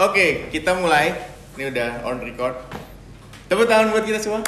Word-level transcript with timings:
Oke, 0.00 0.48
kita 0.48 0.72
mulai. 0.72 1.12
Ini 1.56 1.68
udah 1.68 2.08
on 2.08 2.24
record. 2.24 2.56
Tepuk 3.52 3.68
tangan 3.68 3.92
buat 3.92 4.00
kita 4.00 4.16
semua. 4.16 4.40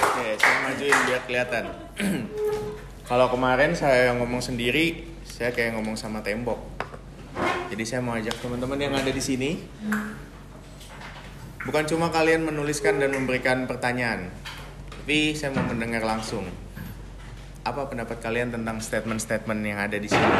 Oke, 0.00 0.28
saya 0.40 0.56
majuin 0.64 0.96
biar 1.04 1.22
kelihatan. 1.28 1.64
Kalau 3.12 3.28
kemarin 3.28 3.76
saya 3.76 4.16
ngomong 4.16 4.40
sendiri, 4.40 5.04
saya 5.28 5.52
kayak 5.52 5.76
ngomong 5.76 6.00
sama 6.00 6.24
tembok. 6.24 6.56
Jadi 7.68 7.84
saya 7.84 8.00
mau 8.00 8.16
ajak 8.16 8.40
teman-teman 8.40 8.80
yang 8.80 8.96
ada 8.96 9.12
di 9.12 9.20
sini. 9.20 9.60
Bukan 11.68 11.84
cuma 11.84 12.08
kalian 12.08 12.48
menuliskan 12.48 12.96
dan 12.96 13.12
memberikan 13.12 13.68
pertanyaan, 13.68 14.32
tapi 14.88 15.36
saya 15.36 15.52
mau 15.52 15.68
mendengar 15.68 16.00
langsung. 16.00 16.48
Apa 17.62 17.86
pendapat 17.86 18.18
kalian 18.18 18.50
tentang 18.50 18.82
statement-statement 18.82 19.60
yang 19.62 19.78
ada 19.78 19.94
di 19.94 20.10
sini? 20.10 20.30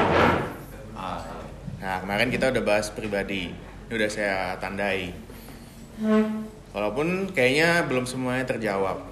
Nah, 1.79 1.97
kemarin 2.03 2.35
kita 2.35 2.51
udah 2.51 2.63
bahas 2.67 2.91
pribadi. 2.91 3.55
Ini 3.87 3.93
udah 3.95 4.11
saya 4.11 4.59
tandai. 4.59 5.15
Walaupun 6.75 7.31
kayaknya 7.31 7.87
belum 7.87 8.11
semuanya 8.11 8.43
terjawab. 8.51 9.07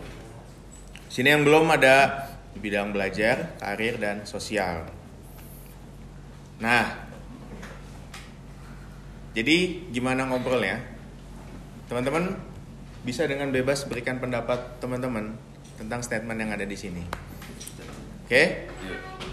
Sini 1.07 1.31
yang 1.31 1.47
belum 1.47 1.71
ada 1.71 2.27
bidang 2.59 2.91
belajar, 2.91 3.55
karir, 3.63 3.95
dan 4.03 4.27
sosial. 4.27 4.91
Nah, 6.59 7.07
jadi 9.39 9.87
gimana 9.95 10.27
ngobrolnya? 10.27 10.83
Teman-teman 11.87 12.35
bisa 13.07 13.23
dengan 13.31 13.55
bebas 13.55 13.87
berikan 13.87 14.19
pendapat 14.19 14.83
teman-teman 14.83 15.39
tentang 15.79 16.03
statement 16.03 16.39
yang 16.43 16.51
ada 16.51 16.67
di 16.67 16.75
sini. 16.75 17.30
Oke? 18.31 18.63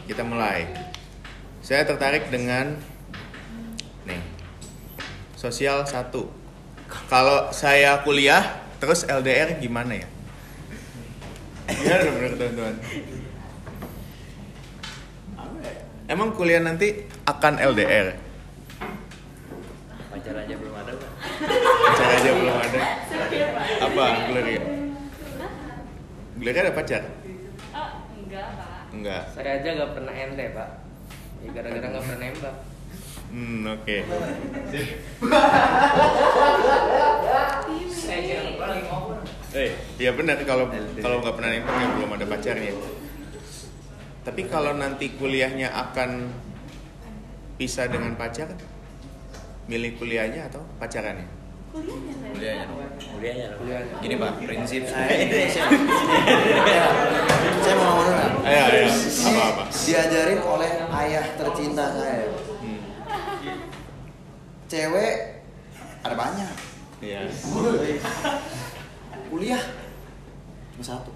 Kita 0.10 0.26
mulai. 0.26 0.66
Saya 1.62 1.86
tertarik 1.86 2.34
dengan 2.34 2.82
nih. 4.10 4.18
Sosial 5.38 5.86
satu. 5.86 6.34
Kalau 7.06 7.54
saya 7.54 8.02
kuliah 8.02 8.42
terus 8.82 9.06
LDR 9.06 9.62
gimana 9.62 10.02
ya? 10.02 10.10
Gimana 11.70 12.10
menurut 12.10 12.38
teman-teman? 12.42 12.76
Emang 16.10 16.34
kuliah 16.34 16.66
nanti 16.66 17.06
akan 17.30 17.62
LDR? 17.62 18.18
Pacar 20.10 20.42
aja 20.42 20.54
belum 20.58 20.74
ada, 20.74 20.92
Pak. 20.98 21.12
Pacar 21.86 22.10
aja 22.18 22.32
belum 22.34 22.56
ada. 22.66 22.80
Apa 23.78 24.06
Gloria? 24.26 24.62
Gloria 26.42 26.62
ada 26.66 26.74
pacar? 26.74 27.06
Oh, 27.78 27.90
enggak, 28.18 28.48
Pak. 28.58 28.67
Enggak. 28.94 29.24
Saya 29.36 29.62
aja 29.62 29.70
gak 29.84 29.92
pernah 29.96 30.14
ente, 30.16 30.46
Pak. 30.56 30.70
Ya 31.44 31.50
gara-gara 31.54 31.88
gak 31.92 32.04
pernah 32.04 32.20
nembak. 32.20 32.56
Hmm, 33.28 33.68
oke. 33.68 33.98
Eh, 39.58 39.70
iya 40.00 40.12
benar 40.16 40.38
kalau 40.48 40.72
kalau 41.04 41.18
nggak 41.20 41.36
pernah 41.36 41.52
nembak 41.52 41.76
ya 41.76 41.88
belum 41.98 42.12
ada 42.16 42.26
pacarnya. 42.30 42.74
Tapi 44.24 44.42
kalau 44.48 44.76
nanti 44.76 45.12
kuliahnya 45.16 45.72
akan 45.72 46.32
pisah 47.60 47.88
dengan 47.92 48.16
pacar, 48.16 48.52
milih 49.72 49.96
kuliahnya 50.00 50.52
atau 50.52 50.64
pacarannya? 50.80 51.37
Kuliahnya 51.78 52.66
kuliahnya 53.14 53.48
kuliahnya 53.58 53.94
gini 53.98 54.16
pak 54.16 54.32
prinsip 54.40 54.84
saya 54.86 55.10
ini 55.16 55.50
saya, 55.50 55.66
mau 57.74 57.84
ngomong 57.84 58.04
dulu 58.04 58.14
nggak? 58.14 58.32
Ayo, 58.44 58.62
ayo. 58.64 58.88
Apa 59.28 59.42
apa? 59.44 59.64
diajarin 59.74 60.40
oleh 60.40 60.72
ayah 60.96 61.26
tercinta 61.34 61.86
saya 61.94 62.26
Hmm, 62.58 62.82
cewek 64.68 65.14
ada 66.02 66.16
banyak 66.16 66.52
iya. 67.00 67.20
kuliah 69.28 69.64
cuma 70.74 70.84
satu 70.84 71.12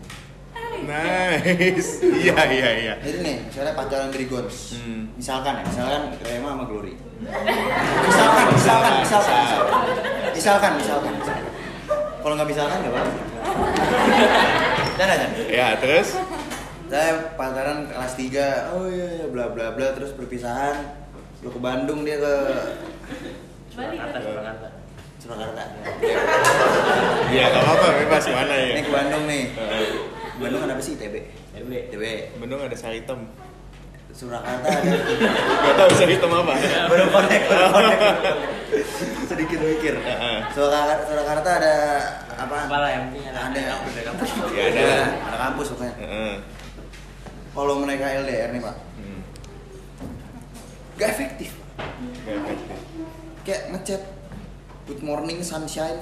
Nice. 0.82 2.02
Iya 2.02 2.38
iya 2.48 2.70
iya. 2.80 2.94
jadi 2.98 3.18
nih 3.22 3.36
misalnya 3.46 3.74
pacaran 3.74 4.10
dari 4.10 4.26
Gons 4.26 4.74
Hmm. 4.74 5.12
misalkan 5.14 5.60
ya 5.60 5.64
misalkan 5.64 6.02
Rema 6.20 6.50
sama 6.52 6.64
Glory 6.66 6.96
misalkan 7.22 8.46
misalkan 8.56 8.94
misalkan 9.02 9.38
misalkan. 9.46 9.72
Misalkan 10.32 10.72
misalkan, 10.82 11.14
kalau 12.22 12.34
nggak 12.34 12.50
misalkan 12.50 12.78
nggak 12.82 12.94
apa-apa. 12.98 13.14
Jangan 14.98 15.16
jangan 15.18 15.30
Ya 15.50 15.68
terus? 15.78 16.10
saya 16.92 17.32
pacaran 17.40 17.88
kelas 17.88 18.20
3 18.20 18.76
oh 18.76 18.84
iya 18.92 19.08
iya 19.16 19.26
bla 19.32 19.48
bla 19.48 19.72
bla 19.72 19.96
terus 19.96 20.12
perpisahan 20.12 20.92
lu 21.40 21.48
ke 21.48 21.56
Bandung 21.56 22.04
dia 22.04 22.20
ke 22.20 22.36
Balik 23.72 23.96
Surakarta, 23.96 24.20
ke 24.20 24.28
Surakarta. 24.28 24.68
Surakarta 25.24 25.64
Iya 27.32 27.44
nggak 27.48 27.64
apa-apa 27.64 27.88
bebas 27.96 28.24
mana 28.28 28.54
ya? 28.60 28.68
ini 28.76 28.82
ke 28.84 28.92
Bandung 28.92 29.24
nih. 29.24 29.44
Bandung 30.36 30.62
ada 30.68 30.74
apa 30.76 30.84
sih? 30.84 31.00
TB 31.00 31.16
TB. 31.56 31.72
TB 31.96 32.04
Bandung 32.44 32.60
ada 32.60 32.76
saritem. 32.76 33.24
Surakarta. 34.12 34.68
Ada 34.68 34.98
Gak 35.64 35.76
tahu 35.80 35.90
saritem 35.96 36.32
apa? 36.32 36.54
baru 36.88 37.06
connect 37.10 37.44
baru 37.48 37.66
connect. 37.72 38.02
Sedikit 39.26 39.60
mikir. 39.60 39.94
Heeh. 39.98 40.38
Surakarta, 40.52 41.04
Surakarta 41.08 41.50
ada 41.58 41.76
apa? 42.36 42.56
Apalah 42.68 42.90
yang 42.92 43.04
penting 43.10 43.26
ada 43.32 43.40
ada. 43.50 43.60
Kampus, 43.72 43.92
ada 43.96 44.04
kampus. 44.12 44.30
Ya 44.52 44.64
ada. 44.68 44.82
ada. 44.84 45.00
Ada 45.32 45.38
kampus 45.50 45.68
pokoknya. 45.74 45.96
Heeh. 45.98 46.34
kalau 47.52 47.84
mereka 47.84 48.06
LDR 48.24 48.50
nih 48.52 48.62
pak. 48.62 48.76
Hmm, 48.96 49.20
gak 50.96 51.10
efektif. 51.12 51.52
Nggak 52.24 52.36
efektif. 52.48 52.78
kayak 53.42 53.62
ngechat 53.74 54.02
good 54.86 55.02
morning 55.02 55.40
sunshine. 55.42 56.00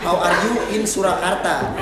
How 0.00 0.16
are 0.16 0.36
you 0.44 0.52
in 0.72 0.82
Surakarta? 0.84 1.76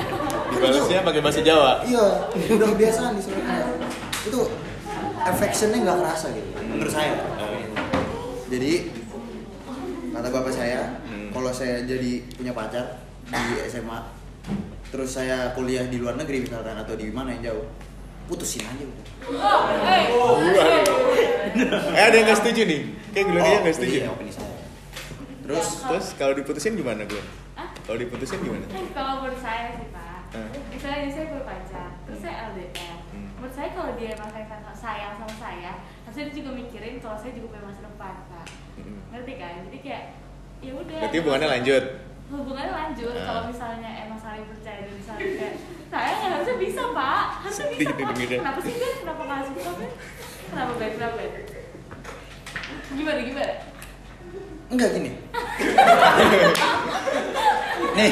Dibalasnya 0.48 1.02
pakai 1.02 1.20
bahasa 1.22 1.38
Jawa. 1.38 1.82
iya 1.86 2.06
udah 2.50 2.66
kebiasaan 2.74 3.14
di 3.14 3.22
Surakarta 3.22 3.77
itu 4.20 4.40
affectionnya 5.20 5.78
nggak 5.80 5.98
kerasa 5.98 6.26
gitu 6.30 6.48
menurut 6.58 6.90
saya 6.90 7.12
jadi 8.48 8.72
kata 10.10 10.28
bapak 10.28 10.52
saya 10.52 10.80
Hmm. 11.04 11.30
kalau 11.30 11.50
saya 11.50 11.84
jadi 11.84 12.24
punya 12.32 12.52
pacar 12.52 12.84
di 13.24 13.40
SMA 13.64 13.98
terus 14.88 15.10
saya 15.10 15.52
kuliah 15.52 15.84
di 15.84 15.96
luar 15.96 16.16
negeri 16.16 16.42
misalkan 16.42 16.72
atau 16.74 16.94
di 16.94 17.08
mana 17.08 17.32
yang 17.32 17.52
jauh 17.52 17.64
putusin 18.26 18.60
aja 18.62 18.84
udah 18.84 19.04
Eh 21.88 22.02
ada 22.02 22.14
yang 22.14 22.26
nggak 22.26 22.38
setuju 22.38 22.60
nih? 22.62 22.80
Kayak 23.10 23.26
Gloria 23.26 23.56
nggak 23.58 23.74
setuju. 23.74 23.96
iya, 23.98 24.08
opini 24.08 24.30
saya 24.30 24.52
Terus 25.42 25.66
terus 25.82 26.06
kalau 26.14 26.32
diputusin 26.32 26.72
gimana? 26.74 27.08
Hah? 27.56 27.68
Kalau 27.82 27.98
diputusin 27.98 28.38
gimana? 28.38 28.64
Kan 28.68 28.84
kalau 28.92 29.12
menurut 29.18 29.40
saya 29.40 29.72
sih 29.74 29.88
Pak, 29.88 30.20
misalnya 30.68 31.08
saya 31.08 31.26
berpacar, 31.32 31.88
terus 32.04 32.20
saya 32.20 32.52
LDR. 32.52 32.87
Saya 33.58 33.74
kalau 33.74 33.98
dia 33.98 34.14
emang 34.14 34.30
sayang 34.30 34.62
sayang 34.70 35.12
sama 35.18 35.34
saya, 35.34 35.72
harusnya 36.06 36.30
dia 36.30 36.36
juga 36.38 36.50
mikirin 36.54 37.02
kalau 37.02 37.18
saya 37.18 37.34
juga 37.34 37.50
punya 37.50 37.66
masa 37.66 37.82
depan 37.82 38.14
Pak. 38.30 38.46
Hmm. 38.78 38.98
Ngerti 39.10 39.32
kan? 39.34 39.54
Jadi 39.66 39.78
kayak 39.82 40.04
ya 40.62 40.72
udah. 40.78 41.00
Berarti 41.02 41.18
hubungannya 41.18 41.48
lanjut. 41.58 41.84
Hubungannya 42.30 42.70
lanjut. 42.70 43.14
Ah. 43.18 43.24
Kalau 43.26 43.42
misalnya 43.50 43.90
emang 44.06 44.18
saling 44.22 44.46
percaya 44.46 44.86
dan 44.86 45.02
saling 45.02 45.32
kayak 45.42 45.54
saya 45.90 46.06
nggak 46.06 46.30
harusnya 46.38 46.56
bisa 46.62 46.82
Pak, 46.94 47.24
harusnya 47.42 47.66
bisa 47.74 47.90
Pak. 47.98 48.14
Kenapa 48.14 48.60
sih? 48.62 48.74
Kenapa 48.78 49.22
nggak 49.26 49.40
suka 49.50 49.70
Ben? 49.74 49.90
Kenapa 50.54 50.72
Ben? 50.78 50.90
Kenapa 50.94 51.14
Ben? 51.18 51.32
Gimana 52.94 53.20
gimana? 53.26 53.54
enggak 54.68 54.92
gini 54.92 55.08
nih 57.96 58.10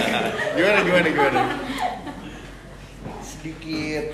Gimana 0.56 0.78
gimana 0.88 1.08
gimana? 1.12 1.40
sedikit 3.20 4.04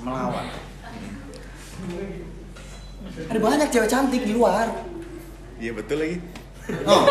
melawan. 0.00 0.46
Ada 3.30 3.38
banyak 3.38 3.68
cewek 3.68 3.88
cantik 3.88 4.22
di 4.24 4.32
luar. 4.34 4.68
Iya 5.60 5.72
betul 5.76 5.96
lagi. 6.00 6.16
oh. 6.88 7.04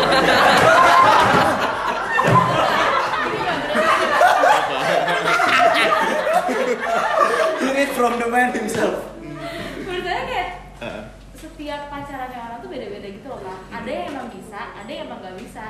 Hear 7.60 7.76
it 7.76 7.90
from 7.92 8.18
the 8.18 8.28
man 8.28 8.50
himself. 8.56 9.12
Menurut 9.20 10.02
saya 10.02 10.22
kayak 10.24 10.48
Heeh. 10.80 11.04
setiap 11.36 11.80
pacarannya 11.92 12.38
orang 12.40 12.58
tuh 12.64 12.70
beda-beda 12.72 13.08
gitu 13.08 13.26
loh 13.28 13.40
kan 13.44 13.58
ada 13.70 13.90
yang 13.90 14.06
emang 14.10 14.28
bisa 14.32 14.60
ada 14.74 14.90
yang 14.90 15.04
emang 15.06 15.20
nggak 15.20 15.36
bisa. 15.38 15.64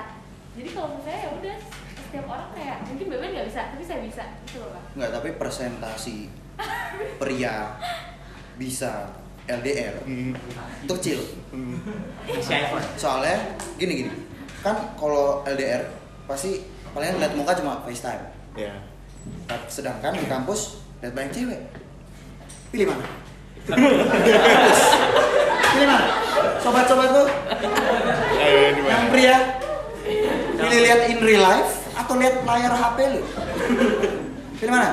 Jadi 0.55 0.69
kalau 0.73 0.87
menurut 0.95 1.05
saya 1.05 1.19
ya 1.21 1.31
udah 1.35 1.57
setiap 2.01 2.27
orang 2.27 2.49
kayak 2.55 2.77
mungkin 2.87 3.07
beben 3.07 3.29
nggak 3.31 3.47
bisa 3.47 3.61
tapi 3.71 3.83
saya 3.87 4.01
bisa 4.03 4.25
gitu 4.43 4.59
loh 4.59 4.71
kan 4.75 4.83
Enggak, 4.99 5.11
tapi 5.15 5.29
presentasi 5.39 6.17
pria 7.19 7.77
bisa 8.57 9.09
LDR 9.49 9.95
Hmm. 10.07 10.33
kecil. 10.87 11.19
Hmm. 11.51 11.81
Si 12.39 12.53
iPhone. 12.53 12.85
Soalnya 12.95 13.57
gini 13.75 14.05
gini, 14.05 14.13
kan 14.63 14.95
kalau 14.95 15.43
LDR 15.43 15.91
pasti 16.25 16.63
paling 16.95 17.19
lihat 17.19 17.35
muka 17.35 17.59
cuma 17.59 17.83
FaceTime. 17.83 18.25
Ya. 18.55 18.75
Sedangkan 19.67 20.15
di 20.15 20.27
kampus 20.27 20.85
lihat 21.03 21.15
banyak 21.17 21.33
cewek. 21.35 21.61
Pilih 22.71 22.87
mana? 22.95 23.05
Pilih 25.71 25.87
mana? 25.87 26.07
Di 28.71 28.83
mana? 28.83 28.91
yang 28.91 29.05
pria 29.11 29.37
pilih 30.57 30.81
lihat 30.87 31.01
in 31.11 31.19
real 31.21 31.43
life 31.43 31.71
atau 31.95 32.15
lihat 32.17 32.43
layar 32.47 32.73
HP 32.73 32.99
lu? 33.19 33.21
Pilih 34.57 34.73
mana? 34.73 34.91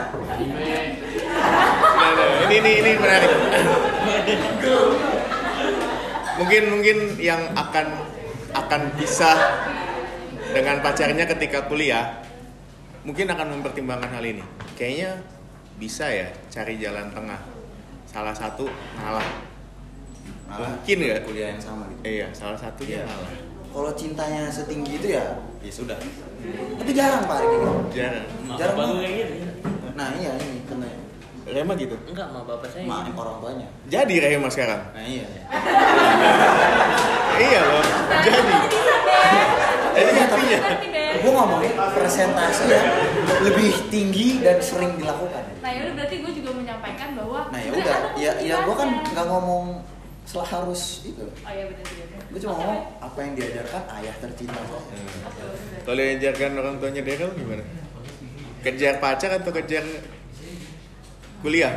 Nah, 1.48 2.12
nah, 2.14 2.28
ini 2.48 2.56
ini 2.62 2.72
ini 2.84 2.92
menarik. 3.00 3.32
mungkin 6.38 6.64
mungkin 6.70 6.98
yang 7.18 7.42
akan 7.58 7.88
akan 8.54 8.82
bisa 8.98 9.32
dengan 10.54 10.80
pacarnya 10.86 11.26
ketika 11.26 11.66
kuliah 11.66 12.22
mungkin 13.02 13.28
akan 13.32 13.48
mempertimbangkan 13.60 14.12
hal 14.12 14.26
ini. 14.26 14.44
Kayaknya 14.76 15.24
bisa 15.80 16.06
ya 16.12 16.28
cari 16.52 16.76
jalan 16.78 17.10
tengah. 17.16 17.40
Salah 18.08 18.36
satu 18.36 18.68
ngalah. 19.00 19.28
Mungkin 20.48 20.98
nggak? 21.04 21.22
kuliah 21.28 21.56
yang 21.56 21.62
sama 21.62 21.88
gitu. 21.92 22.02
Iya, 22.08 22.28
salah 22.32 22.56
satunya 22.56 23.04
Iya. 23.04 23.08
ngalah. 23.08 23.32
Kalau 23.68 23.92
cintanya 23.94 24.48
setinggi 24.48 24.98
itu 24.98 25.08
ya, 25.14 25.26
ya 25.60 25.72
sudah. 25.72 26.00
Tapi 26.80 26.92
jarang 26.96 27.28
pak 27.28 27.38
gitu. 27.46 27.68
Jarang. 27.94 28.26
Jarang 28.56 28.76
banget. 28.80 29.02
ya. 29.12 29.28
Nah 29.94 30.08
iya 30.16 30.32
ini 30.40 30.64
kena 30.66 30.88
Rema 31.48 31.74
gitu. 31.80 31.96
Enggak, 32.08 32.28
sama 32.28 32.42
bapak 32.44 32.70
saya. 32.70 32.84
mak 32.84 33.08
orang 33.16 33.38
tuanya. 33.40 33.68
Jadi 33.88 34.16
Rema 34.20 34.48
sekarang. 34.52 34.82
Nah 34.92 35.04
iya. 35.04 35.26
iya 37.48 37.60
loh. 37.64 37.84
Jadi. 38.24 38.40
Jadi 39.98 40.12
Iya, 40.18 40.24
intinya. 40.30 40.60
Gue 41.18 41.32
ngomongin 41.34 41.74
presentasi 41.74 42.64
yang 42.70 42.88
lebih 43.42 43.72
tinggi 43.90 44.28
dan 44.46 44.62
sering 44.62 44.94
dilakukan. 44.96 45.44
Nah 45.66 45.70
ya 45.74 45.80
udah 45.90 45.94
berarti 45.98 46.16
gue 46.22 46.32
juga 46.38 46.52
menyampaikan 46.54 47.18
bahwa 47.18 47.50
Nah 47.50 47.60
ya 47.60 47.72
udah, 47.74 47.98
ya 48.14 48.32
ya 48.38 48.56
gue 48.62 48.76
kan 48.78 48.90
nggak 49.02 49.26
ngomong 49.26 49.82
setelah 50.28 50.48
harus 50.62 51.08
itu. 51.08 51.24
Oh 51.26 51.52
iya 51.52 51.66
benar 51.72 51.86
benar. 51.88 52.22
Gue 52.30 52.40
cuma 52.46 52.54
ngomong 52.62 52.80
apa 53.02 53.20
yang 53.26 53.34
diajarkan 53.34 53.84
ayah 53.98 54.16
tercinta 54.22 54.60
saya. 54.62 55.02
Kalau 55.82 55.98
diajarkan 55.98 56.52
orang 56.60 56.76
tuanya 56.78 57.02
Daryl 57.02 57.32
gimana? 57.34 57.64
Kejar 58.62 58.96
pacar 59.02 59.32
atau 59.42 59.52
kejar 59.56 59.84
kuliah? 61.40 61.74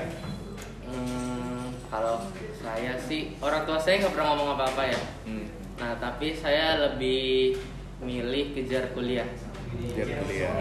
Hmm, 0.85 1.71
kalau 1.87 2.25
saya 2.57 2.97
sih 2.99 3.37
orang 3.39 3.63
tua 3.65 3.79
saya 3.79 4.01
nggak 4.01 4.13
pernah 4.13 4.29
ngomong 4.35 4.49
apa-apa 4.55 4.83
ya. 4.87 5.01
Hmm, 5.25 5.47
Nah 5.77 5.97
tapi 5.97 6.33
saya 6.33 6.77
lebih 6.89 7.57
milih 8.01 8.53
kejar 8.53 8.93
kuliah. 8.93 9.29
kejar 9.71 10.21
kuliah. 10.21 10.53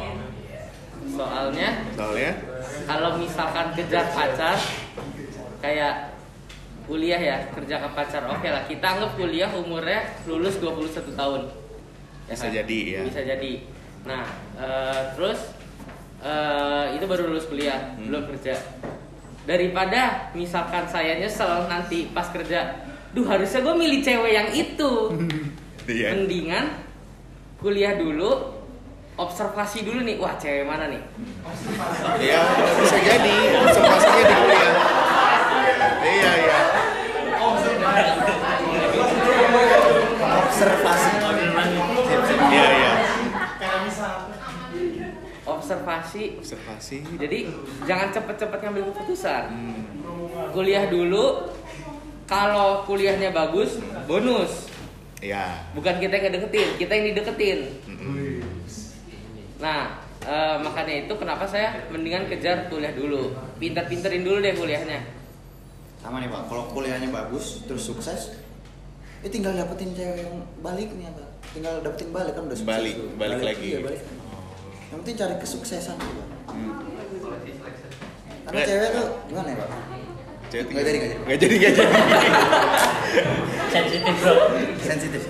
Soalnya 1.10 1.70
Soalnya 1.96 2.32
kalau 2.86 3.18
misalkan 3.18 3.68
kejar 3.74 4.06
pacar 4.10 4.56
kayak 5.60 6.16
kuliah 6.86 7.20
ya 7.20 7.38
kerja 7.54 7.76
ke 7.78 7.90
pacar 7.94 8.24
oke 8.26 8.46
lah 8.46 8.64
kita 8.66 8.82
anggap 8.82 9.12
kuliah 9.14 9.52
umurnya 9.54 10.10
lulus 10.26 10.58
21 10.58 10.90
tahun 11.14 11.42
Ya 12.26 12.34
Bisa 12.34 12.46
kan? 12.46 12.54
jadi, 12.62 12.80
ya. 12.86 13.02
bisa 13.06 13.22
jadi 13.22 13.54
nah 14.02 14.24
eh, 14.56 15.02
terus 15.14 15.54
eh, 16.20 16.86
itu 16.94 17.06
baru 17.06 17.28
lulus 17.28 17.46
kuliah 17.46 17.96
Hmm. 17.96 18.08
belum 18.08 18.24
kerja 18.28 18.56
daripada 19.44 20.30
misalkan 20.32 20.86
saya 20.86 21.18
nyesel 21.18 21.66
nanti 21.66 22.08
pas 22.10 22.28
kerja 22.28 22.86
duh 23.10 23.26
harusnya 23.26 23.60
gue 23.60 23.76
milih 23.76 24.00
cewek 24.00 24.32
yang 24.32 24.50
itu 24.52 24.92
iya. 25.90 26.14
mendingan 26.14 26.66
kuliah 27.58 27.98
dulu 27.98 28.56
observasi 29.16 29.82
dulu 29.82 30.00
nih 30.02 30.16
wah 30.16 30.38
cewek 30.38 30.64
mana 30.64 30.88
nih 30.88 31.02
Iya, 32.20 32.40
bisa 32.78 32.98
jadi 33.00 33.36
observasinya 33.58 34.22
di 34.22 34.36
kuliah. 34.38 34.74
Iya, 36.00 36.32
iya. 36.40 36.60
Observasi. 40.40 41.10
Iya, 42.50 42.66
iya. 42.72 42.89
Observasi 45.70 46.42
Observasi. 46.42 46.98
jadi 47.16 47.46
jangan 47.86 48.10
cepet-cepet 48.10 48.58
ngambil 48.60 48.90
keputusan 48.90 49.44
Hmm, 49.50 49.86
kuliah 50.50 50.90
dulu 50.90 51.46
kalau 52.26 52.82
kuliahnya 52.84 53.30
bagus 53.30 53.78
bonus 54.06 54.66
Iya. 55.20 55.70
bukan 55.72 56.00
kita 56.00 56.16
yang 56.16 56.26
ngedeketin 56.28 56.70
kita 56.78 56.92
yang 56.92 57.06
dideketin 57.08 57.60
Mm-mm. 57.86 58.42
nah 59.60 60.00
eh, 60.22 60.58
makanya 60.58 61.06
itu 61.06 61.14
kenapa 61.14 61.44
saya 61.44 61.86
mendingan 61.88 62.26
kejar 62.26 62.66
kuliah 62.66 62.92
dulu 62.92 63.30
pinter-pinterin 63.58 64.24
dulu 64.24 64.40
deh 64.40 64.56
kuliahnya 64.56 65.22
Sama 66.00 66.18
nih 66.18 66.32
pak, 66.32 66.48
kalau 66.48 66.72
kuliahnya 66.72 67.12
bagus 67.12 67.60
terus 67.68 67.84
sukses, 67.84 68.40
ya 69.20 69.28
tinggal 69.28 69.52
dapetin 69.52 69.92
cewek 69.92 70.24
yang 70.24 70.32
baliknya 70.64 71.12
pak. 71.12 71.28
Tinggal 71.52 71.84
dapetin 71.84 72.16
balik 72.16 72.32
kan 72.32 72.48
udah 72.48 72.56
sukses. 72.56 72.72
Balik, 72.72 72.96
tuh. 72.96 73.10
balik 73.20 73.40
lagi. 73.44 73.68
iya, 73.68 73.80
balik. 73.84 74.00
Yang 74.90 74.98
penting 75.06 75.16
cari 75.22 75.36
kesuksesan 75.38 75.96
pak. 76.02 76.10
Hmm. 76.50 76.74
Karena 78.50 78.62
cewek 78.66 78.90
tuh 78.90 79.08
gimana 79.30 79.48
ya 79.54 79.58
pak? 79.62 79.70
Jadi 80.50 80.66
Nggak 80.74 80.86
jadi, 80.90 80.98
nggak 80.98 81.38
jadi. 81.38 81.56
Nggak 81.62 81.74
jadi. 81.78 81.90
Sensitif 83.70 84.14
bro. 84.18 84.34
Sensitif. 84.82 85.22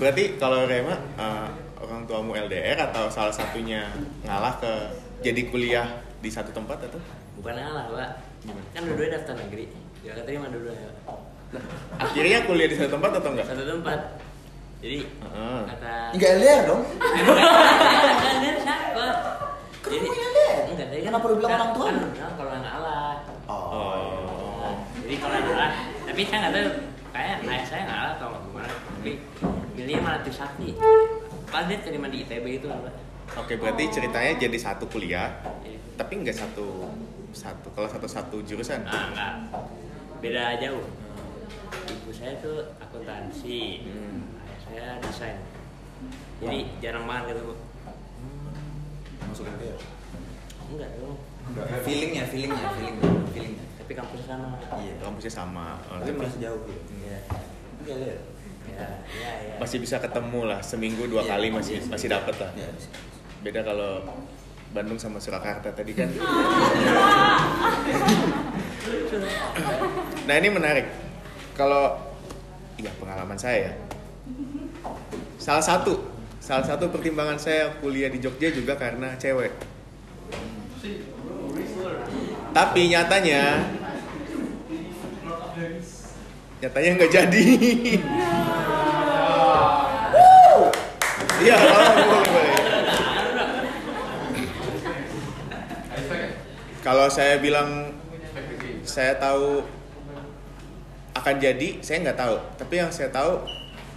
Berarti 0.00 0.24
kalau 0.40 0.64
Rema 0.64 0.96
eh, 0.96 1.48
orang 1.76 2.08
tuamu 2.08 2.32
LDR 2.32 2.88
atau 2.88 3.12
salah 3.12 3.34
satunya 3.36 3.84
ngalah 4.24 4.56
ke 4.56 4.72
jadi 5.20 5.52
kuliah 5.52 6.00
di 6.24 6.32
satu 6.32 6.48
tempat 6.56 6.88
atau? 6.88 6.96
Bukan 7.36 7.52
ngalah 7.52 7.84
pak. 7.92 8.10
Gimana? 8.40 8.64
Kan 8.72 8.80
dua-duanya 8.88 9.12
daftar 9.20 9.34
negeri. 9.44 9.64
Gak 10.00 10.24
keterima 10.24 10.48
dua-duanya. 10.48 10.88
Pak. 11.04 11.18
Akhirnya 12.00 12.48
kuliah 12.48 12.68
di 12.72 12.76
satu 12.80 12.96
tempat 12.96 13.10
atau 13.20 13.30
enggak? 13.36 13.46
Satu 13.52 13.64
tempat. 13.68 14.00
Jadi 14.80 14.98
Heeh. 15.04 15.60
kata. 15.68 15.94
Enggak 16.16 16.30
LDR 16.36 16.60
dong. 16.64 16.82
Jadi 19.80 19.96
punya 19.98 20.22
LDR. 20.22 20.58
enggak, 20.70 20.86
tadi 20.88 21.02
Kenapa 21.02 21.24
lu 21.26 21.34
bilang 21.36 21.50
kan- 21.50 21.60
orang 21.60 21.72
tua 21.72 21.84
Kan 21.90 22.32
kalau 22.36 22.50
yang 22.50 22.64
ngalah. 22.64 23.14
Oh. 23.44 24.70
Jadi 25.00 25.14
kalau 25.18 25.34
yang 25.34 25.46
ngalah, 25.46 25.70
tapi 26.06 26.20
saya 26.24 26.38
nggak 26.40 26.52
tahu 26.52 26.68
kayak 27.10 27.36
ayah 27.42 27.64
saya 27.66 27.82
ngalah 27.84 28.12
atau 28.14 28.28
gimana. 28.40 28.68
Tapi 28.70 29.12
milihnya 29.74 30.00
malah 30.00 30.20
Trisakti. 30.22 30.68
Pas 31.50 31.64
dia 31.66 31.78
terima 31.80 32.06
di 32.06 32.22
ITB 32.22 32.46
itu 32.54 32.66
lah 32.66 32.78
pak. 32.80 32.94
Oke, 33.36 33.54
berarti 33.56 33.84
ceritanya 33.90 34.32
jadi 34.36 34.58
satu 34.58 34.84
kuliah, 34.86 35.30
Jadi, 35.62 35.78
tapi 35.94 36.18
enggak 36.18 36.34
satu 36.34 36.90
satu 37.30 37.70
kalau 37.70 37.86
satu 37.86 38.06
satu 38.06 38.36
jurusan. 38.42 38.82
Ah, 38.84 39.06
enggak. 39.06 39.32
Beda 40.20 40.58
jauh. 40.58 40.82
Ibu 41.86 42.10
saya 42.10 42.34
tuh 42.38 42.74
akuntansi. 42.80 43.86
Hmm. 43.86 44.39
Ayah 44.70 45.02
saya 45.02 45.02
desain. 45.02 45.38
Jadi 46.38 46.58
jarang 46.78 47.04
banget 47.10 47.34
ketemu. 47.34 47.54
Masuk 49.26 49.44
LDR. 49.50 49.80
Enggak 50.70 50.90
dong. 51.02 51.18
Feelingnya, 51.82 52.24
feelingnya, 52.30 52.70
feelingnya, 52.78 53.10
feelingnya. 53.34 53.64
Tapi 53.82 53.92
kampusnya 53.98 54.26
sama. 54.30 54.48
Iya. 54.78 54.94
Kampusnya 55.02 55.32
sama. 55.34 55.66
Oh, 55.90 55.98
Tapi 55.98 56.14
tapi 56.14 56.18
merasa 56.22 56.38
jauh 56.38 56.62
gitu. 56.70 56.92
Iya. 57.02 57.18
Enggak 57.82 57.96
LDR. 57.98 58.20
Ya, 58.70 58.86
ya, 58.86 59.32
ya. 59.50 59.58
masih 59.58 59.82
bisa 59.82 59.98
ketemu 59.98 60.46
lah 60.46 60.62
seminggu 60.62 61.02
dua 61.10 61.26
Iya, 61.26 61.34
kali 61.34 61.50
masih 61.50 61.82
iya. 61.82 61.90
masih 61.90 62.06
dapat 62.06 62.38
lah. 62.38 62.54
Iya. 62.54 62.70
Beda 63.42 63.66
kalau 63.66 64.06
Bandung 64.70 64.94
sama 65.02 65.18
Surakarta 65.18 65.74
tadi 65.74 65.90
kan. 65.98 66.06
nah 70.30 70.34
ini 70.38 70.48
menarik. 70.54 70.86
Kalau 71.58 71.98
iya 72.78 72.94
pengalaman 73.02 73.34
saya. 73.34 73.89
Salah 75.40 75.64
satu 75.64 76.04
salah 76.36 76.60
satu 76.60 76.92
pertimbangan 76.92 77.40
saya 77.40 77.72
kuliah 77.80 78.12
di 78.12 78.20
Jogja 78.20 78.52
juga 78.52 78.76
karena 78.76 79.16
cewek. 79.16 79.56
Tapi 82.52 82.80
nyatanya 82.92 83.64
nyatanya 86.60 86.90
nggak 87.00 87.12
jadi. 87.12 87.46
Iya. 91.40 91.58
Kalau 96.84 97.08
saya 97.08 97.40
bilang 97.40 97.96
saya 98.84 99.16
tahu 99.16 99.64
akan 101.16 101.36
jadi, 101.40 101.80
saya 101.80 102.04
nggak 102.04 102.18
tahu. 102.20 102.36
Tapi 102.60 102.74
yang 102.76 102.92
saya 102.92 103.08
tahu, 103.08 103.44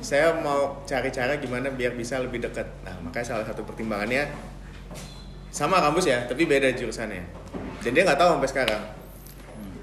saya 0.03 0.35
mau 0.37 0.83
cari 0.83 1.09
cara 1.09 1.39
gimana 1.39 1.71
biar 1.71 1.95
bisa 1.95 2.19
lebih 2.19 2.43
dekat. 2.43 2.67
Nah, 2.83 2.99
makanya 3.01 3.33
salah 3.33 3.45
satu 3.47 3.63
pertimbangannya 3.63 4.27
sama 5.49 5.79
kampus 5.79 6.11
ya, 6.11 6.27
tapi 6.27 6.43
beda 6.43 6.75
jurusannya. 6.75 7.23
Dan 7.81 7.91
dia 7.95 8.03
nggak 8.03 8.19
tahu 8.19 8.37
sampai 8.37 8.49
sekarang. 8.51 8.83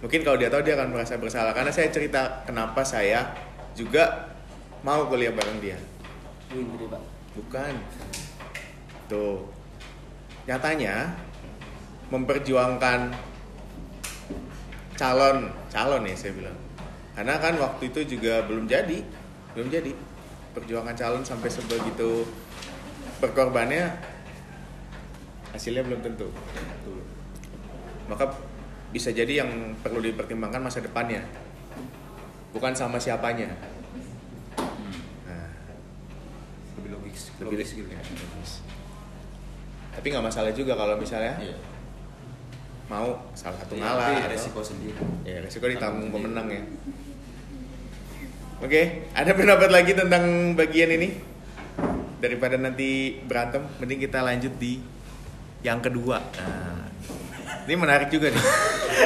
Mungkin 0.00 0.20
kalau 0.24 0.36
dia 0.40 0.48
tahu 0.48 0.64
dia 0.64 0.76
akan 0.76 0.96
merasa 0.96 1.20
bersalah 1.20 1.52
karena 1.52 1.72
saya 1.72 1.92
cerita 1.92 2.44
kenapa 2.48 2.80
saya 2.84 3.36
juga 3.76 4.32
mau 4.84 5.08
kuliah 5.08 5.32
bareng 5.32 5.58
dia. 5.60 5.76
Bukan. 7.36 7.74
Tuh. 9.08 9.44
Nyatanya 10.48 11.16
memperjuangkan 12.10 13.12
calon 14.98 15.48
calon 15.72 16.04
ya 16.04 16.12
saya 16.12 16.36
bilang 16.36 16.58
karena 17.16 17.34
kan 17.40 17.54
waktu 17.56 17.88
itu 17.88 18.18
juga 18.18 18.44
belum 18.44 18.68
jadi 18.68 19.00
belum 19.56 19.68
jadi 19.72 19.90
perjuangan 20.50 20.94
calon 20.94 21.22
sampai 21.22 21.46
sebegitu 21.46 22.26
berkorbannya 23.18 23.94
hasilnya 25.50 25.82
belum 25.82 26.00
tentu 26.00 26.28
maka 28.06 28.26
bisa 28.90 29.10
jadi 29.10 29.46
yang 29.46 29.50
perlu 29.78 30.02
dipertimbangkan 30.02 30.58
masa 30.60 30.82
depannya 30.82 31.22
bukan 32.50 32.74
sama 32.74 32.98
siapanya 32.98 33.54
nah, 35.22 35.50
Lebih 36.78 36.90
logis. 36.92 37.30
lebih 37.38 37.54
logis 37.54 37.70
gitu 37.78 37.86
ya. 37.86 38.02
logis. 38.02 38.52
tapi 39.94 40.06
nggak 40.10 40.26
masalah 40.26 40.50
juga 40.50 40.74
kalau 40.74 40.98
misalnya 40.98 41.38
Iya. 41.38 41.54
mau 42.90 43.14
salah 43.38 43.54
satu 43.62 43.78
Iya, 43.78 43.82
ngalah 43.86 44.06
atau- 44.18 44.30
resiko 44.34 44.60
sendiri. 44.64 44.98
Ya, 45.22 45.38
resiko 45.38 45.70
ditanggung 45.70 46.10
pemenang 46.10 46.50
ya. 46.50 46.62
Oke, 48.60 49.08
ada 49.16 49.32
pendapat 49.32 49.72
lagi 49.72 49.96
tentang 49.96 50.52
bagian 50.52 50.92
ini? 50.92 51.08
Daripada 52.20 52.60
nanti 52.60 53.16
berantem, 53.24 53.64
mending 53.80 54.00
kita 54.04 54.20
lanjut 54.20 54.52
di 54.60 54.84
yang 55.64 55.80
kedua. 55.80 56.20
Nah, 56.20 56.84
ini 57.64 57.74
menarik 57.74 58.12
juga 58.12 58.28
nih. 58.28 58.44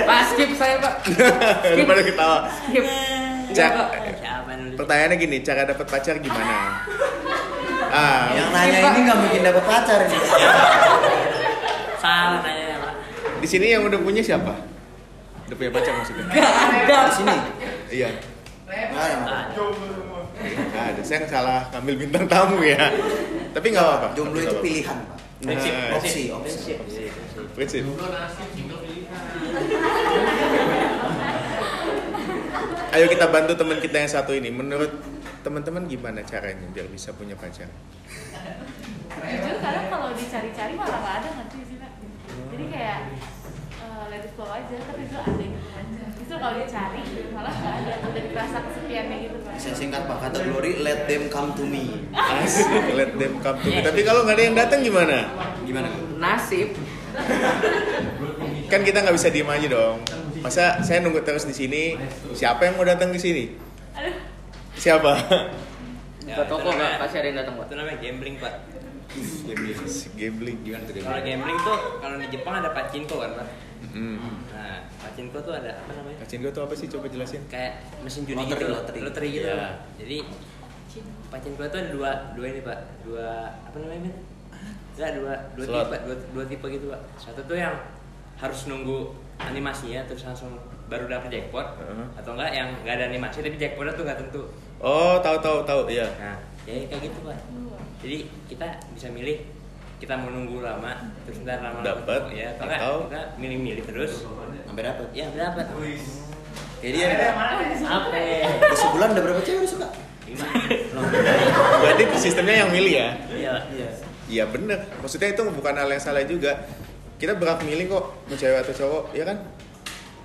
Pak 0.02 0.20
skip 0.34 0.50
saya 0.58 0.82
pak. 0.82 1.06
Lu 1.78 1.86
pada 1.86 2.02
ketawa. 2.02 2.38
Skip. 2.50 2.82
Cak, 3.54 3.72
pertanyaannya 4.74 5.16
gini, 5.16 5.36
cara 5.46 5.62
dapat 5.62 5.86
pacar 5.86 6.18
gimana? 6.18 6.54
Ah, 7.94 8.26
Yang 8.34 8.50
nanya 8.50 8.78
ini 8.90 9.00
nggak 9.06 9.18
mungkin 9.22 9.40
dapat 9.46 9.64
pacar 9.70 9.98
ini. 10.02 10.18
Salah 11.94 12.42
nanya 12.42 12.64
ya, 12.66 12.76
Pak. 12.82 12.94
di 13.38 13.46
sini 13.46 13.70
yang 13.70 13.86
udah 13.86 14.02
punya 14.02 14.18
siapa? 14.18 14.50
Udah 15.46 15.54
punya 15.54 15.70
pacar 15.70 15.94
maksudnya? 16.02 16.26
Gak 16.26 16.42
ada. 16.42 16.98
Di 17.06 17.12
sini. 17.14 17.34
Iya. 17.94 18.08
Nggak 18.74 19.04
ada. 19.06 19.16
Mas. 19.22 19.46
Nggak 20.44 20.84
ada, 20.90 21.00
saya 21.06 21.26
salah 21.30 21.60
ngambil 21.70 21.94
bintang 22.06 22.24
tamu 22.26 22.58
ya. 22.62 22.90
Tapi 23.54 23.66
nggak 23.70 23.84
apa-apa. 23.86 24.06
Jomblo 24.18 24.40
itu 24.42 24.56
pilihan, 24.58 24.98
Pak. 24.98 25.18
prinsip, 25.44 25.72
Nah, 25.76 25.98
opsi, 26.00 26.22
prinsip, 26.32 26.76
opsi. 26.80 27.78
Ayo 32.94 33.06
kita 33.10 33.26
bantu 33.28 33.52
teman 33.58 33.78
kita 33.82 33.96
yang 33.98 34.10
satu 34.10 34.32
ini. 34.32 34.48
Menurut 34.48 34.90
teman-teman 35.44 35.84
gimana 35.84 36.22
caranya 36.24 36.64
biar 36.72 36.88
bisa 36.88 37.12
punya 37.12 37.36
pacar? 37.36 37.68
jujur 39.24 39.56
kadang 39.62 39.86
kalau 39.88 40.08
dicari-cari 40.12 40.72
malah 40.76 40.98
nggak 41.00 41.16
ada 41.22 41.28
nggak 41.32 41.48
sih 41.54 41.76
jadi 42.52 42.64
kayak 42.70 42.98
eh, 43.80 44.04
let 44.10 44.26
it 44.26 44.32
flow 44.36 44.50
aja 44.50 44.76
tapi 44.84 45.02
itu 45.06 45.16
ada 45.16 45.93
justru 46.34 46.50
kalau 46.50 46.58
dicari 46.66 47.02
malah 47.30 47.54
nggak 47.54 47.74
ada 47.78 47.94
dan 48.10 48.24
kerasa 48.34 48.58
kesepiannya 48.66 49.16
gitu 49.22 49.36
Pak 49.46 49.54
Saya 49.54 49.74
singkat 49.78 50.02
Pak, 50.10 50.18
kata 50.18 50.38
Glory, 50.42 50.82
let 50.82 51.06
them 51.06 51.30
come 51.30 51.54
to 51.54 51.62
me. 51.62 52.10
Asik, 52.10 52.66
let 52.98 53.14
them 53.14 53.38
come 53.38 53.58
to 53.62 53.70
me. 53.70 53.78
Tapi 53.86 54.02
kalau 54.02 54.26
nggak 54.26 54.34
ada 54.34 54.42
yang 54.42 54.56
datang 54.58 54.82
gimana? 54.82 55.30
Gimana? 55.62 55.94
Nasib. 56.18 56.74
Kan 58.66 58.82
kita 58.82 59.06
nggak 59.06 59.14
bisa 59.14 59.30
diem 59.30 59.46
aja 59.46 59.66
dong. 59.70 60.02
Masa 60.42 60.82
saya 60.82 60.98
nunggu 61.06 61.22
terus 61.22 61.46
di 61.46 61.54
sini? 61.54 61.94
Siapa 62.34 62.66
yang 62.66 62.82
mau 62.82 62.86
datang 62.86 63.14
di 63.14 63.20
sini? 63.22 63.44
aduh 63.94 64.18
Siapa? 66.24 66.40
Ke 66.40 66.42
toko 66.48 66.68
nggak 66.72 66.92
pasti 67.00 67.16
ada 67.20 67.26
yang 67.28 67.38
datang 67.44 67.54
pak. 67.60 67.64
Itu 67.68 67.74
namanya 67.76 67.98
gambling, 68.00 68.36
Pak. 68.40 68.54
Si 69.14 70.08
Gambling. 70.16 70.56
Gimana 70.64 70.82
tuh 70.88 70.92
Kalau 70.96 71.20
dia? 71.20 71.28
gambling 71.36 71.58
tuh 71.60 71.78
kalau 72.00 72.16
di 72.18 72.26
Jepang 72.32 72.54
ada 72.64 72.70
pachinko 72.72 73.16
kan, 73.20 73.30
Pak. 73.36 73.48
Hmm. 73.94 74.16
Nah, 74.50 74.78
pachinko 75.04 75.38
tuh 75.44 75.52
ada 75.54 75.70
apa 75.76 75.90
namanya? 75.92 76.16
Gue 76.24 76.50
tuh 76.50 76.62
apa 76.64 76.74
sih? 76.74 76.86
Coba 76.88 77.06
jelasin. 77.12 77.44
Kayak 77.46 77.84
mesin 78.00 78.24
judi 78.24 78.40
Loteri, 78.40 78.56
gitu, 78.64 79.04
loteri. 79.04 79.28
gitu. 79.36 79.48
Iya. 79.52 79.68
Jadi 80.00 80.16
pachinko 81.28 81.62
tuh 81.68 81.78
ada 81.78 81.90
dua, 81.92 82.10
dua 82.32 82.46
ini 82.48 82.60
pak, 82.64 82.78
dua 83.04 83.50
apa 83.66 83.76
namanya 83.78 84.00
Min? 84.08 84.14
Enggak, 84.94 85.10
dua, 85.18 85.32
dua 85.58 85.64
Slot. 85.66 85.82
tipe, 85.90 85.96
dua, 86.06 86.16
dua 86.32 86.44
tipe 86.46 86.66
gitu 86.70 86.84
pak. 86.88 87.00
Satu 87.18 87.40
tuh 87.44 87.58
yang 87.58 87.74
harus 88.38 88.60
nunggu 88.66 89.12
animasinya 89.36 90.06
terus 90.06 90.22
langsung 90.22 90.54
baru 90.86 91.10
dapet 91.10 91.28
jackpot, 91.34 91.66
Heeh. 91.82 92.06
atau 92.14 92.30
enggak 92.38 92.50
yang 92.54 92.68
nggak 92.82 92.94
ada 92.98 93.04
animasi 93.10 93.42
tapi 93.42 93.58
jackpotnya 93.58 93.92
tuh 93.94 94.04
nggak 94.06 94.18
tentu. 94.26 94.42
Oh, 94.78 95.16
tahu 95.18 95.36
tahu 95.38 95.58
tahu. 95.62 95.80
Iya. 95.86 96.06
Nah, 96.14 96.36
ya 96.64 96.74
kayak 96.84 97.00
gitu 97.02 97.18
pak. 97.22 97.38
Jadi 98.00 98.18
kita 98.46 98.66
bisa 98.90 99.08
milih 99.08 99.36
kita 99.96 100.12
mau 100.14 100.28
nunggu 100.28 100.60
lama 100.60 100.92
terus 101.24 101.40
ntar 101.40 101.58
lama 101.58 101.80
Dapet, 101.80 102.22
ya 102.30 102.52
atau 102.52 102.64
enggak 102.66 102.78
atau- 102.78 103.00
kita 103.06 103.20
milih-milih 103.38 103.84
terus 103.86 104.12
Sampai 104.66 104.82
dapat. 104.82 105.06
ya 105.14 105.26
dapat 105.32 105.66
nih, 105.72 105.96
Pak. 107.32 107.48
apa 107.80 108.08
Udah 108.60 108.76
sebulan 108.76 109.08
udah 109.16 109.22
berapa 109.24 109.40
cewek 109.40 109.64
suka? 109.64 109.88
Lima. 110.24 110.44
Berarti 111.80 112.04
sistemnya 112.18 112.56
yang 112.60 112.70
milih 112.70 112.92
ya? 112.92 113.08
iya 113.30 113.54
Iya. 113.70 113.88
Iya 114.24 114.44
bener. 114.46 114.76
Maksudnya 115.00 115.32
itu 115.32 115.40
bukan 115.46 115.72
hal 115.74 115.88
yang 115.88 116.02
salah 116.02 116.24
juga. 116.24 116.52
Kita 117.16 117.32
berhak 117.34 117.62
milih 117.62 117.88
kok 117.88 118.04
mau 118.20 118.36
cewek 118.36 118.60
atau 118.60 118.74
cowok, 118.74 119.04
ya 119.12 119.24
kan? 119.24 119.36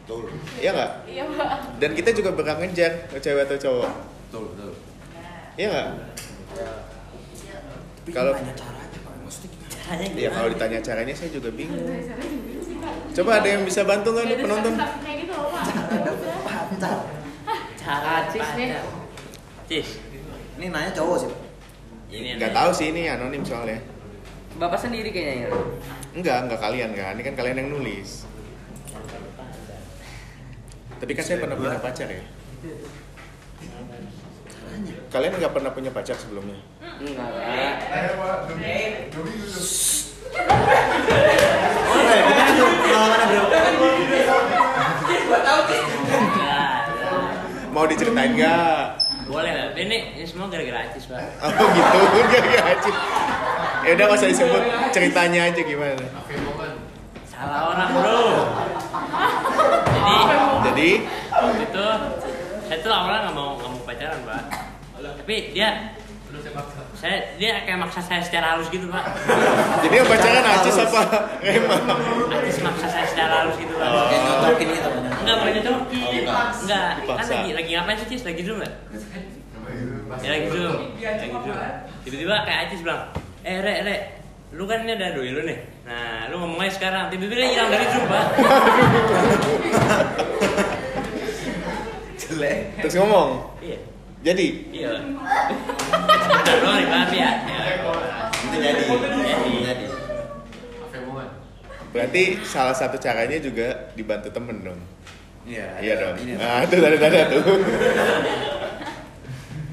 Betul. 0.01 0.27
Iya 0.57 0.69
nggak? 0.73 0.91
iya 1.05 1.23
Pak 1.29 1.49
Dan 1.77 1.91
kita 1.93 2.09
juga 2.11 2.33
berhak 2.33 2.59
ngejar 2.59 3.07
mau 3.07 3.21
cewek 3.21 3.43
atau 3.45 3.57
cowok, 3.61 3.91
Betul, 4.29 4.43
betul. 4.53 4.71
iya 5.57 5.67
nggak? 5.67 5.87
Tapi 7.97 8.09
Kalau- 8.13 8.37
caranya, 8.37 10.05
Iya 10.13 10.29
kalau 10.29 10.47
ditanya 10.53 10.79
caranya 10.85 11.13
saya 11.17 11.33
juga 11.33 11.49
bingung. 11.49 11.81
Dari 11.81 12.05
sana 12.05 12.21
juga 12.21 12.61
sih 12.61 12.77
Pak 12.77 12.93
Coba 13.09 13.41
ada 13.41 13.49
yang 13.49 13.65
bisa 13.65 13.81
bantu 13.81 14.13
nggak 14.13 14.25
nih 14.29 14.37
penonton? 14.37 14.73
kayak 14.77 15.17
gitu 15.25 15.33
Ya 15.33 16.93
cara 17.75 18.13
Cis 18.29 18.49
nih. 18.53 18.69
Cis 19.65 19.87
Ini 20.61 20.65
nanya 20.69 20.91
cowok 20.93 21.15
sih, 21.17 21.27
Pak. 21.27 21.39
ini 22.11 22.27
Nggak 22.37 22.53
tahu 22.53 22.69
sih 22.69 22.85
ini 22.93 23.09
anonim 23.09 23.41
soalnya. 23.41 23.81
Bapak 24.61 24.77
sendiri 24.77 25.09
kayaknya 25.09 25.49
ya. 25.49 25.57
Enggak, 26.13 26.37
enggak 26.45 26.59
kalian 26.61 26.91
kan. 26.93 27.17
Ini 27.17 27.23
kan 27.25 27.33
kalian 27.33 27.57
yang 27.57 27.69
nulis. 27.73 28.29
Tapi 30.99 31.11
kan 31.15 31.23
saya 31.25 31.41
pernah 31.41 31.57
punya 31.57 31.81
pacar 31.81 32.07
ya. 32.07 32.21
Kalian 35.09 35.33
nggak 35.35 35.53
pernah 35.53 35.71
punya 35.73 35.91
pacar 35.91 36.15
sebelumnya? 36.15 36.59
Enggak? 46.09 46.83
Mau 47.69 47.85
diceritain 47.85 48.33
nggak? 48.33 49.09
boleh 49.29 49.45
nggak 49.53 49.77
ini 49.77 49.97
ini 50.17 50.25
semua 50.25 50.49
gara-gara 50.49 50.89
Cis 50.89 51.05
pak 51.05 51.21
Oh 51.45 51.53
gitu, 51.53 51.99
enggak 52.25 52.65
aja. 52.65 52.91
Ya 53.85 53.91
udah 53.93 54.07
masa 54.09 54.25
disebut 54.25 54.63
ceritanya 54.89 55.53
aja 55.53 55.61
gimana. 55.61 56.01
salah 57.29 57.71
orang 57.71 57.89
bro 57.93 58.21
jadi 59.85 60.17
Jadi 60.65 60.89
waktu 61.31 61.61
itu 61.61 61.85
saya 62.67 62.77
tuh 62.81 62.91
awalnya 62.91 63.19
nggak 63.29 63.35
mau 63.37 63.49
nggak 63.55 63.69
mau 63.69 63.81
pacaran 63.85 64.19
pak 64.27 64.41
tapi 65.29 65.53
dia 65.53 65.93
saya 66.97 67.37
dia 67.37 67.61
kayak 67.61 67.85
maksa 67.85 68.01
saya 68.01 68.17
secara 68.17 68.57
halus 68.57 68.65
gitu 68.73 68.89
pak. 68.89 69.05
Jadi 69.85 70.01
yang 70.01 70.09
pacaran 70.09 70.41
Acis 70.41 70.81
apa? 70.81 71.01
Rema? 71.37 71.77
Acis 72.33 72.57
maksa 72.65 72.89
saya 72.89 73.05
secara 73.05 73.45
halus 73.45 73.61
gitu 73.61 73.69
pak. 73.77 73.93
Oh. 73.93 74.09
Kayak 74.09 74.25
nyocokin 74.25 74.67
gitu. 74.73 74.89
enggak 74.89 75.35
bukan 75.37 75.53
itu 75.53 75.69
Oh, 75.69 75.85
enggak 76.65 77.05
kan 77.05 77.25
lagi 77.29 77.49
lagi 77.53 77.69
ngapain 77.77 77.97
sih 78.01 78.09
Cis? 78.09 78.25
Lagi 78.25 78.41
zoom 78.41 78.57
nggak 78.57 78.73
ya 80.25 80.29
lagi 80.33 80.49
zoom. 80.49 80.97
Lagi 80.97 81.29
zoom. 81.29 81.45
tiba-tiba 82.01 82.35
kayak 82.49 82.59
Acis 82.65 82.81
bilang 82.81 83.13
eh 83.45 83.57
re 83.61 83.85
re 83.85 84.17
lu 84.57 84.65
kan 84.65 84.81
ini 84.81 84.97
ada 84.97 85.13
doi 85.13 85.29
lu 85.29 85.45
nih. 85.45 85.61
Nah 85.85 86.25
lu 86.33 86.41
ngomong 86.41 86.57
aja 86.57 86.73
sekarang. 86.73 87.13
Tiba-tiba 87.13 87.37
dia 87.37 87.53
hilang 87.53 87.69
dari 87.69 87.85
zoom 87.93 88.09
pak. 88.09 88.25
Jelek. 92.17 92.81
Terus 92.81 92.97
ngomong. 92.97 93.61
iya 93.61 93.88
Jadi 94.19 94.47
iya 94.75 94.91
sebentar 94.99 96.55
doang 96.59 96.75
nih 96.75 96.87
pak 96.91 97.11
ya. 97.15 97.31
Itu 98.35 98.57
jadi. 98.59 98.81
Jadi. 98.83 99.51
Jadi. 99.63 99.85
berarti 101.89 102.37
salah 102.45 102.75
satu 102.77 103.01
caranya 103.01 103.41
juga 103.41 103.89
dibantu 103.97 104.29
temen 104.29 104.61
dong. 104.61 104.79
Iya. 105.47 105.81
Iya 105.81 105.93
dong. 105.97 106.15
Ini. 106.21 106.33
Nah, 106.37 106.61
itu 106.61 106.75
tanda 106.77 106.97
tanda 106.99 107.21
tuh. 107.31 107.43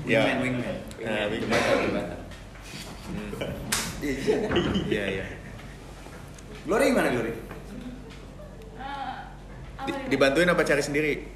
Ya. 0.06 0.22
Wingman, 0.22 0.62
wingman. 0.62 0.76
Nah, 1.02 1.26
wingman. 1.26 2.06
Iya. 3.98 4.38
Iya, 4.86 5.04
iya. 5.18 5.24
Glory 6.62 6.94
gimana, 6.94 7.10
Glory? 7.10 7.34
Apa 9.82 9.90
Di- 9.90 10.14
dibantuin 10.14 10.46
apa 10.46 10.62
cari 10.62 10.78
apa 10.78 10.86
sendiri 10.86 11.26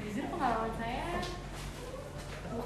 jujur 0.00 0.24
pengalaman 0.32 0.72
saya 0.76 1.18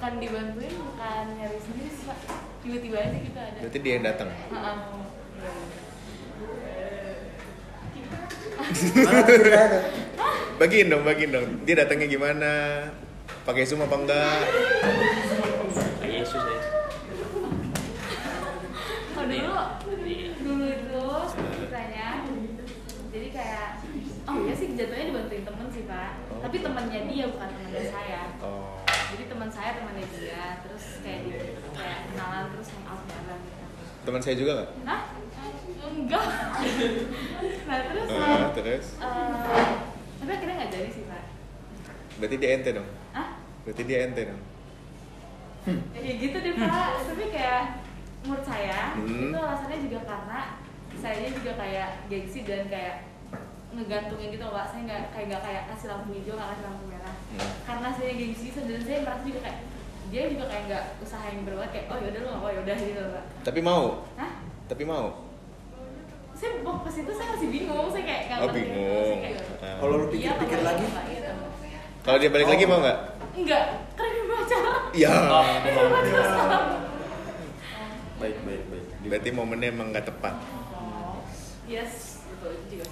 bukan 0.06 0.22
dibantuin 0.22 0.70
bukan 0.70 1.24
nyari 1.34 1.58
sendiri 1.58 1.90
sih 1.90 2.06
pak 2.06 2.18
tiba-tiba 2.62 2.94
aja 2.94 3.18
kita 3.26 3.40
ada 3.42 3.58
Berarti 3.58 3.78
dia 3.82 3.92
yang 3.98 4.06
datang. 4.06 4.30
Heeh. 4.30 4.76
Bagiin 10.62 10.94
dong, 10.94 11.02
bagiin 11.02 11.34
dong. 11.34 11.48
Dia 11.66 11.82
datangnya 11.82 12.06
gimana? 12.06 12.52
Pakai 13.42 13.66
Zoom 13.66 13.82
apa 13.82 13.98
enggak? 13.98 14.46
Kayak 15.98 16.22
Yesus 16.22 16.38
ya. 16.38 16.58
Oh 19.18 19.24
dulu, 19.26 19.58
dulu 20.38 20.66
itu 20.70 21.02
ceritanya, 21.34 22.22
jadi 23.10 23.28
kayak, 23.34 23.82
oh 24.30 24.38
iya 24.46 24.54
sih 24.54 24.70
jatuhnya 24.70 25.10
dibantuin 25.10 25.42
temen 25.42 25.66
sih 25.74 25.82
pak, 25.82 26.10
Oh. 26.30 26.38
tapi 26.46 26.62
temennya 26.62 27.10
dia 27.10 27.26
bukan 27.26 27.48
temennya 27.50 27.90
saya. 27.90 28.22
Oh. 28.38 28.85
Jadi 29.06 29.22
teman 29.26 29.48
saya 29.48 29.70
temannya 29.74 30.06
dia, 30.10 30.44
terus 30.60 30.84
kayak 31.00 31.20
di, 31.22 31.30
kayak 31.72 31.98
kenalan 32.10 32.44
terus 32.50 32.68
hangout 32.74 33.02
bareng 33.06 33.40
gitu. 33.40 33.64
Teman 34.02 34.20
saya 34.20 34.34
juga 34.34 34.50
nggak? 34.54 34.70
Hah? 34.84 35.02
Enggak. 35.86 36.24
nah 37.68 37.78
terus, 37.82 38.08
Eh, 38.08 38.46
terus? 38.54 38.86
eh, 38.98 39.72
tapi 40.18 40.30
akhirnya 40.32 40.54
nggak 40.56 40.72
jadi 40.72 40.88
sih 40.90 41.04
pak. 41.06 41.24
Berarti 42.16 42.36
dia 42.36 42.50
ente 42.52 42.70
dong. 42.72 42.88
Hah? 43.12 43.28
Berarti 43.62 43.82
dia 43.82 43.98
ente 44.02 44.22
dong. 44.24 44.40
Ya 45.66 45.98
kayak 45.98 46.18
gitu 46.20 46.36
deh 46.36 46.54
pak, 46.56 46.88
tapi 47.04 47.24
kayak 47.30 47.62
menurut 48.22 48.44
saya 48.44 48.94
Hmm. 48.96 49.30
itu 49.30 49.38
alasannya 49.38 49.78
juga 49.82 49.98
karena 50.02 50.40
saya 50.96 51.28
juga 51.28 51.52
kayak 51.54 51.88
gengsi 52.06 52.40
dan 52.42 52.66
kayak 52.66 52.96
ngegantungin 53.68 54.28
gitu 54.30 54.42
loh, 54.42 54.54
pak 54.54 54.66
saya 54.68 54.80
nggak 54.84 55.02
kayak 55.10 55.26
nggak 55.26 55.42
kayak 55.42 55.62
kasih 55.68 55.86
lampu 55.88 56.08
hijau 56.12 56.34
nggak 56.34 56.50
kasih 56.50 56.64
lampu 56.64 56.84
merah 56.86 57.14
Hmm. 57.26 57.50
karena 57.66 57.88
saya 57.90 58.10
gengsi 58.12 58.48
dan 58.54 58.80
saya 58.80 58.98
merasa 59.02 59.22
juga 59.22 59.40
kayak 59.42 59.58
dia 60.06 60.22
juga 60.30 60.44
kayak 60.46 60.62
nggak 60.64 60.84
usahain 61.00 61.42
berbuat 61.42 61.68
kayak 61.68 61.86
oh 61.86 61.98
yaudah 61.98 62.20
lu 62.20 62.28
nggak 62.28 62.40
mau 62.40 62.52
yaudah 62.52 62.76
gitu 62.78 62.96
loh 62.96 63.10
pak 63.12 63.24
Tapi 63.42 63.60
mau. 63.60 63.84
Hah? 64.14 64.30
Tapi 64.66 64.82
mau. 64.84 65.06
saya 66.32 66.50
waktu 66.60 66.82
pas 66.84 66.94
itu 66.94 67.12
saya 67.12 67.28
masih 67.32 67.48
bingung 67.48 67.88
saya 67.88 68.04
kayak 68.04 68.22
nggak 68.22 68.38
Oh, 68.38 68.44
ngerti. 68.46 68.60
bingung. 68.62 69.02
Saya 69.02 69.18
kayak, 69.18 69.40
Ah. 69.56 69.76
Kalau 69.78 69.88
lu 69.90 70.04
iya, 70.06 70.12
pikir-pikir 70.36 70.60
lagi, 70.60 70.84
iya, 70.84 70.92
Pak, 70.92 71.04
gitu. 71.08 71.32
Kalau 71.98 72.18
dia 72.20 72.30
balik 72.30 72.48
lagi 72.48 72.64
mau 72.64 72.78
nggak? 72.78 72.98
enggak 73.34 73.62
karena 73.92 74.10
dia 74.12 74.24
pacaran 74.30 74.82
Iya. 74.92 75.12
dia 75.58 75.72
pacaran 75.90 76.64
baik 78.16 78.36
baik 78.42 78.62
baik. 78.66 78.84
Berarti 79.02 79.28
momennya 79.30 79.68
emang 79.70 79.88
nggak 79.90 80.06
tepat. 80.06 80.34
yes 81.66 82.22
betul 82.26 82.52
itu 82.54 82.78
juga 82.78 82.86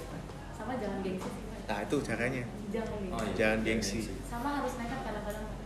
sama 0.65 0.81
jangan 0.81 0.99
gengsi. 1.05 1.29
Nah 1.69 1.77
itu 1.85 1.97
caranya. 2.01 2.41
jangan 2.73 2.89
gengsi 2.89 3.13
Oh, 3.13 3.21
iya. 3.21 3.33
Jangan 3.37 3.59
gengsi. 3.61 3.99
sama 4.25 4.49
harus 4.57 4.73
nekat 4.81 4.99
kadang-kadang 5.05 5.45
ente. 5.45 5.65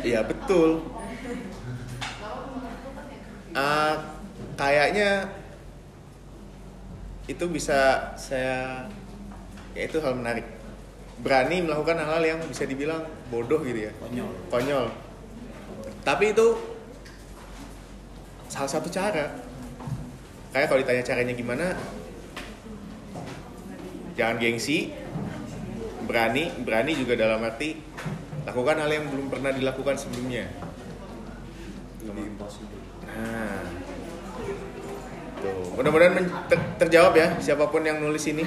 Iya 0.00 0.20
betul. 0.24 0.70
Ah, 3.52 4.16
kayaknya 4.56 5.28
itu 7.28 7.44
bisa 7.52 8.16
saya 8.16 8.88
ya 9.76 9.82
itu 9.84 10.00
hal 10.00 10.16
menarik. 10.16 10.48
Berani 11.20 11.60
melakukan 11.68 12.00
hal-hal 12.00 12.24
yang 12.24 12.40
bisa 12.48 12.64
dibilang 12.64 13.04
bodoh 13.28 13.60
gitu 13.60 13.92
ya. 13.92 13.92
Konyol. 14.00 14.32
Konyol. 14.48 14.88
Tapi 16.00 16.32
itu 16.32 16.56
salah 18.48 18.72
satu 18.72 18.88
cara. 18.88 19.36
Kayak 20.56 20.68
kalau 20.72 20.80
ditanya 20.80 21.04
caranya 21.04 21.32
gimana, 21.36 21.76
jangan 24.18 24.36
gengsi, 24.40 24.92
berani, 26.04 26.52
berani 26.62 26.92
juga 26.96 27.16
dalam 27.16 27.40
arti 27.44 27.78
lakukan 28.42 28.76
hal 28.82 28.90
yang 28.90 29.06
belum 29.08 29.26
pernah 29.30 29.50
dilakukan 29.54 29.94
sebelumnya. 29.96 30.50
Lebih 32.02 32.34
impossible. 32.34 32.80
Nah, 33.06 33.62
tuh. 35.42 35.78
Mudah-mudahan 35.78 36.12
men- 36.14 36.34
ter- 36.50 36.70
terjawab 36.86 37.14
ya 37.14 37.38
siapa 37.38 37.70
pun 37.70 37.82
yang 37.86 37.98
nulis 38.02 38.26
ini. 38.26 38.42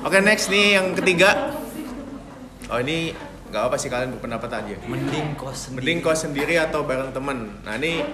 Oke 0.00 0.20
next 0.24 0.48
nih 0.48 0.80
yang 0.80 0.96
ketiga. 0.96 1.52
Oh 2.68 2.80
ini 2.80 3.12
nggak 3.48 3.62
apa 3.72 3.76
sih 3.80 3.88
kalian 3.88 4.16
berpendapat 4.16 4.50
aja. 4.52 4.76
Mending 4.84 5.36
kos 5.36 5.68
sendiri. 5.68 5.80
Mending 5.80 5.98
kos 6.04 6.18
sendiri 6.24 6.54
atau 6.60 6.84
bareng 6.84 7.12
temen. 7.12 7.64
Nah 7.64 7.76
ini 7.80 8.04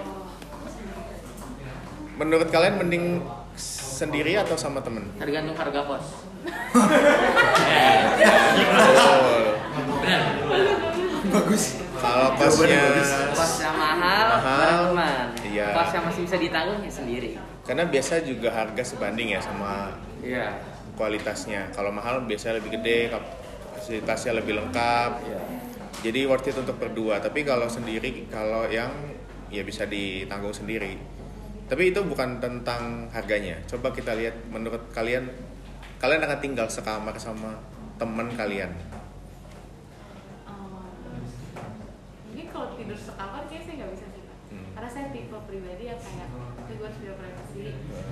menurut 2.14 2.50
kalian 2.50 2.78
mending 2.78 3.22
sendiri 3.58 4.38
atau 4.38 4.54
sama 4.54 4.82
temen? 4.82 5.10
Tergantung 5.18 5.58
harga 5.58 5.80
kos. 5.86 6.06
Bagus. 11.26 11.64
Kalau 11.94 12.36
kosnya 12.36 12.82
Kosnya 13.32 13.70
mahal, 13.72 14.26
Mahal. 14.38 14.78
teman. 14.92 15.26
Iya. 15.42 15.66
Kos 15.72 15.90
yang 15.90 16.04
masih 16.04 16.20
bisa 16.24 16.36
ditanggung 16.38 16.80
ya 16.80 16.92
sendiri. 16.92 17.32
karena 17.64 17.88
biasa 17.88 18.20
juga 18.20 18.52
harga 18.52 18.84
sebanding 18.84 19.32
ya 19.32 19.40
sama 19.40 19.88
Iya. 20.20 20.52
kualitasnya. 20.94 21.72
Kalau 21.72 21.88
mahal 21.88 22.20
biasanya 22.22 22.60
lebih 22.60 22.76
gede, 22.76 23.08
fasilitasnya 23.72 24.36
lebih 24.36 24.60
lengkap. 24.60 25.10
Iya. 25.24 25.40
Jadi 26.04 26.20
worth 26.28 26.44
it 26.44 26.56
untuk 26.60 26.76
berdua. 26.76 27.18
Tapi 27.18 27.40
kalau 27.40 27.64
sendiri, 27.66 28.28
kalau 28.28 28.68
yang 28.68 28.92
ya 29.48 29.64
bisa 29.64 29.88
ditanggung 29.88 30.52
sendiri. 30.52 31.00
Tapi 31.64 31.88
itu 31.88 32.04
bukan 32.04 32.36
tentang 32.36 33.08
harganya. 33.08 33.56
Coba 33.64 33.88
kita 33.96 34.12
lihat 34.12 34.36
menurut 34.52 34.92
kalian, 34.92 35.32
kalian 36.04 36.20
akan 36.20 36.40
tinggal 36.44 36.68
sekamar 36.68 37.16
sama 37.16 37.64
teman 37.96 38.28
kalian. 38.36 38.68
Um, 40.44 40.84
mungkin 42.28 42.46
kalau 42.52 42.76
tidur 42.76 42.92
sekamar 43.00 43.48
kayaknya 43.48 43.64
saya 43.64 43.74
nggak 43.80 43.90
bisa 43.96 44.06
sih 44.12 44.22
Pak. 44.28 44.36
Hmm. 44.52 44.68
karena 44.76 44.90
saya 44.92 45.06
tipe 45.16 45.32
pribadi 45.48 45.84
yang 45.88 45.96
kayak 45.96 46.28
gue 46.68 46.84
harus 46.84 46.98
punya 47.00 47.14
privasi 47.16 47.64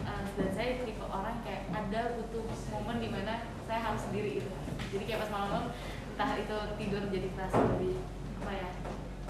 uh, 0.09 0.24
dan 0.24 0.48
saya 0.57 0.70
tipe 0.88 1.05
orang 1.05 1.37
kayak 1.44 1.68
ada 1.68 2.16
butuh 2.16 2.44
momen 2.72 2.96
di 3.05 3.09
mana 3.12 3.44
saya 3.68 3.81
harus 3.85 4.09
sendiri 4.09 4.40
gitu 4.40 4.48
jadi 4.96 5.05
kayak 5.05 5.20
pas 5.28 5.31
malam-malam 5.37 5.76
entah 6.16 6.31
itu 6.40 6.59
tidur 6.81 7.02
jadi 7.12 7.28
terasa 7.37 7.61
lebih 7.76 8.00
apa 8.40 8.52
ya 8.57 8.68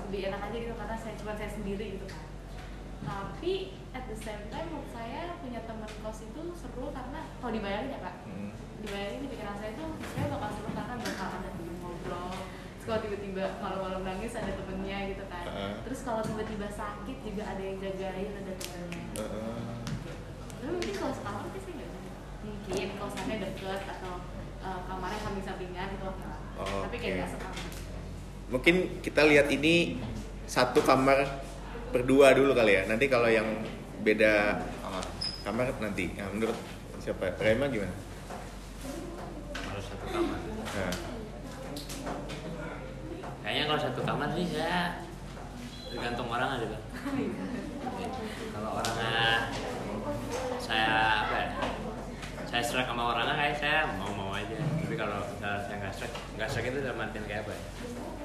lebih 0.07 0.21
enak 0.31 0.41
aja 0.47 0.57
gitu 0.63 0.75
karena 0.79 0.97
saya 1.03 1.15
cuma 1.19 1.33
saya 1.35 1.51
sendiri 1.51 1.99
gitu 1.99 2.07
kan 2.07 2.23
tapi 3.03 3.75
at 3.91 4.07
the 4.07 4.15
same 4.23 4.47
time 4.55 4.71
menurut 4.71 4.87
saya 4.95 5.35
punya 5.43 5.61
teman 5.67 5.91
kos 6.07 6.23
itu 6.23 6.43
seru 6.55 6.95
karena 6.95 7.27
kalau 7.43 7.51
dibayangin 7.51 7.99
ya 7.99 8.01
kak 8.07 8.17
Hmm. 8.23 8.52
Dibayangin 8.83 9.21
di 9.25 9.29
pikiran 9.33 9.57
saya 9.63 9.73
tuh 9.79 9.89
saya 10.13 10.27
bakal 10.35 10.51
seru 10.59 10.71
karena 10.75 10.95
bakal 10.99 11.29
ada 11.39 11.51
temen 11.55 11.77
ngobrol 11.81 12.31
terus 12.77 12.85
kalau 12.85 13.01
tiba-tiba 13.07 13.45
malam-malam 13.63 14.03
nangis 14.03 14.33
ada 14.35 14.53
temennya 14.59 14.99
gitu 15.15 15.25
kan 15.31 15.45
Heeh. 15.47 15.75
terus 15.87 16.01
kalau 16.03 16.21
tiba-tiba 16.27 16.67
sakit 16.69 17.17
juga 17.23 17.43
ada 17.47 17.63
yang 17.63 17.77
jagain 17.79 18.31
ada 18.35 18.53
temennya 18.59 19.05
Heeh. 19.23 19.61
tapi 20.59 20.71
mungkin 20.75 20.95
kalau 20.99 21.15
sekamar 21.15 21.45
sih 21.55 21.61
saya 21.63 21.75
nggak 21.79 21.91
mungkin 22.43 22.89
kalau 22.99 23.11
sampai 23.15 23.37
deket 23.39 23.81
atau 23.87 24.13
uh, 24.63 24.81
kamarnya 24.87 25.21
samping-sampingan 25.23 25.89
itu 25.95 26.05
oke 26.07 26.25
lah. 26.27 26.41
Oh, 26.59 26.83
tapi 26.87 26.97
kayak 26.99 27.15
nggak 27.23 27.31
sekamar 27.39 27.65
Mungkin 28.53 28.75
kita 29.01 29.23
lihat 29.25 29.49
ini 29.49 29.97
satu 30.45 30.85
kamar 30.85 31.25
berdua 31.89 32.37
dulu 32.37 32.53
kali 32.53 32.77
ya. 32.77 32.83
Nanti 32.85 33.09
kalau 33.09 33.25
yang 33.33 33.49
beda 34.05 34.61
Kamar. 34.85 35.05
kamar 35.41 35.67
nanti. 35.81 36.13
Nah, 36.21 36.29
menurut 36.29 36.59
siapa? 37.01 37.33
Rema 37.41 37.73
gimana? 37.73 38.12
Kamar. 40.09 40.39
Nah, 40.39 40.95
Kayaknya 43.43 43.65
kalau 43.67 43.81
satu 43.81 44.01
kamar 44.03 44.29
sih 44.33 44.47
saya 44.49 45.03
tergantung 45.87 46.27
orang 46.27 46.57
aja 46.57 46.67
bang. 46.67 46.85
Kalau 48.49 48.71
orangnya 48.73 49.17
saya 50.59 50.87
apa 51.21 51.35
ya? 51.37 51.49
Saya 52.47 52.63
serak 52.63 52.87
sama 52.87 53.03
orangnya 53.11 53.35
kayak 53.35 53.57
saya 53.59 53.79
mau 53.97 54.13
mau 54.13 54.31
aja. 54.33 54.57
Tapi 54.57 54.95
kalau 54.95 55.19
misalnya 55.27 55.61
saya 55.61 55.77
nggak 55.79 55.93
serak, 55.93 56.13
nggak 56.33 56.49
serak 56.49 56.65
itu 56.69 56.79
dalam 56.81 57.03
artian 57.03 57.25
kayak 57.27 57.43
apa? 57.43 57.53
ya? 57.53 57.61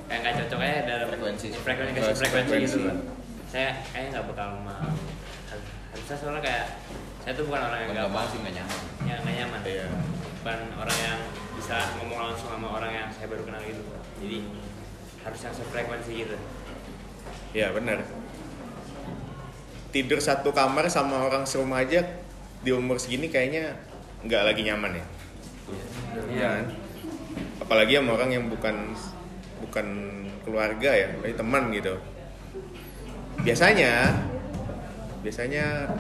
Kayak 0.08 0.20
nggak 0.22 0.34
cocok 0.38 0.60
aja 0.62 0.80
dalam 0.86 1.08
Frekuensi. 1.10 1.48
frekuensi 1.56 1.92
kasih 1.92 2.06
Frekuensi. 2.14 2.22
frekuensi 2.48 2.66
gitu 2.70 2.78
bang. 2.86 3.00
Saya 3.48 3.70
kayaknya 3.90 4.10
nggak 4.14 4.26
bakal 4.30 4.48
mau. 4.62 4.90
Harusnya 5.88 6.16
soalnya 6.16 6.42
kayak 6.42 6.66
saya 7.20 7.34
tuh 7.34 7.44
bukan 7.44 7.62
orang 7.64 7.80
yang 7.82 7.90
Nggak 7.90 8.06
gampang 8.06 8.22
mau 8.22 8.32
sih 8.32 8.38
nggak 8.38 8.54
nyaman. 8.54 8.80
ya 9.02 9.16
nggak 9.18 9.36
nyaman 9.36 9.60
Iya. 9.66 9.86
Bukan 10.48 10.80
orang 10.80 11.00
yang 11.04 11.20
bisa 11.60 11.76
ngomong 12.00 12.32
langsung 12.32 12.48
sama 12.48 12.80
orang 12.80 12.88
yang 12.96 13.08
saya 13.12 13.28
baru 13.28 13.44
kenal 13.44 13.60
gitu 13.68 13.84
jadi 14.24 14.38
harus 15.28 15.40
yang 15.44 15.52
sefrekuensi 15.60 16.14
gitu 16.24 16.36
ya 17.52 17.76
benar. 17.76 18.00
Tidur 19.92 20.24
satu 20.24 20.56
kamar 20.56 20.88
sama 20.88 21.28
orang 21.28 21.44
serumah 21.44 21.84
aja 21.84 22.00
di 22.64 22.72
umur 22.72 22.96
segini 22.96 23.28
kayaknya 23.28 23.76
nggak 24.24 24.48
lagi 24.48 24.62
nyaman 24.64 24.96
ya. 24.96 25.06
Iya. 26.32 26.48
kan? 26.48 26.66
Apalagi 27.68 28.00
sama 28.00 28.16
orang 28.16 28.32
yang 28.32 28.48
bukan 28.48 28.96
bukan 29.68 29.88
keluarga 30.48 30.96
ya, 30.96 31.12
tapi 31.12 31.36
teman 31.36 31.76
gitu. 31.76 32.00
Biasanya 33.44 34.16
biasanya 35.28 35.92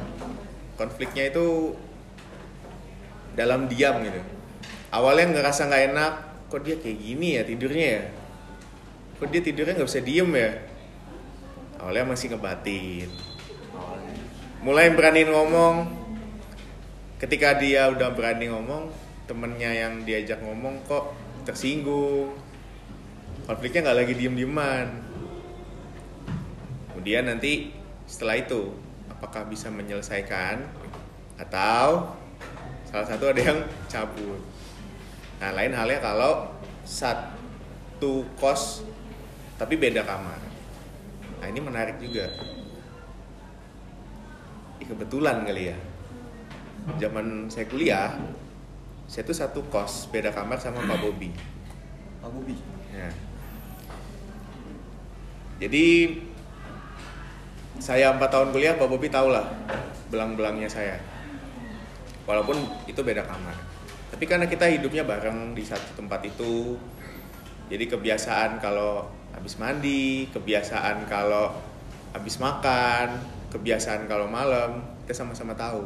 konfliknya 0.80 1.36
itu 1.36 1.76
dalam 3.36 3.68
diam 3.68 4.00
gitu. 4.08 4.37
Awalnya 4.94 5.36
ngerasa 5.36 5.68
nggak 5.68 5.84
enak, 5.94 6.14
kok 6.48 6.62
dia 6.64 6.76
kayak 6.80 6.98
gini 7.00 7.28
ya 7.36 7.42
tidurnya 7.44 7.88
ya? 8.00 8.04
Kok 9.20 9.28
dia 9.32 9.42
tidurnya 9.44 9.74
nggak 9.78 9.90
bisa 9.90 10.04
diem 10.04 10.32
ya? 10.34 10.52
awalnya 11.78 12.10
masih 12.10 12.34
ngebatin. 12.34 13.10
Mulai 14.66 14.90
berani 14.98 15.30
ngomong. 15.30 15.86
Ketika 17.22 17.54
dia 17.58 17.86
udah 17.90 18.14
berani 18.18 18.50
ngomong 18.50 18.90
temennya 19.30 19.74
yang 19.74 20.02
diajak 20.02 20.42
ngomong 20.42 20.82
kok 20.90 21.14
tersinggung. 21.46 22.34
Konfliknya 23.46 23.90
nggak 23.90 23.98
lagi 24.04 24.14
diem 24.18 24.34
dieman 24.34 25.08
kemudian 27.08 27.24
nanti 27.32 27.72
setelah 28.04 28.36
itu 28.36 28.76
apakah 29.08 29.48
bisa 29.48 29.72
menyelesaikan? 29.72 30.60
Atau 31.40 32.12
salah 32.84 33.08
satu 33.08 33.32
ada 33.32 33.40
yang 33.40 33.64
cabut 33.88 34.44
nah 35.38 35.52
lain 35.54 35.74
halnya 35.74 36.00
kalau 36.02 36.52
satu 36.88 38.26
kos 38.38 38.86
tapi 39.58 39.78
beda 39.78 40.02
kamar 40.06 40.40
nah 41.38 41.48
ini 41.48 41.60
menarik 41.62 42.02
juga 42.02 42.30
Ih, 44.78 44.86
kebetulan 44.86 45.42
kali 45.46 45.74
ya 45.74 45.78
zaman 47.02 47.50
saya 47.50 47.66
kuliah 47.66 48.18
saya 49.10 49.24
tuh 49.26 49.38
satu 49.38 49.60
kos 49.70 50.10
beda 50.10 50.30
kamar 50.34 50.58
sama 50.62 50.82
Pak 50.86 51.00
Bobi 51.02 51.58
Pak 52.28 52.36
Bobi. 52.36 52.60
Ya. 52.92 53.10
Jadi 55.64 55.86
saya 57.80 58.12
empat 58.12 58.30
tahun 58.36 58.52
kuliah, 58.52 58.76
Pak 58.76 58.90
Bobi 58.92 59.08
tahu 59.08 59.32
lah 59.32 59.48
belang-belangnya 60.12 60.68
saya. 60.68 61.00
Walaupun 62.28 62.60
itu 62.84 63.00
beda 63.00 63.24
kamar. 63.24 63.56
Tapi 64.08 64.24
karena 64.24 64.48
kita 64.48 64.66
hidupnya 64.72 65.04
bareng 65.04 65.52
di 65.52 65.64
satu 65.68 66.00
tempat 66.00 66.24
itu, 66.24 66.80
jadi 67.68 67.86
kebiasaan 67.92 68.64
kalau 68.64 69.04
habis 69.36 69.60
mandi, 69.60 70.32
kebiasaan 70.32 71.06
kalau 71.12 71.52
habis 72.16 72.40
makan, 72.40 73.20
kebiasaan 73.52 74.08
kalau 74.08 74.26
malam, 74.32 74.82
kita 75.04 75.24
sama-sama 75.24 75.54
tahu. 75.54 75.86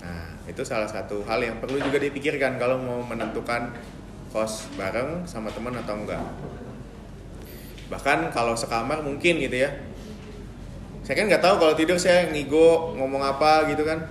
Nah, 0.00 0.32
itu 0.48 0.64
salah 0.64 0.88
satu 0.88 1.20
hal 1.28 1.44
yang 1.44 1.60
perlu 1.60 1.76
juga 1.76 2.00
dipikirkan 2.00 2.56
kalau 2.56 2.80
mau 2.80 3.04
menentukan 3.04 3.68
kos 4.32 4.72
bareng 4.80 5.28
sama 5.28 5.52
teman 5.52 5.76
atau 5.76 5.94
enggak. 6.00 6.24
Bahkan 7.90 8.30
kalau 8.32 8.54
sekamar 8.54 9.02
mungkin 9.02 9.42
gitu 9.42 9.66
ya. 9.66 9.70
Saya 11.04 11.20
kan 11.20 11.26
nggak 11.26 11.42
tahu 11.42 11.54
kalau 11.58 11.74
tidur 11.74 11.98
saya 11.98 12.30
ngigo 12.30 12.94
ngomong 12.94 13.20
apa 13.20 13.66
gitu 13.68 13.82
kan. 13.82 14.06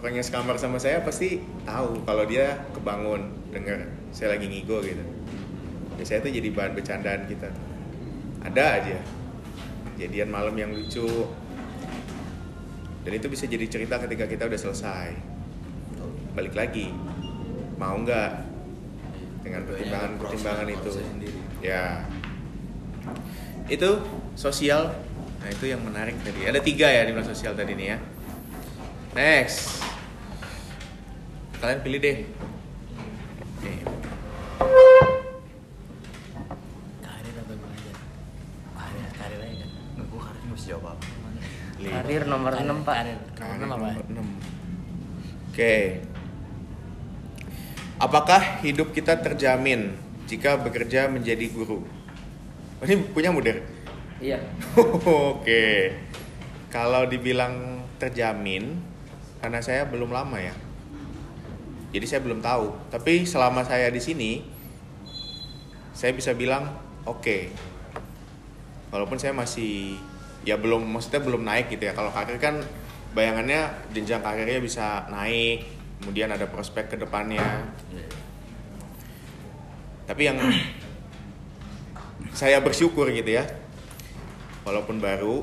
Orang 0.00 0.16
yang 0.16 0.24
sekamar 0.24 0.56
sama 0.56 0.80
saya 0.80 1.04
pasti 1.04 1.44
tahu 1.68 2.00
kalau 2.08 2.24
dia 2.24 2.64
kebangun 2.72 3.36
dengar 3.52 3.84
saya 4.16 4.32
lagi 4.32 4.48
ngigo 4.48 4.80
gitu. 4.80 5.04
Biasanya 6.00 6.24
itu 6.24 6.30
jadi 6.40 6.48
bahan 6.56 6.72
bercandaan 6.72 7.22
kita. 7.28 7.52
Ada 8.40 8.64
aja 8.80 8.98
kejadian 9.92 10.32
malam 10.32 10.56
yang 10.56 10.72
lucu. 10.72 11.04
Dan 13.04 13.12
itu 13.12 13.28
bisa 13.28 13.44
jadi 13.44 13.68
cerita 13.68 14.00
ketika 14.00 14.24
kita 14.24 14.48
udah 14.48 14.60
selesai. 14.60 15.12
Balik 16.32 16.56
lagi, 16.56 16.88
mau 17.76 18.00
nggak 18.00 18.30
dengan 19.44 19.68
pertimbangan-pertimbangan 19.68 20.68
itu? 20.72 20.90
Ya, 21.60 22.08
itu 23.68 24.00
sosial. 24.32 24.96
Nah 25.44 25.48
itu 25.52 25.68
yang 25.68 25.84
menarik 25.84 26.16
tadi. 26.24 26.48
Ada 26.48 26.64
tiga 26.64 26.88
ya 26.88 27.04
di 27.04 27.12
sosial 27.20 27.52
tadi 27.52 27.76
nih 27.76 27.86
ya. 27.92 27.98
Next, 29.10 29.82
kalian 31.58 31.80
pilih 31.82 31.98
deh. 31.98 32.16
Nih, 33.60 33.78
Karir 37.02 37.34
atau 37.36 37.54
belajar? 37.58 37.94
Karir, 38.70 39.06
karir 39.18 39.40
aja 39.42 39.66
kan. 39.66 40.06
Gue 40.06 40.20
karir 40.22 40.42
mesti 40.46 40.66
jawab 40.70 40.94
apa? 40.94 41.04
Karir 41.80 42.22
nomor 42.24 42.52
6 42.54 42.86
pak. 42.86 42.94
Karir. 42.94 43.18
Nomor 43.18 43.34
Karir 43.34 43.58
enam 43.58 43.70
apa? 43.74 43.88
nomor 43.90 44.06
enam. 44.06 44.26
Oke. 45.50 45.74
Apakah 48.00 48.42
hidup 48.62 48.94
kita 48.94 49.18
terjamin 49.18 49.92
jika 50.24 50.54
bekerja 50.54 51.10
menjadi 51.10 51.50
guru? 51.50 51.82
Oh, 52.78 52.84
Ini 52.86 53.10
punya 53.10 53.34
mudir. 53.34 53.66
Iya. 54.22 54.38
Oke. 55.34 55.98
Kalau 56.70 57.04
dibilang 57.04 57.82
terjamin, 57.98 58.78
karena 59.40 59.60
saya 59.64 59.88
belum 59.88 60.12
lama 60.12 60.36
ya. 60.38 60.54
Jadi 61.90 62.06
saya 62.06 62.20
belum 62.22 62.38
tahu. 62.38 62.70
Tapi 62.92 63.26
selama 63.26 63.66
saya 63.66 63.90
di 63.90 63.98
sini, 63.98 64.44
saya 65.90 66.14
bisa 66.14 66.36
bilang 66.36 66.70
oke. 67.08 67.50
Walaupun 68.94 69.18
saya 69.18 69.34
masih 69.34 69.98
ya 70.46 70.54
belum, 70.54 70.86
maksudnya 70.86 71.20
belum 71.24 71.42
naik 71.42 71.72
gitu 71.72 71.90
ya. 71.90 71.92
Kalau 71.96 72.14
karir 72.14 72.38
kan 72.38 72.62
bayangannya 73.10 73.90
jenjang 73.90 74.22
karirnya 74.22 74.62
bisa 74.62 75.10
naik, 75.10 75.66
kemudian 75.98 76.30
ada 76.30 76.46
prospek 76.46 76.94
ke 76.94 76.96
depannya. 77.00 77.74
Tapi 80.06 80.22
yang 80.26 80.38
saya 82.30 82.62
bersyukur 82.62 83.10
gitu 83.10 83.36
ya 83.36 83.44
walaupun 84.62 85.02
baru 85.02 85.42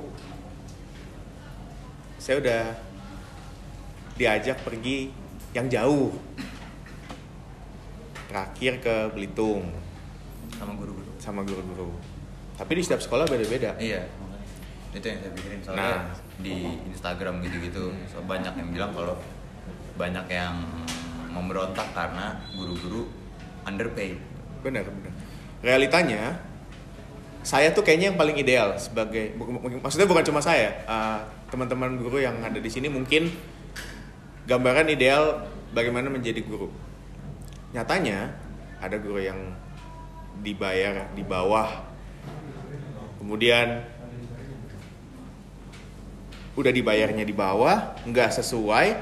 saya 2.18 2.40
udah 2.40 2.62
diajak 4.18 4.58
pergi 4.62 5.14
yang 5.54 5.66
jauh 5.68 6.12
terakhir 8.28 8.84
ke 8.84 8.96
Belitung 9.14 9.72
Sama 10.54 10.74
guru-guru. 10.76 11.10
sama 11.18 11.42
guru-guru 11.44 11.90
tapi 12.58 12.74
di 12.74 12.82
setiap 12.82 13.00
sekolah 13.00 13.24
beda-beda 13.24 13.78
Iya. 13.78 14.10
Itu 14.90 15.06
yang 15.06 15.20
saya 15.22 15.32
pikirin 15.32 15.60
soalnya 15.62 15.86
Nah. 15.86 16.02
di 16.38 16.56
Instagram 16.90 17.42
gitu-gitu 17.42 17.94
so, 18.10 18.18
banyak 18.24 18.50
yang 18.52 18.70
bilang 18.72 18.92
kalau 18.92 19.14
banyak 19.94 20.26
yang 20.28 20.58
memberontak 21.30 21.94
karena 21.94 22.42
guru-guru 22.52 23.06
underpaid. 23.62 24.18
benar 24.60 24.82
benar 24.84 25.14
realitanya 25.60 26.42
saya 27.42 27.70
tuh 27.70 27.82
kayaknya 27.82 28.12
yang 28.12 28.18
paling 28.18 28.36
ideal 28.36 28.74
sebagai 28.76 29.38
maksudnya 29.80 30.06
bukan 30.06 30.26
cuma 30.26 30.42
saya 30.42 30.82
uh, 30.84 31.22
teman-teman 31.48 31.96
guru 31.96 32.18
yang 32.18 32.36
ada 32.42 32.58
di 32.58 32.68
sini 32.68 32.90
mungkin 32.90 33.30
gambaran 34.48 34.88
ideal 34.88 35.44
bagaimana 35.76 36.08
menjadi 36.08 36.40
guru 36.40 36.72
nyatanya 37.76 38.32
ada 38.80 38.96
guru 38.96 39.20
yang 39.20 39.38
dibayar 40.40 41.12
di 41.12 41.22
bawah 41.28 41.84
kemudian 43.20 43.84
udah 46.58 46.72
dibayarnya 46.74 47.28
di 47.28 47.36
bawah 47.36 48.00
nggak 48.08 48.34
sesuai 48.40 48.98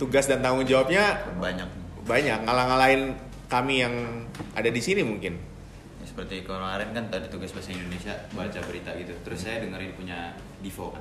tugas 0.00 0.26
dan 0.26 0.42
tanggung 0.42 0.66
jawabnya 0.66 1.22
Banyak. 1.38 1.68
banyak 2.08 2.38
ngalah-ngalahin 2.42 3.14
kami 3.46 3.84
yang 3.84 3.94
ada 4.56 4.72
di 4.72 4.80
sini 4.80 5.04
mungkin 5.04 5.52
Ya, 6.02 6.10
seperti 6.10 6.42
kemarin 6.42 6.90
kan 6.90 7.06
tadi 7.14 7.30
tugas 7.30 7.54
bahasa 7.54 7.70
Indonesia 7.70 8.10
baca 8.34 8.58
berita 8.66 8.90
gitu. 8.98 9.14
Terus 9.22 9.38
saya 9.38 9.62
dengerin 9.62 9.94
punya 9.94 10.34
Divo 10.58 10.90
kan. 10.90 10.98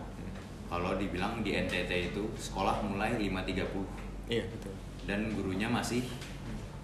Kalau 0.72 0.96
dibilang 0.96 1.44
di 1.44 1.52
NTT 1.52 2.16
itu 2.16 2.32
sekolah 2.40 2.80
mulai 2.88 3.20
5.30 3.20 4.32
iya 4.32 4.48
betul 4.48 4.72
dan 5.06 5.34
gurunya 5.34 5.68
masih 5.68 6.06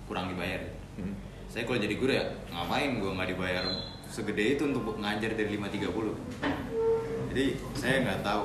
kurang 0.10 0.32
dibayar. 0.32 0.62
Hmm. 0.98 1.14
Saya 1.48 1.64
kalau 1.64 1.80
jadi 1.80 1.96
guru 1.96 2.12
ya 2.12 2.26
ngapain 2.52 3.00
gue 3.00 3.12
nggak 3.12 3.30
dibayar 3.32 3.64
segede 4.08 4.60
itu 4.60 4.64
untuk 4.68 5.00
ngajar 5.00 5.32
dari 5.36 5.56
5.30 5.56 7.32
Jadi 7.32 7.46
saya 7.78 7.96
nggak 8.04 8.20
tahu. 8.24 8.44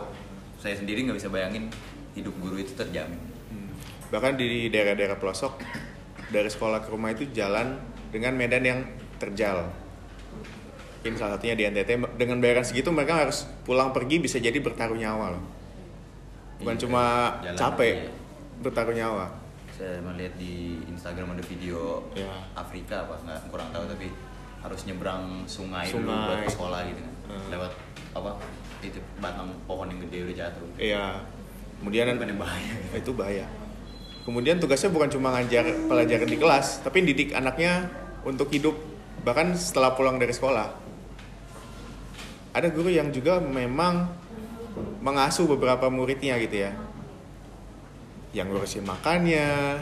Saya 0.63 0.75
sendiri 0.79 1.07
nggak 1.09 1.19
bisa 1.19 1.31
bayangin 1.33 1.67
hidup 2.15 2.35
guru 2.39 2.61
itu 2.61 2.77
terjamin. 2.77 3.19
Hmm. 3.51 3.73
bahkan 4.13 4.37
di 4.37 4.69
daerah-daerah 4.69 5.17
pelosok 5.17 5.61
dari 6.33 6.49
sekolah 6.49 6.85
ke 6.85 6.89
rumah 6.93 7.13
itu 7.13 7.29
jalan 7.33 7.81
dengan 8.13 8.37
medan 8.37 8.65
yang 8.65 8.81
terjal 9.17 9.73
mungkin 11.03 11.19
salah 11.19 11.35
satunya 11.35 11.59
di 11.59 11.67
NTT 11.67 11.91
dengan 12.15 12.39
bayaran 12.39 12.63
segitu 12.63 12.95
mereka 12.95 13.27
harus 13.27 13.43
pulang 13.67 13.91
pergi 13.91 14.23
bisa 14.23 14.39
jadi 14.39 14.55
bertaruh 14.55 14.95
nyawa 14.95 15.35
loh 15.35 15.43
bukan 16.63 16.79
Iya, 16.79 16.83
cuma 16.87 17.03
jalan 17.43 17.59
capek 17.59 17.95
aja. 17.99 18.11
bertaruh 18.63 18.95
nyawa 18.95 19.27
Saya 19.73 19.99
melihat 19.99 20.39
di 20.39 20.79
Instagram 20.87 21.35
ada 21.35 21.43
video 21.43 22.07
Ya. 22.15 22.31
Afrika 22.55 23.03
apa 23.03 23.19
nggak 23.19 23.51
kurang 23.51 23.75
tahu 23.75 23.83
tapi 23.89 24.15
harus 24.63 24.81
nyebrang 24.87 25.43
sungai, 25.43 25.91
dulu 25.91 26.07
Sungai. 26.07 26.23
buat 26.23 26.39
ke 26.39 26.51
sekolah 26.55 26.81
gitu 26.87 27.01
kan. 27.03 27.15
Hmm. 27.27 27.47
Lewat 27.51 27.73
apa? 28.15 28.31
Itu 28.79 29.03
batang 29.19 29.51
pohon 29.67 29.91
yang 29.91 29.99
gede 30.07 30.19
udah 30.23 30.37
jatuh. 30.39 30.69
iya 30.79 31.19
kemudian 31.83 32.15
Bukan 32.15 32.31
yang 32.31 32.39
bahaya. 32.39 32.75
itu 33.03 33.11
bahaya 33.11 33.47
kemudian 34.23 34.63
tugasnya 34.63 34.95
bukan 34.95 35.11
cuma 35.11 35.35
ngajar 35.35 35.67
pelajaran 35.67 36.31
di 36.31 36.39
kelas 36.39 36.79
tapi 36.87 37.03
didik 37.03 37.35
anaknya 37.35 37.91
untuk 38.23 38.47
hidup 38.55 38.79
bahkan 39.27 39.51
setelah 39.59 39.99
pulang 39.99 40.15
dari 40.15 40.31
sekolah 40.31 40.71
ada 42.53 42.69
guru 42.69 42.93
yang 42.93 43.09
juga 43.09 43.41
memang 43.41 44.13
mengasuh 45.01 45.49
beberapa 45.49 45.89
muridnya 45.89 46.37
gitu 46.37 46.69
ya. 46.69 46.73
Yang 48.33 48.47
ngurusin 48.53 48.85
makannya 48.85 49.81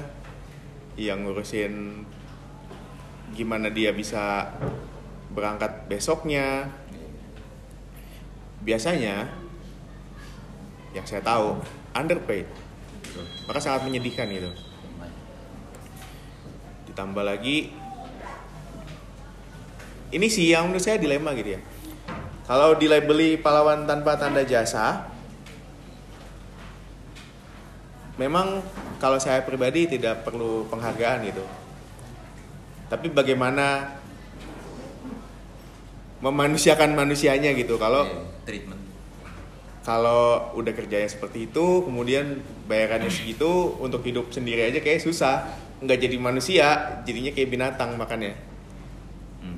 yang 0.98 1.22
ngurusin 1.22 2.04
gimana 3.34 3.70
dia 3.70 3.90
bisa 3.90 4.54
berangkat 5.34 5.90
besoknya. 5.90 6.70
Biasanya 8.62 9.26
yang 10.94 11.06
saya 11.06 11.22
tahu 11.26 11.58
underpaid. 11.94 12.46
Maka 13.50 13.58
sangat 13.58 13.82
menyedihkan 13.86 14.30
gitu. 14.30 14.50
Ditambah 16.90 17.22
lagi 17.26 17.74
ini 20.10 20.26
sih 20.26 20.50
yang 20.50 20.70
menurut 20.70 20.82
saya 20.82 20.98
dilema 20.98 21.30
gitu 21.38 21.54
ya 21.54 21.62
kalau 22.50 22.74
dilabeli 22.74 23.38
pahlawan 23.38 23.86
tanpa 23.86 24.18
tanda 24.18 24.42
jasa 24.42 25.06
memang 28.18 28.58
kalau 28.98 29.16
saya 29.16 29.46
pribadi 29.46 29.86
tidak 29.86 30.26
perlu 30.26 30.66
penghargaan 30.66 31.30
gitu 31.30 31.44
tapi 32.90 33.06
bagaimana 33.08 33.94
memanusiakan 36.20 36.92
manusianya 36.92 37.54
gitu 37.54 37.78
kalau 37.78 38.04
Iya, 38.04 38.20
treatment. 38.44 38.82
kalau 39.80 40.52
udah 40.52 40.74
kerjanya 40.74 41.08
seperti 41.08 41.48
itu 41.48 41.86
kemudian 41.86 42.42
bayarannya 42.66 43.08
segitu 43.08 43.78
untuk 43.80 44.04
hidup 44.04 44.28
sendiri 44.28 44.68
aja 44.68 44.82
kayak 44.82 45.00
susah 45.00 45.48
nggak 45.80 45.96
jadi 45.96 46.16
manusia 46.20 46.66
jadinya 47.06 47.32
kayak 47.32 47.48
binatang 47.48 47.94
makannya 47.96 48.36
Hmm. 49.40 49.56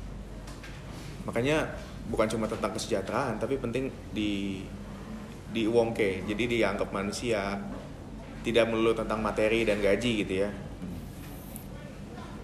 makanya 1.26 1.74
bukan 2.11 2.27
cuma 2.27 2.51
tentang 2.51 2.75
kesejahteraan 2.75 3.38
tapi 3.38 3.61
penting 3.61 3.93
di 4.11 4.62
di 5.53 5.69
uongke 5.69 6.25
jadi 6.27 6.45
dianggap 6.49 6.88
manusia 6.91 7.61
tidak 8.43 8.67
melulu 8.67 8.93
tentang 8.97 9.23
materi 9.23 9.62
dan 9.62 9.79
gaji 9.79 10.27
gitu 10.27 10.35
ya. 10.43 10.51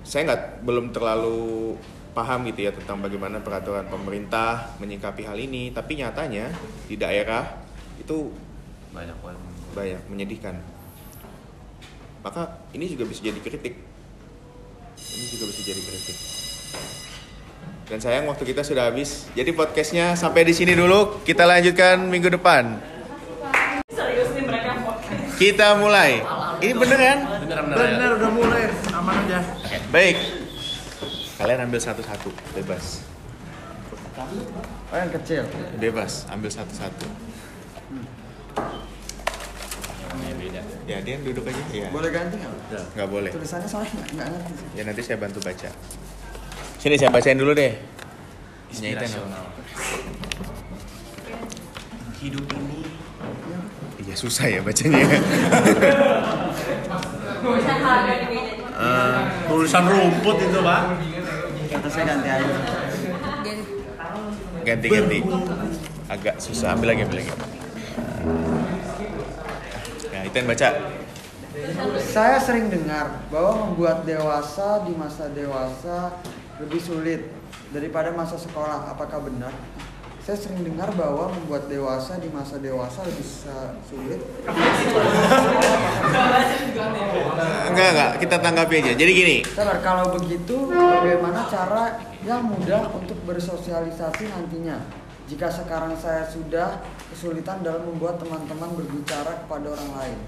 Saya 0.06 0.30
nggak 0.30 0.42
belum 0.62 0.94
terlalu 0.94 1.74
paham 2.14 2.46
gitu 2.48 2.70
ya 2.70 2.72
tentang 2.72 3.02
bagaimana 3.02 3.42
peraturan 3.42 3.86
pemerintah 3.90 4.78
menyikapi 4.78 5.22
hal 5.26 5.36
ini 5.36 5.70
tapi 5.74 5.98
nyatanya 5.98 6.50
di 6.86 6.96
daerah 6.96 7.44
itu 7.98 8.30
Banyak 8.88 9.14
banyak 9.76 10.00
menyedihkan. 10.08 10.58
Maka 12.24 12.62
ini 12.72 12.88
juga 12.88 13.04
bisa 13.04 13.20
jadi 13.20 13.38
kritik. 13.42 13.74
Ini 14.96 15.24
juga 15.28 15.44
bisa 15.50 15.60
jadi 15.60 15.82
kritik 15.82 16.16
dan 17.88 17.98
sayang 18.04 18.28
waktu 18.28 18.44
kita 18.44 18.60
sudah 18.60 18.92
habis. 18.92 19.24
Jadi 19.32 19.50
podcastnya 19.56 20.12
sampai 20.12 20.44
di 20.44 20.52
sini 20.52 20.76
dulu. 20.76 21.24
Kita 21.24 21.48
lanjutkan 21.48 22.04
minggu 22.04 22.28
depan. 22.36 22.76
Kita 25.40 25.78
mulai. 25.80 26.20
Ini 26.60 26.72
bener 26.76 26.98
kan? 26.98 27.18
Bener 27.48 28.10
udah 28.20 28.30
mulai, 28.34 28.68
aman 28.92 29.14
aja. 29.24 29.40
baik. 29.88 30.16
Kalian 31.38 31.70
ambil 31.70 31.80
satu-satu. 31.80 32.28
Bebas. 32.52 33.00
Oh 34.90 34.96
yang 34.98 35.12
kecil. 35.14 35.46
bebas 35.78 36.26
ambil 36.28 36.50
satu-satu. 36.50 37.06
Ya 40.88 40.98
dia 41.04 41.20
duduk 41.20 41.44
aja. 41.46 41.62
Ya 41.70 41.88
Boleh 41.92 42.10
ganti 42.10 42.40
nggak? 42.40 42.84
nggak 42.96 43.08
boleh. 43.08 43.30
Tulisannya 43.30 43.68
soalnya 43.68 43.92
nggak 44.12 44.28
ngerti. 44.32 44.52
Ya 44.74 44.82
nanti 44.88 45.00
saya 45.04 45.16
bantu 45.20 45.38
baca. 45.44 45.70
Sini 46.78 46.94
saya 46.94 47.10
bacain 47.10 47.34
dulu 47.34 47.58
deh. 47.58 47.74
Isinya 48.70 48.94
itu? 48.94 49.02
Inspirasional. 49.02 49.44
Hidup 52.18 52.46
ini 52.50 52.82
Iya 54.08 54.14
susah 54.14 54.46
ya 54.48 54.60
bacanya. 54.62 55.04
Eh, 58.78 59.18
tulisan 59.50 59.84
rumput 59.90 60.38
itu 60.38 60.58
pak. 60.62 60.82
kata 61.68 61.88
saya 61.90 62.04
ganti 62.14 62.28
aja. 62.30 62.56
Ganti-ganti. 64.62 65.18
Agak 66.06 66.38
susah. 66.38 66.78
Ambil 66.78 66.94
lagi, 66.94 67.02
ambil 67.04 67.18
lagi. 67.20 67.32
Ya, 70.14 70.20
itu 70.24 70.34
yang 70.38 70.48
baca. 70.48 70.68
Saya 71.98 72.38
sering 72.38 72.70
dengar 72.70 73.26
bahwa 73.34 73.66
membuat 73.66 74.06
dewasa 74.06 74.86
di 74.86 74.94
masa 74.94 75.26
dewasa 75.34 76.22
lebih 76.58 76.80
sulit 76.82 77.30
daripada 77.70 78.10
masa 78.14 78.34
sekolah. 78.34 78.90
Apakah 78.90 79.22
benar? 79.22 79.54
Saya 80.28 80.44
sering 80.44 80.60
dengar 80.60 80.92
bahwa 80.92 81.32
membuat 81.32 81.72
dewasa 81.72 82.20
di 82.20 82.28
masa 82.28 82.60
dewasa 82.60 83.00
lebih 83.00 83.24
sulit. 83.88 84.20
Enggak, 87.72 87.88
enggak. 87.96 88.12
Kita 88.20 88.36
tanggapi 88.36 88.74
aja. 88.84 88.92
Jadi 88.92 89.12
gini. 89.16 89.36
Sabar, 89.48 89.80
kalau 89.80 90.12
begitu 90.20 90.68
bagaimana 90.68 91.48
cara 91.48 91.96
yang 92.28 92.44
mudah 92.44 92.92
untuk 92.92 93.16
bersosialisasi 93.24 94.28
nantinya? 94.28 94.84
Jika 95.32 95.48
sekarang 95.48 95.96
saya 95.96 96.28
sudah 96.28 96.84
kesulitan 97.08 97.64
dalam 97.64 97.88
membuat 97.88 98.20
teman-teman 98.20 98.76
berbicara 98.76 99.48
kepada 99.48 99.80
orang 99.80 99.90
lain. 99.96 100.18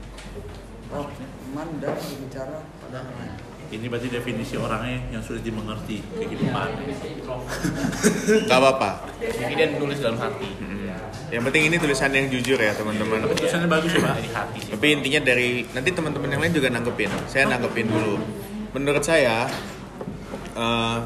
Oh, 0.97 1.12
teman 1.12 1.69
dan 1.77 1.93
berbicara 1.93 2.64
pada 2.81 3.05
orang 3.05 3.16
lain. 3.21 3.50
Ini 3.70 3.87
berarti 3.87 4.11
definisi 4.11 4.59
orangnya 4.59 4.98
yang 5.14 5.22
sulit 5.22 5.46
dimengerti 5.46 6.02
kehidupan. 6.18 6.68
Enggak 8.44 8.59
apa-apa. 8.59 8.90
Jadi 9.22 9.52
dia 9.54 9.66
nulis 9.78 10.02
dalam 10.02 10.18
hati. 10.18 10.50
Yang 11.30 11.42
penting 11.46 11.62
ini 11.70 11.76
tulisan 11.78 12.11
yang 12.11 12.26
jujur 12.26 12.59
ya, 12.59 12.74
teman-teman. 12.74 13.30
Tulisannya 13.30 13.70
bagus 13.70 13.94
ya 13.94 14.02
pak. 14.02 14.14
Dari 14.18 14.30
hati 14.35 14.59
sih. 14.66 14.72
Tapi 14.74 14.87
intinya 14.90 15.20
dari 15.22 15.62
nanti 15.70 15.90
teman-teman 15.94 16.28
yang 16.35 16.42
lain 16.42 16.54
juga 16.59 16.68
nanggepin. 16.74 17.11
Saya 17.30 17.46
nanggepin 17.46 17.87
dulu. 17.87 18.18
Menurut 18.74 19.06
saya 19.06 19.46
eh, 20.59 20.98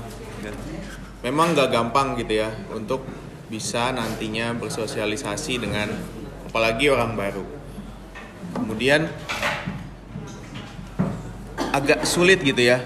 memang 1.20 1.52
nggak 1.52 1.68
gampang 1.68 2.16
gitu 2.16 2.40
ya 2.40 2.48
untuk 2.72 3.04
bisa 3.52 3.92
nantinya 3.92 4.56
bersosialisasi 4.56 5.60
dengan 5.60 5.92
apalagi 6.48 6.88
orang 6.88 7.12
baru. 7.12 7.44
Kemudian 8.56 9.04
agak 11.74 12.06
sulit 12.06 12.38
gitu 12.38 12.62
ya. 12.62 12.78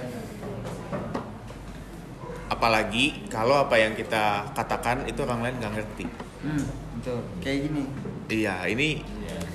Apalagi 2.48 3.29
kalau 3.29 3.61
apa 3.61 3.77
yang 3.77 3.92
kita 3.92 4.48
katakan 4.57 5.05
itu 5.05 5.20
orang 5.22 5.44
lain 5.44 5.55
nggak 5.61 5.72
ngerti. 5.77 6.07
Hmm, 6.40 6.64
betul. 6.98 7.18
Kayak 7.44 7.59
gini. 7.68 7.83
Iya, 8.29 8.57
ini 8.66 8.88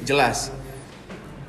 jelas. 0.05 0.53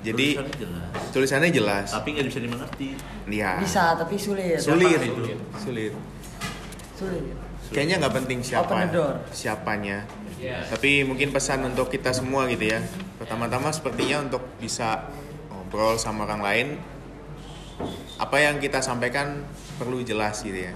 Jadi 0.04 0.36
Tulisannya 0.36 0.56
jelas. 0.60 1.00
tulisannya 1.12 1.50
jelas. 1.52 1.88
Tapi 1.92 2.08
nggak 2.12 2.26
bisa 2.28 2.40
dimengerti. 2.40 2.88
Iya. 3.28 3.50
Bisa, 3.60 3.84
tapi 3.96 4.14
sulit. 4.16 4.56
Sulit. 4.60 4.96
Siapa 4.96 5.04
itu? 5.04 5.22
Sulit. 5.60 5.92
Sulit. 6.96 7.22
Kayaknya 7.72 7.96
nggak 8.04 8.14
penting 8.14 8.38
siapa 8.44 8.68
Open 8.68 8.88
the 8.88 8.92
door. 8.92 9.14
siapanya. 9.32 9.98
Tapi 10.44 11.08
mungkin 11.08 11.32
pesan 11.32 11.64
untuk 11.64 11.88
kita 11.88 12.12
semua 12.12 12.44
gitu 12.48 12.68
ya. 12.68 12.80
Pertama-tama 13.16 13.72
sepertinya 13.72 14.20
untuk 14.20 14.44
bisa 14.60 15.08
ngobrol 15.48 15.96
sama 15.96 16.28
orang 16.28 16.40
lain 16.44 16.66
apa 18.20 18.36
yang 18.38 18.62
kita 18.62 18.78
sampaikan 18.78 19.42
perlu 19.76 20.00
jelas 20.06 20.42
gitu 20.42 20.70
ya. 20.70 20.72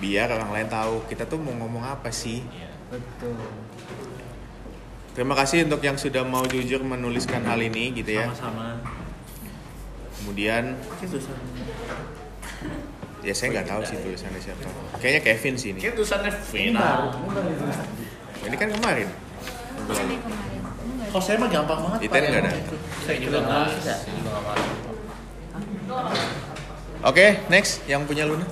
Biar 0.00 0.32
orang 0.32 0.50
lain 0.52 0.68
tahu 0.68 1.04
kita 1.08 1.28
tuh 1.28 1.40
mau 1.40 1.52
ngomong 1.56 1.84
apa 1.84 2.08
sih. 2.12 2.44
Betul. 2.88 3.36
Terima 5.12 5.34
kasih 5.36 5.66
untuk 5.68 5.82
yang 5.84 5.98
sudah 6.00 6.24
mau 6.24 6.46
jujur 6.46 6.80
menuliskan 6.80 7.44
hal 7.44 7.60
ini 7.60 7.92
gitu 7.92 8.16
ya. 8.16 8.30
Sama-sama. 8.32 8.80
Kemudian 10.20 10.76
ya 13.20 13.34
saya 13.36 13.48
nggak 13.52 13.66
tahu 13.68 13.80
sih 13.84 13.96
tulisannya 14.00 14.40
siapa. 14.40 14.68
Kayaknya 15.00 15.20
Kevin 15.24 15.54
sih 15.56 15.68
ini. 15.76 15.80
Tulisannya 15.92 16.32
baru, 16.76 17.08
ini 18.48 18.56
kan 18.56 18.68
kemarin. 18.72 19.08
Kalau 21.10 21.22
saya 21.24 21.36
mah 21.42 21.50
gampang 21.50 21.80
banget. 21.84 21.98
Itu 22.06 22.12
Pak, 22.14 22.20
nggak 22.22 22.42
ada. 22.46 22.52
Saya 23.02 23.16
juga 23.18 23.38
nggak. 23.42 23.66
Saya 23.82 23.96
juga 24.08 24.30
nggak 24.40 24.69
Oke, 27.00 27.40
next 27.48 27.80
yang 27.88 28.04
punya 28.04 28.28
Luna. 28.28 28.44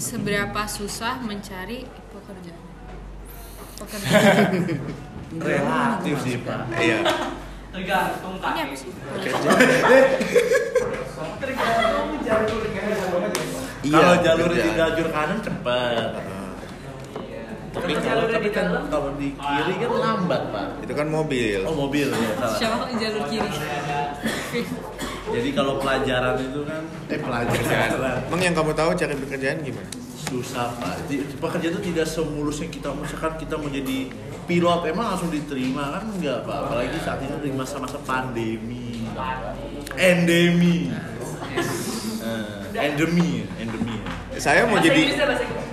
Seberapa 0.00 0.64
susah 0.64 1.20
mencari 1.20 1.84
pekerjaan? 2.08 2.62
Pekerjaan. 3.76 4.52
Relatif 5.44 6.16
sih 6.24 6.40
pak. 6.40 6.72
Iya. 6.80 7.04
Ini 7.76 8.60
apa 8.64 8.72
sih? 8.72 8.88
Kalau 13.86 14.12
Iya, 14.16 14.18
jalur 14.24 14.50
di 14.56 14.70
lajur 14.72 15.06
kanan 15.12 15.38
cepet. 15.44 16.10
Tapi 17.76 17.92
kalau 18.00 18.24
tapi 18.24 18.48
kan 18.56 18.88
kalau 18.88 19.12
di 19.20 19.36
kiri 19.36 19.74
kan 19.76 19.92
lambat 20.00 20.42
pak. 20.48 20.66
Itu 20.80 20.92
kan 20.96 21.06
mobil. 21.12 21.60
Oh 21.68 21.76
mobil 21.76 22.08
ya 22.08 22.32
salah. 22.40 22.56
Siapa 22.56 22.74
kok 22.88 22.88
jalur 22.96 23.22
kiri? 23.28 23.50
Jadi 25.26 25.48
kalau 25.52 25.82
pelajaran 25.82 26.38
itu 26.38 26.60
kan 26.62 26.82
eh 27.10 27.18
pelajaran 27.18 28.22
Emang 28.30 28.40
yang 28.40 28.54
kamu 28.54 28.72
tahu 28.72 28.90
cari 28.94 29.14
pekerjaan 29.14 29.58
gimana? 29.60 29.90
susah 30.26 30.74
pak. 30.82 31.06
Pekerjaan 31.38 31.78
itu 31.78 31.94
tidak 31.94 32.06
semulus 32.06 32.58
yang 32.58 32.66
kita 32.66 32.90
misalkan 32.90 33.38
kita 33.38 33.54
mau 33.54 33.70
jadi 33.70 34.10
pilot 34.50 34.80
emang 34.90 35.14
langsung 35.14 35.30
diterima 35.30 35.94
kan 35.94 36.02
enggak 36.10 36.42
pak. 36.42 36.66
Apalagi 36.66 36.98
saat 36.98 37.22
ini 37.22 37.30
di 37.46 37.54
masa-masa 37.54 37.98
pandemi, 38.02 39.06
endemi, 39.94 40.90
Eh, 42.26 42.90
endemi, 42.90 43.46
endemi. 43.54 43.96
Saya 44.36 44.66
mau 44.66 44.82
jadi 44.82 45.14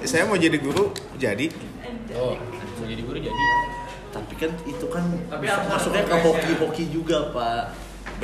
saya 0.06 0.30
mau 0.30 0.38
jadi 0.38 0.58
guru, 0.62 0.94
jadi 1.18 1.50
Oh, 2.14 2.38
bisa 2.38 2.86
jadi 2.86 3.02
guru 3.02 3.18
jadi. 3.18 3.44
Tapi 4.14 4.34
kan 4.38 4.54
itu 4.70 4.86
kan 4.86 5.02
masuknya 5.66 6.06
ke 6.06 6.16
hoki-hoki 6.22 6.84
juga, 6.94 7.34
Pak. 7.34 7.74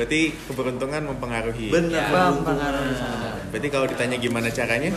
Berarti 0.00 0.32
keberuntungan 0.48 1.12
mempengaruhi. 1.12 1.68
Benar, 1.68 2.08
pengaruh 2.40 2.96
sangat. 2.96 3.36
Berarti 3.52 3.68
kalau 3.68 3.84
ditanya 3.84 4.16
gimana 4.16 4.48
caranya? 4.48 4.96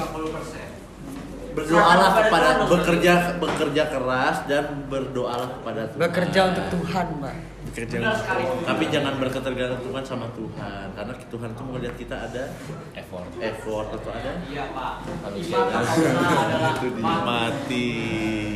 Berdoalah 1.51 2.09
kepada 2.23 2.49
bekerja 2.71 3.13
bekerja 3.35 3.83
keras 3.91 4.47
dan 4.47 4.87
berdoalah 4.87 5.59
kepada 5.59 5.91
Tuhan. 5.91 5.99
Bekerja 6.07 6.39
untuk 6.55 6.65
Tuhan, 6.71 7.05
Mbak. 7.19 7.35
Bekerja 7.67 7.95
Tapi 8.63 8.83
jangan 8.95 9.13
berketergantungan 9.19 10.03
sama 10.07 10.31
Tuhan 10.39 10.95
karena 10.95 11.13
Tuhan 11.19 11.49
itu 11.51 11.63
melihat 11.67 11.95
kita 11.99 12.15
ada 12.31 12.43
Effort. 12.95 13.27
effort 13.43 13.87
atau 13.99 14.11
ada 14.15 14.31
Manusia 15.19 15.59
itu 16.79 16.87
di 16.95 17.01
mati. 17.03 17.91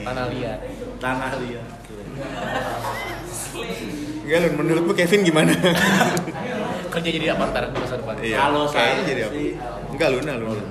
tanah 0.08 0.26
liat. 0.32 0.60
tanah 1.04 1.32
liat. 1.44 1.68
Enggak, 4.28 4.40
Lun, 4.44 4.54
menurutmu 4.60 4.92
Kevin 4.92 5.24
gimana? 5.24 5.56
Kerja 6.92 7.10
jadi 7.14 7.28
apa 7.32 7.44
ntar 7.48 7.72
di 7.72 7.80
masa 7.80 7.96
depan? 7.96 8.14
Iya, 8.20 8.38
Kalau 8.44 8.64
saya 8.68 9.00
jadi 9.08 9.22
apa? 9.30 9.36
Enggak, 9.94 10.10
Luna, 10.18 10.34
Luna. 10.36 10.64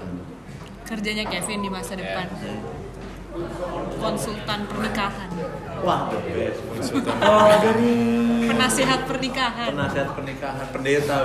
Kerjanya 0.86 1.24
Kevin 1.26 1.58
di 1.64 1.70
masa 1.72 1.92
depan. 1.96 2.26
Konsultan 3.96 4.60
pernikahan. 4.68 5.28
Wah, 5.84 6.08
the 6.08 6.18
best. 6.32 6.60
Konsultan. 6.72 7.16
Oh, 7.20 7.48
dari 7.60 7.92
Penasihat 8.48 9.00
pernikahan. 9.04 9.68
Penasihat 9.76 10.08
pernikahan 10.16 10.66
pendeta 10.72 11.16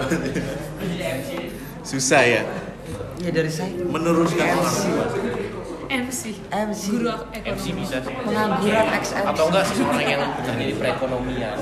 Susah 1.82 2.22
ya. 2.24 2.44
ya 3.22 3.30
dari 3.32 3.52
saya 3.52 3.74
meneruskan 3.86 4.46
orang 4.56 4.76
tua. 4.76 5.06
MC. 5.92 6.22
MC 6.48 6.84
Guru 6.96 7.12
MC 7.36 7.36
ekonomi. 7.36 7.84
bisa 7.84 7.98
sih. 8.00 8.14
pengangguran 8.16 8.88
ex 8.96 9.04
Atau 9.12 9.44
enggak 9.52 9.64
seseorang 9.68 10.08
yang 10.08 10.22
bekerja 10.24 10.54
di 10.56 10.76
perekonomian, 10.80 11.54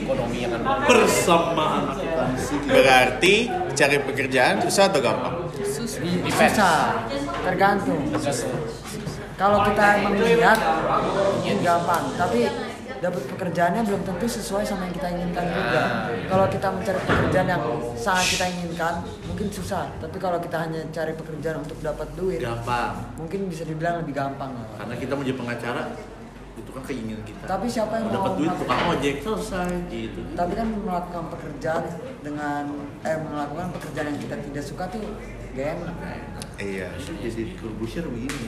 ekonomi 0.00 0.38
yang 0.40 0.52
kan 0.56 0.62
bersama 0.88 1.66
akuntansi. 1.92 2.54
Berarti 2.64 3.34
cari 3.76 3.96
pekerjaan 4.00 4.64
susah 4.64 4.88
atau 4.88 5.00
gampang? 5.04 5.34
Sus. 5.60 6.00
susah 6.00 7.04
tergantung 7.44 8.00
kalau 9.40 9.64
kita 9.64 9.84
emang 10.04 10.20
lihat 10.20 10.58
mungkin 11.32 11.56
gampang 11.64 12.04
tapi 12.20 12.44
dapat 13.00 13.22
pekerjaannya 13.32 13.82
belum 13.88 14.02
tentu 14.04 14.26
sesuai 14.28 14.60
sama 14.60 14.84
yang 14.84 14.94
kita 14.94 15.08
inginkan 15.08 15.44
juga 15.48 15.82
kalau 16.28 16.46
kita 16.52 16.68
mencari 16.68 17.00
pekerjaan 17.00 17.48
yang 17.48 17.62
sangat 17.96 18.26
kita 18.36 18.44
inginkan 18.52 18.94
mungkin 19.24 19.46
susah 19.48 19.88
tapi 19.96 20.16
kalau 20.20 20.36
kita 20.36 20.56
hanya 20.68 20.84
cari 20.92 21.12
pekerjaan 21.16 21.64
untuk 21.64 21.80
dapat 21.80 22.08
duit 22.12 22.44
Gampang. 22.44 22.92
mungkin 23.16 23.48
bisa 23.48 23.64
dibilang 23.64 24.04
lebih 24.04 24.12
gampang 24.12 24.52
lah. 24.52 24.68
Karena 24.76 24.94
kita 25.00 25.12
menjadi 25.16 25.36
pengacara 25.40 25.82
itu 26.60 26.70
kan 26.76 26.82
keinginan 26.84 27.22
kita. 27.24 27.44
Tapi 27.48 27.66
siapa 27.72 27.92
yang 27.96 28.08
dapat 28.12 28.32
duit 28.36 28.52
tukang 28.60 28.80
ojek 28.92 29.14
selesai 29.24 29.72
gitu. 29.88 30.20
tapi 30.36 30.52
kan 30.52 30.68
melakukan 30.68 31.24
pekerjaan 31.32 31.84
dengan 32.20 32.62
eh 33.00 33.16
melakukan 33.16 33.68
pekerjaan 33.80 34.06
yang 34.12 34.20
kita 34.20 34.36
tidak 34.44 34.64
suka 34.68 34.84
tuh 34.92 35.00
gak 35.56 35.66
enak 35.80 35.96
Iya. 36.60 36.92
Itu 37.00 37.16
jadi 37.16 37.56
Corbusier 37.56 38.04
begini. 38.04 38.44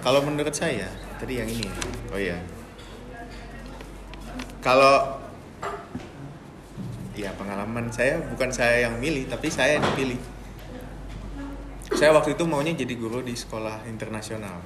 Kalau 0.00 0.20
menurut 0.24 0.54
saya, 0.54 0.88
tadi 1.16 1.40
yang 1.40 1.48
ini. 1.48 1.66
ya. 1.66 1.74
Oh 2.12 2.20
iya. 2.20 2.38
Kalau 4.60 5.20
ya 7.16 7.32
pengalaman 7.34 7.88
saya 7.88 8.20
bukan 8.20 8.52
saya 8.52 8.90
yang 8.90 9.00
milih, 9.00 9.26
tapi 9.30 9.48
saya 9.48 9.80
yang 9.80 9.84
dipilih. 9.92 10.20
Saya 11.96 12.12
waktu 12.12 12.36
itu 12.36 12.44
maunya 12.44 12.76
jadi 12.76 12.94
guru 12.98 13.22
di 13.22 13.32
sekolah 13.32 13.86
internasional. 13.88 14.60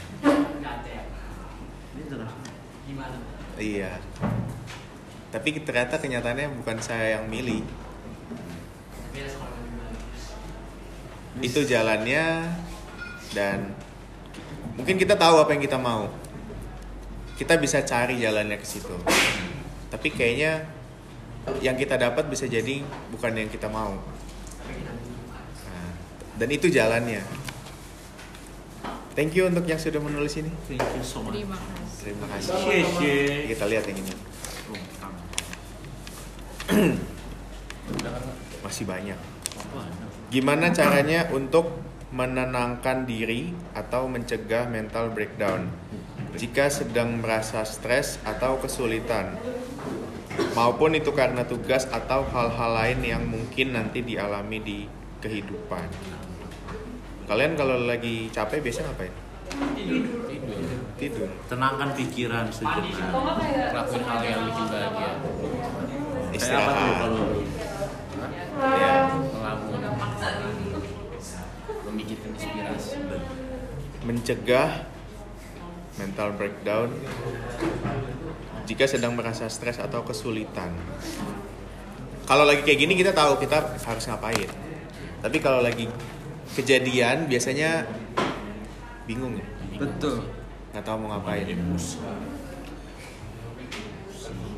Iya. 3.61 3.93
Tapi 5.31 5.49
ternyata 5.63 6.01
kenyataannya 6.01 6.49
bukan 6.59 6.81
saya 6.83 7.21
yang 7.21 7.29
milih. 7.29 7.63
Itu 11.39 11.63
jalannya 11.63 12.51
dan 13.31 13.77
mungkin 14.75 14.97
kita 14.99 15.15
tahu 15.15 15.45
apa 15.45 15.55
yang 15.55 15.63
kita 15.63 15.79
mau. 15.79 16.11
Kita 17.41 17.57
bisa 17.57 17.81
cari 17.89 18.21
jalannya 18.21 18.61
ke 18.61 18.67
situ. 18.69 18.93
Tapi 19.89 20.13
kayaknya 20.13 20.69
yang 21.65 21.73
kita 21.81 21.97
dapat 21.97 22.29
bisa 22.29 22.45
jadi 22.45 22.85
bukan 23.09 23.33
yang 23.33 23.49
kita 23.49 23.65
mau. 23.73 23.97
Nah, 23.97 25.91
dan 26.37 26.49
itu 26.53 26.69
jalannya. 26.69 27.25
Thank 29.17 29.41
you 29.41 29.49
untuk 29.49 29.65
yang 29.65 29.81
sudah 29.81 30.05
menulis 30.05 30.37
ini. 30.37 30.53
Thank 30.69 30.85
you 30.85 31.01
so 31.01 31.25
much. 31.25 31.33
Terima 31.33 31.57
kasih. 31.57 32.13
Terima 32.13 32.27
kasih. 32.29 32.53
Sheshe. 32.61 33.17
Kita 33.57 33.65
lihat 33.73 33.89
yang 33.89 33.99
ini. 34.05 34.13
Masih 38.61 38.85
banyak. 38.85 39.17
Gimana 40.29 40.77
caranya 40.77 41.25
untuk 41.33 41.73
menenangkan 42.13 43.09
diri 43.09 43.57
atau 43.73 44.13
mencegah 44.13 44.69
mental 44.69 45.09
breakdown 45.15 45.73
jika 46.39 46.71
sedang 46.71 47.19
merasa 47.19 47.67
stres 47.67 48.23
atau 48.23 48.59
kesulitan 48.63 49.35
maupun 50.55 50.95
itu 50.95 51.11
karena 51.11 51.43
tugas 51.43 51.87
atau 51.91 52.23
hal-hal 52.31 52.71
lain 52.75 53.01
yang 53.03 53.23
mungkin 53.27 53.75
nanti 53.75 54.03
dialami 54.05 54.59
di 54.63 54.79
kehidupan. 55.21 55.87
Kalian 57.31 57.55
kalau 57.55 57.87
lagi 57.87 58.27
capek 58.35 58.59
biasa 58.59 58.91
ngapain? 58.91 59.15
Tidur. 60.99 61.29
Tenangkan 61.47 61.95
pikiran 61.95 62.47
sejenak. 62.51 62.93
ngelakuin 63.71 64.03
hal 64.05 64.21
yang 64.25 64.43
bikin 64.51 64.67
bahagia. 64.69 65.11
Kayak 65.21 65.63
apa 65.63 65.81
tuh 65.81 66.37
Istirahat. 66.37 66.97
kalau 67.01 67.25
Ya. 68.61 68.97
Ngelamun. 69.09 69.81
Memikirkan 71.91 72.31
inspirasi. 72.37 72.97
mencegah 74.01 74.90
mental 76.01 76.33
breakdown 76.33 76.89
jika 78.65 78.89
sedang 78.89 79.13
merasa 79.13 79.45
stres 79.53 79.77
atau 79.77 80.01
kesulitan. 80.01 80.73
Kalau 82.25 82.47
lagi 82.47 82.63
kayak 82.65 82.79
gini 82.79 82.95
kita 82.97 83.13
tahu 83.13 83.37
kita 83.43 83.77
harus 83.85 84.05
ngapain. 84.09 84.49
Tapi 85.21 85.37
kalau 85.43 85.61
lagi 85.61 85.91
kejadian 86.57 87.29
biasanya 87.29 87.85
bingung 89.05 89.37
ya, 89.37 89.47
betul 89.77 90.25
nggak 90.71 90.85
tahu 90.87 90.97
mau 91.03 91.19
ngapain. 91.19 91.51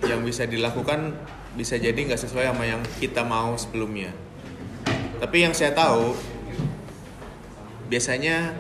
Yang 0.05 0.21
bisa 0.29 0.45
dilakukan 0.45 1.17
bisa 1.57 1.81
jadi 1.81 1.97
nggak 1.97 2.21
sesuai 2.21 2.53
sama 2.53 2.69
yang 2.69 2.85
kita 3.01 3.25
mau 3.25 3.57
sebelumnya. 3.57 4.13
Tapi 5.19 5.49
yang 5.49 5.57
saya 5.57 5.73
tahu 5.73 6.13
biasanya 7.89 8.53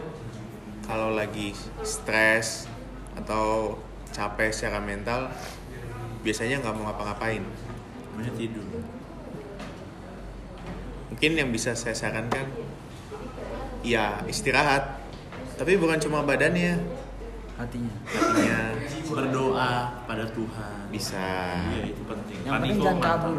kalau 0.88 1.12
lagi 1.12 1.52
stres 1.84 2.71
atau 3.22 3.78
capek 4.12 4.50
secara 4.52 4.82
mental 4.82 5.32
biasanya 6.26 6.60
nggak 6.60 6.74
mau 6.76 6.90
ngapa-ngapain. 6.90 7.42
Banyak 8.18 8.34
tidur. 8.36 8.66
mungkin 11.12 11.38
yang 11.38 11.52
bisa 11.52 11.76
saya 11.76 11.94
sarankan 11.94 12.50
ya 13.86 14.20
istirahat. 14.26 14.98
Tapi 15.54 15.78
bukan 15.78 16.00
cuma 16.02 16.26
badannya. 16.26 16.82
Hatinya. 17.54 17.94
Hatinya. 18.10 18.60
Berdoa 19.06 20.02
pada 20.08 20.24
Tuhan. 20.34 20.76
bisa. 20.90 21.56
Iya, 21.72 21.94
itu 21.94 22.02
penting. 22.04 22.38
yang 22.44 22.58
penting 22.58 22.80
jangan 22.80 23.00
kabur. 23.00 23.36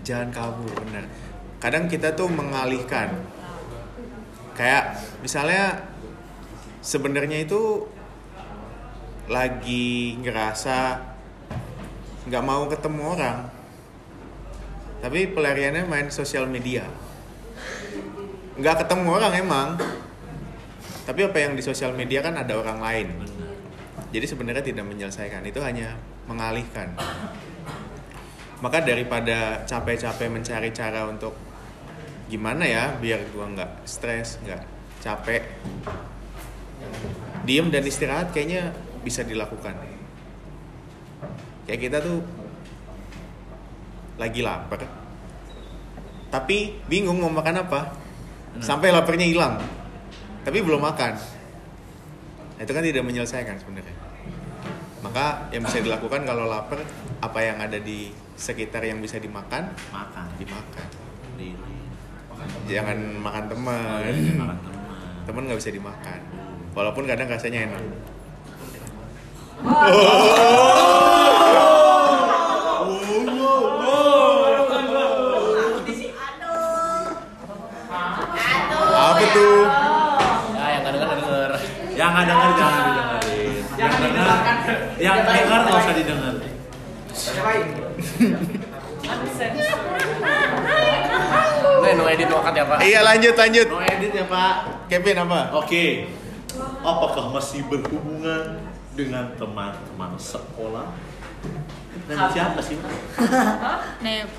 Jangan 0.00 0.28
kabur 0.32 0.72
benar 0.88 1.04
kadang 1.60 1.84
kita 1.86 2.16
tuh 2.16 2.26
mengalihkan. 2.32 3.12
Kayak 4.56 4.96
misalnya 5.20 5.84
sebenarnya 6.80 7.44
itu 7.44 7.84
lagi 9.30 10.18
ngerasa 10.18 10.98
nggak 12.26 12.44
mau 12.44 12.66
ketemu 12.66 13.02
orang. 13.14 13.38
Tapi 15.00 15.30
pelariannya 15.30 15.86
main 15.86 16.10
sosial 16.10 16.50
media. 16.50 16.84
Nggak 18.58 18.84
ketemu 18.84 19.08
orang 19.08 19.32
emang. 19.38 19.68
Tapi 21.06 21.20
apa 21.24 21.38
yang 21.38 21.54
di 21.54 21.62
sosial 21.62 21.94
media 21.94 22.20
kan 22.20 22.34
ada 22.36 22.58
orang 22.58 22.82
lain. 22.82 23.08
Jadi 24.10 24.26
sebenarnya 24.26 24.66
tidak 24.66 24.84
menyelesaikan. 24.90 25.46
Itu 25.46 25.62
hanya 25.62 25.94
mengalihkan. 26.26 26.98
Maka 28.60 28.82
daripada 28.82 29.62
capek-capek 29.64 30.28
mencari 30.28 30.74
cara 30.74 31.06
untuk 31.06 31.32
gimana 32.28 32.62
ya 32.62 32.94
biar 32.98 33.30
gua 33.32 33.46
nggak 33.46 33.86
stres 33.86 34.42
nggak 34.42 34.62
capek. 35.00 35.42
Diem 37.46 37.72
dan 37.72 37.82
istirahat 37.86 38.36
kayaknya 38.36 38.89
bisa 39.02 39.24
dilakukan. 39.24 39.74
Kayak 41.68 41.80
kita 41.80 41.98
tuh 42.02 42.18
lagi 44.20 44.44
lapar 44.44 44.84
tapi 46.30 46.78
bingung 46.86 47.18
mau 47.18 47.28
makan 47.28 47.66
apa. 47.66 47.80
Sampai 48.58 48.90
laparnya 48.90 49.26
hilang 49.26 49.62
tapi 50.42 50.58
belum 50.64 50.80
makan. 50.80 51.14
Itu 52.60 52.70
kan 52.72 52.82
tidak 52.82 53.04
menyelesaikan 53.04 53.56
sebenarnya. 53.60 53.96
Maka 55.00 55.48
yang 55.54 55.64
bisa 55.64 55.80
dilakukan 55.80 56.28
kalau 56.28 56.44
lapar 56.48 56.80
apa 57.20 57.38
yang 57.40 57.56
ada 57.60 57.78
di 57.80 58.12
sekitar 58.36 58.84
yang 58.84 59.00
bisa 59.04 59.20
dimakan 59.20 59.68
makan. 59.92 60.26
dimakan. 60.40 60.86
Di- 61.36 61.56
jangan 62.64 62.96
makan 63.20 63.44
teman 63.52 64.00
iya, 64.16 64.32
makan 64.32 64.58
teman 64.64 64.88
teman 65.28 65.42
nggak 65.50 65.60
bisa 65.60 65.72
dimakan. 65.72 66.20
Walaupun 66.72 67.04
kadang 67.04 67.28
rasanya 67.28 67.68
enak 67.68 67.82
apa 79.00 79.24
tuh? 79.36 79.60
Ya, 80.56 80.66
yang 80.72 80.82
kadang 80.84 81.00
kadang 81.04 81.18
denger. 81.20 81.50
yang 81.92 82.08
nggak 82.16 82.24
denger 82.24 82.50
jangan 82.56 82.80
didengerin. 82.80 83.52
Yang 83.76 83.92
denger 84.00 84.28
yang 85.00 85.18
denger 85.28 85.60
nggak 85.60 85.76
usah 85.76 85.94
didengar 85.96 86.34
Nih, 91.80 91.92
no 91.96 92.04
edit 92.08 92.28
no 92.28 92.44
cut 92.44 92.54
ya, 92.56 92.64
Pak. 92.64 92.78
iya 92.84 93.00
lanjut 93.04 93.34
lanjut. 93.36 93.66
No 93.68 93.80
edit 93.80 94.12
ya 94.12 94.24
pak. 94.24 94.54
Kevin 94.88 95.16
apa? 95.24 95.40
Oke 95.56 96.19
apakah 96.80 97.30
masih 97.30 97.66
berhubungan 97.66 98.58
dengan 98.92 99.32
teman-teman 99.34 100.12
sekolah? 100.14 100.92
Dan 102.04 102.18
siapa 102.28 102.60
sih 102.60 102.76
Pak 102.84 102.98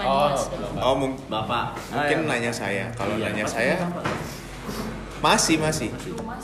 Oh, 0.02 0.32
oh 0.78 0.94
mung- 0.96 1.20
bapak. 1.26 1.74
mungkin 1.90 2.26
nanya 2.26 2.52
saya. 2.52 2.92
Kalau 2.94 3.16
Iya, 3.16 3.32
nanya 3.32 3.44
pasti 3.44 3.56
saya 3.58 3.76
bapak. 3.82 4.04
masih. 5.22 5.56
Masih. 5.58 5.90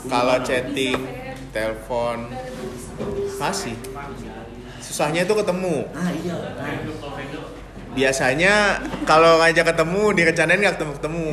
Kalau 0.04 0.36
chatting 0.40 0.98
telepon 1.50 2.26
masih. 3.36 3.74
Susahnya 4.78 5.22
itu 5.22 5.34
ketemu. 5.34 5.86
Ah 5.90 6.10
iya. 6.10 6.36
Nah. 6.54 6.80
biasanya 7.88 8.54
kalau 9.04 9.40
ngajak 9.40 9.74
ketemu 9.74 10.02
direncanain 10.12 10.60
nggak 10.60 10.76
ketemu 10.76 10.92
ketemu 10.94 11.30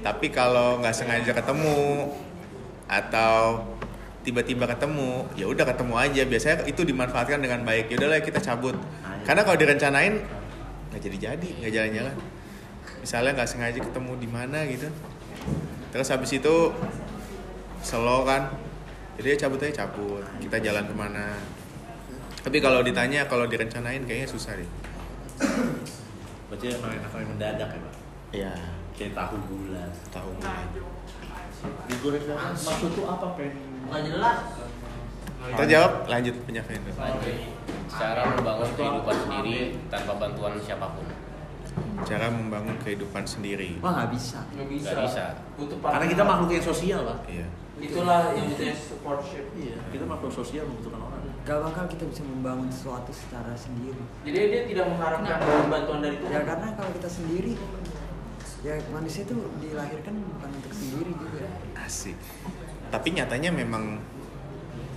tapi 0.00 0.26
kalau 0.28 0.80
nggak 0.80 0.90
sengaja 0.90 1.30
ketemu 1.30 2.08
atau 2.86 3.62
tiba-tiba 4.26 4.66
ketemu 4.66 5.22
ya 5.38 5.46
udah 5.46 5.62
ketemu 5.62 5.94
aja. 5.94 6.22
Biasanya 6.26 6.56
itu 6.66 6.82
dimanfaatkan 6.82 7.38
dengan 7.38 7.62
baik. 7.62 7.90
Ya 7.90 7.96
udahlah 8.02 8.22
kita 8.22 8.42
cabut. 8.42 8.74
Karena 9.22 9.42
kalau 9.46 9.58
direncanain 9.58 10.22
nggak 10.90 11.00
jadi 11.02 11.16
jadi 11.30 11.48
nggak 11.62 11.72
jalan-jalan. 11.72 12.16
Misalnya 13.02 13.30
nggak 13.38 13.48
sengaja 13.50 13.78
ketemu 13.78 14.12
di 14.18 14.28
mana 14.30 14.58
gitu. 14.66 14.88
Terus 15.94 16.08
habis 16.10 16.30
itu 16.34 16.54
slow 17.82 18.26
kan. 18.26 18.50
Jadi 19.16 19.26
ya 19.32 19.36
cabut 19.46 19.62
aja 19.62 19.86
cabut. 19.86 20.26
Kita 20.42 20.58
jalan 20.58 20.84
ke 20.84 20.94
mana. 20.94 21.38
Tapi 22.42 22.62
kalau 22.62 22.82
ditanya 22.82 23.26
kalau 23.26 23.46
direncanain 23.46 24.02
kayaknya 24.06 24.28
susah 24.30 24.54
deh. 24.54 24.70
Berarti 26.46 26.78
emang 26.78 26.94
enak 26.94 27.10
yang 27.10 27.30
mendadak 27.34 27.68
ya 27.74 27.78
pak? 27.82 27.94
Iya, 28.30 28.54
kayak 28.94 29.12
tahu 29.18 29.34
bulat 29.50 29.92
tahu. 30.14 30.30
Digoreng 31.86 32.24
maksud 32.56 32.90
tuh 32.94 33.06
apa 33.06 33.26
pengen 33.34 33.54
Nggak 33.86 34.02
jelas. 34.10 34.38
Terjawab, 35.46 35.92
lanjut 36.10 36.34
punya 36.42 36.62
vendor. 36.66 36.90
Lanjut. 36.98 37.36
Cara 37.86 38.22
membangun 38.34 38.70
kehidupan 38.74 39.14
sendiri 39.14 39.56
tanpa 39.86 40.12
bantuan 40.18 40.58
siapa 40.58 40.86
pun. 40.90 41.06
Cara 42.02 42.26
membangun 42.34 42.74
kehidupan 42.82 43.22
sendiri. 43.22 43.78
Wah 43.78 43.94
nggak 43.94 44.10
bisa. 44.10 44.42
Nggak 44.58 44.68
bisa. 44.74 44.88
Nggak 44.90 45.06
bisa. 45.06 45.24
Butuh 45.54 45.78
karena 45.78 46.06
kita 46.10 46.22
makhluk 46.26 46.50
yang 46.50 46.66
sosial 46.66 47.00
pak 47.06 47.18
Iya. 47.30 47.46
Itulah 47.76 48.32
yang 48.32 48.46
kita 48.50 48.72
support 48.74 49.20
ship. 49.22 49.46
iya 49.54 49.76
kita 49.92 50.08
makhluk 50.08 50.32
sosial 50.32 50.64
membutuhkan 50.64 50.98
orang 50.98 51.20
Gak 51.46 51.62
bakal 51.62 51.86
kita 51.86 52.04
bisa 52.10 52.26
membangun 52.26 52.66
sesuatu 52.66 53.14
secara 53.14 53.54
sendiri. 53.54 54.02
Jadi 54.26 54.38
dia 54.50 54.62
tidak 54.66 54.86
mengharapkan 54.90 55.38
bantuan 55.70 56.02
dari 56.02 56.18
Ya 56.18 56.22
Tuhan. 56.26 56.42
karena 56.42 56.68
kalau 56.74 56.90
kita 56.98 57.06
sendiri, 57.06 57.52
ya 58.66 58.74
manusia 58.90 59.22
itu 59.22 59.36
dilahirkan 59.62 60.14
bukan 60.26 60.50
untuk 60.58 60.72
sendiri 60.74 61.12
juga. 61.14 61.35
Asik. 61.86 62.18
Tapi 62.90 63.08
nyatanya 63.14 63.50
memang 63.50 64.02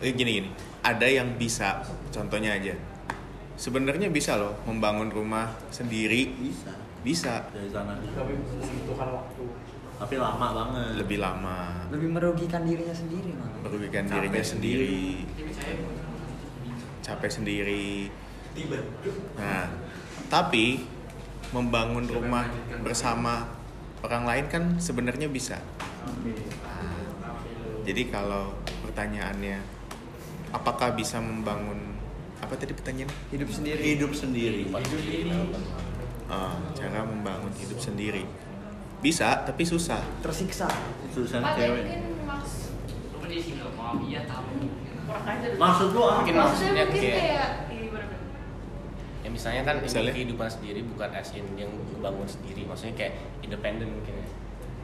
eh, 0.01 0.11
gini 0.11 0.41
gini. 0.41 0.49
Ada 0.81 1.05
yang 1.05 1.37
bisa, 1.37 1.85
contohnya 2.09 2.55
aja. 2.55 2.73
Sebenarnya 3.53 4.07
bisa 4.07 4.39
loh 4.39 4.55
membangun 4.63 5.11
rumah 5.11 5.51
sendiri. 5.69 6.31
bisa 6.39 6.71
Bisa. 6.99 7.33
dari 7.51 7.69
sana 7.69 7.95
Tapi 7.95 8.33
membutuhkan 8.35 9.07
waktu. 9.13 9.43
tapi 9.99 10.15
lama 10.15 10.47
banget 10.55 10.95
Lebih 11.03 11.19
lama. 11.19 11.59
Lebih 11.91 12.09
merugikan 12.09 12.63
dirinya 12.63 12.95
sendiri 12.95 13.35
malah. 13.35 13.59
Merugikan 13.67 14.03
Capek 14.03 14.15
dirinya 14.15 14.43
sendiri. 14.43 14.95
sendiri. 15.27 15.47
Capek 17.03 17.31
sendiri. 17.31 17.87
Nah, 19.35 19.67
tapi 20.31 20.87
membangun 21.51 22.07
rumah 22.07 22.47
bersama 22.79 23.47
orang 23.99 24.23
lain 24.23 24.45
kan 24.47 24.63
sebenarnya 24.79 25.27
bisa. 25.27 25.59
Nah, 26.09 26.95
jadi 27.85 28.01
kalau 28.09 28.53
pertanyaannya, 28.85 29.59
apakah 30.51 30.93
bisa 30.93 31.17
membangun 31.21 31.97
apa 32.39 32.53
tadi 32.55 32.73
pertanyaannya? 32.73 33.17
Hidup 33.33 33.49
sendiri. 33.51 33.81
hidup 33.83 34.11
sendiri 34.15 34.61
Ah, 36.29 36.53
cara 36.77 37.01
membangun 37.05 37.49
hidup 37.57 37.81
sendiri. 37.81 38.21
Bisa, 39.01 39.41
tapi 39.47 39.65
susah. 39.65 40.03
Tersiksa. 40.21 40.69
Pak, 40.69 41.57
cewek 41.57 41.83
mungkin 41.89 42.01
Mas 42.27 42.69
maksud 45.59 45.87
lu 45.93 46.01
apa 46.05 46.21
Mungkin 46.21 46.35
maksudnya 46.37 46.85
kayak 46.89 47.01
kayak 47.01 47.17
iya, 47.17 47.45
ya 49.25 49.29
misalnya 49.29 49.61
kan 49.67 49.75
ini 49.81 49.85
Misalnya? 49.89 50.13
kehidupan 50.15 50.47
sendiri 50.49 50.79
bukan 50.85 51.09
as 51.11 51.29
in 51.35 51.45
yang 51.57 51.71
bangun 51.99 52.27
sendiri 52.29 52.63
maksudnya 52.69 52.95
kayak 52.95 53.13
independen 53.43 53.89
mungkin 53.91 54.13
ya 54.15 54.27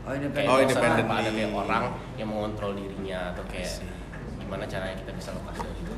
Oh 0.06 0.14
kayak 0.14 0.22
independen. 0.22 0.50
Oh, 0.54 0.62
tanpa 1.02 1.16
ada 1.18 1.30
kayak 1.34 1.50
orang 1.50 1.84
yang 2.14 2.30
mengontrol 2.30 2.72
dirinya 2.78 3.34
atau 3.34 3.44
kayak 3.50 3.82
gimana 4.38 4.64
caranya 4.70 4.96
kita 5.02 5.12
bisa 5.18 5.30
lepas 5.34 5.58
dari 5.58 5.74
itu 5.82 5.94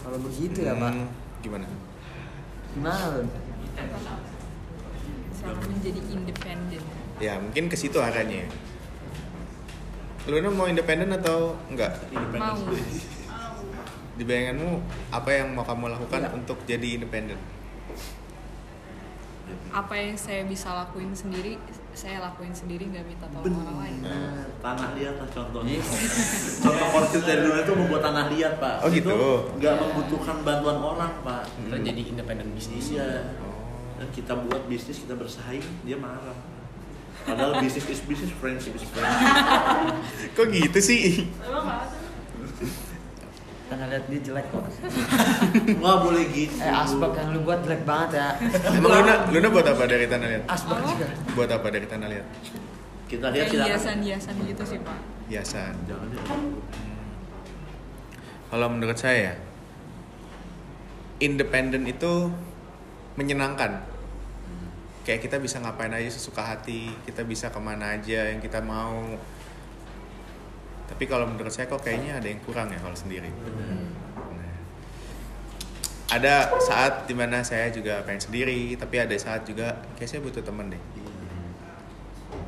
Kalau 0.00 0.18
begitu 0.20 0.58
ya 0.60 0.74
pak, 0.76 0.90
Hmm, 0.92 1.08
gimana? 1.40 1.66
gimana? 2.76 3.00
Cara 5.40 5.56
menjadi 5.64 6.00
independen. 6.12 6.82
Ya, 7.16 7.40
mungkin 7.40 7.72
ke 7.72 7.76
situ 7.76 7.96
arahnya. 7.96 8.44
Luna 10.28 10.52
mau 10.52 10.68
independen 10.68 11.16
atau 11.16 11.56
enggak? 11.72 11.96
Mau. 12.36 12.60
Di 14.20 14.24
bayanganmu 14.28 14.84
apa 15.08 15.30
yang 15.32 15.56
mau 15.56 15.64
kamu 15.64 15.96
lakukan 15.96 16.28
untuk 16.36 16.60
jadi 16.68 17.00
independen? 17.00 17.40
Apa 19.72 19.96
yang 19.96 20.12
saya 20.20 20.44
bisa 20.44 20.68
lakuin 20.76 21.16
sendiri, 21.16 21.56
saya 21.90 22.22
lakuin 22.22 22.54
sendiri 22.54 22.86
nggak 22.86 23.04
minta 23.04 23.26
tolong 23.28 23.60
orang 23.66 23.78
lain. 23.82 24.00
Nah, 24.06 24.46
tanah 24.62 24.90
liat 24.94 25.14
lah 25.18 25.28
contohnya. 25.28 25.78
Contoh 26.64 26.88
konkret 26.94 27.22
dari 27.26 27.40
dulu 27.42 27.58
itu 27.58 27.72
membuat 27.74 28.02
tanah 28.06 28.24
liat 28.30 28.54
pak. 28.62 28.76
Oh, 28.86 28.88
gitu. 28.88 29.10
itu 29.10 29.18
nggak 29.58 29.74
membutuhkan 29.78 30.36
bantuan 30.46 30.78
orang 30.78 31.12
pak. 31.26 31.42
Kita 31.50 31.76
jadi 31.82 32.02
independen 32.06 32.48
bisnis 32.54 32.94
iya. 32.94 33.34
Dan 33.98 34.08
kita 34.14 34.32
buat 34.38 34.64
bisnis 34.70 35.02
kita 35.02 35.18
bersaing 35.18 35.66
dia 35.82 35.98
marah. 35.98 36.38
Padahal 37.26 37.60
bisnis 37.60 37.84
is 37.84 38.00
bisnis 38.00 38.32
friendship 38.40 38.72
is 38.72 38.84
friendship 38.88 39.28
Kok 40.38 40.46
gitu 40.48 40.78
sih? 40.80 41.28
Emang 41.44 41.68
Tanah 43.70 43.86
lihat 43.86 44.04
dia 44.10 44.20
jelek 44.26 44.46
kok. 44.50 44.66
nggak 45.78 45.96
boleh 46.02 46.24
gitu 46.34 46.58
Eh 46.58 46.74
asbak 46.74 47.14
yang 47.14 47.28
lu 47.30 47.46
buat 47.46 47.62
jelek 47.62 47.82
banget 47.86 48.10
ya. 48.18 48.28
Emang 48.74 48.90
Luna, 48.98 49.14
Luna 49.30 49.48
buat 49.54 49.66
apa 49.70 49.82
dari 49.86 50.06
tanah 50.10 50.26
liat? 50.26 50.42
Asbak 50.50 50.78
juga. 50.82 51.06
Buat 51.38 51.50
apa 51.54 51.66
dari 51.70 51.86
tanah 51.86 52.08
liat? 52.10 52.26
kita 53.10 53.26
lihat 53.34 53.50
Kayak 53.50 53.50
silakan 53.50 53.70
hiasan-hiasan 53.74 54.34
gitu 54.46 54.62
sih 54.62 54.78
pak. 54.86 54.98
Hiasan. 55.26 55.74
jangan 55.90 56.08
ya 56.14 56.22
Kalau 58.50 58.66
menurut 58.70 58.98
saya, 58.98 59.34
independen 61.18 61.90
itu 61.90 62.30
menyenangkan. 63.18 63.82
Kayak 65.02 65.26
kita 65.26 65.36
bisa 65.42 65.58
ngapain 65.58 65.90
aja 65.90 66.06
sesuka 66.06 66.42
hati, 66.46 66.94
kita 67.02 67.26
bisa 67.26 67.50
ke 67.50 67.58
mana 67.58 67.98
aja 67.98 68.30
yang 68.30 68.38
kita 68.38 68.62
mau. 68.62 69.18
Tapi 70.90 71.04
kalau 71.06 71.30
menurut 71.30 71.54
saya 71.54 71.70
kok 71.70 71.80
kayaknya 71.80 72.18
ada 72.18 72.28
yang 72.28 72.42
kurang 72.42 72.68
ya 72.74 72.78
kalau 72.82 72.98
sendiri. 72.98 73.30
Nah, 73.30 74.58
ada 76.10 76.50
saat 76.58 77.06
di 77.06 77.14
mana 77.14 77.40
saya 77.46 77.70
juga 77.70 78.02
pengen 78.02 78.20
sendiri, 78.20 78.74
tapi 78.74 78.98
ada 78.98 79.14
saat 79.14 79.46
juga 79.46 79.80
kayak 79.94 80.10
saya 80.10 80.20
butuh 80.20 80.42
temen 80.42 80.74
deh. 80.74 80.82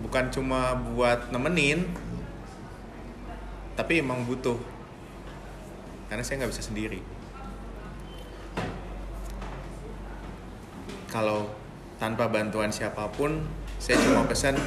Bukan 0.03 0.35
cuma 0.35 0.75
buat 0.75 1.31
nemenin, 1.31 1.87
tapi 3.79 4.03
emang 4.03 4.27
butuh 4.29 4.59
karena 6.13 6.21
saya 6.21 6.45
nggak 6.45 6.53
bisa 6.53 6.65
sendiri. 6.69 7.01
Kalau 11.09 11.49
tanpa 11.97 12.29
bantuan 12.29 12.69
siapa 12.69 13.09
pun, 13.15 13.47
saya 13.81 13.97
cuma 14.01 14.29
pesan 14.29 14.61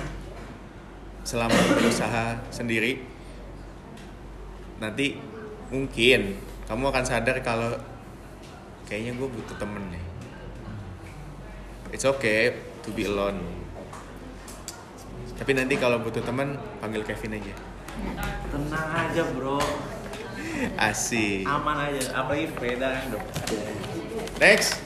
selama 1.25 1.57
berusaha 1.73 2.37
sendiri, 2.49 3.01
nanti 4.79 5.15
mungkin 5.71 6.35
kamu 6.65 6.83
akan 6.91 7.05
sadar 7.05 7.39
kalau 7.45 7.77
kayaknya 8.89 9.15
gue 9.17 9.27
butuh 9.29 9.55
temen 9.57 9.81
nih. 9.93 10.03
It's 11.93 12.03
okay 12.03 12.53
to 12.83 12.89
be 12.91 13.07
alone. 13.07 13.39
Tapi 15.35 15.51
nanti 15.55 15.75
kalau 15.77 16.01
butuh 16.01 16.23
temen 16.25 16.57
panggil 16.79 17.05
Kevin 17.05 17.39
aja. 17.39 17.53
Tenang 18.51 18.89
aja 18.91 19.23
bro, 19.31 19.61
asik. 20.75 21.47
Aman 21.47 21.77
aja. 21.79 22.01
Apalagi 22.17 22.47
Freda 22.55 22.87
kan 22.91 23.03
dok. 23.13 23.23
next. 24.41 24.83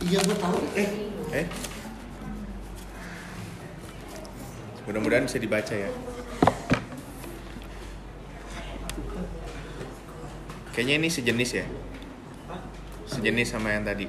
Iya 0.00 0.18
gue 0.24 0.36
tahu. 0.40 0.58
Eh, 0.78 0.88
eh. 1.36 1.46
Mudah-mudahan 4.88 5.28
bisa 5.28 5.36
dibaca 5.36 5.74
ya 5.76 5.92
kayaknya 10.80 10.96
ini 11.04 11.08
sejenis 11.12 11.50
ya. 11.60 11.66
Sejenis 13.04 13.52
sama 13.52 13.76
yang 13.76 13.84
tadi. 13.84 14.08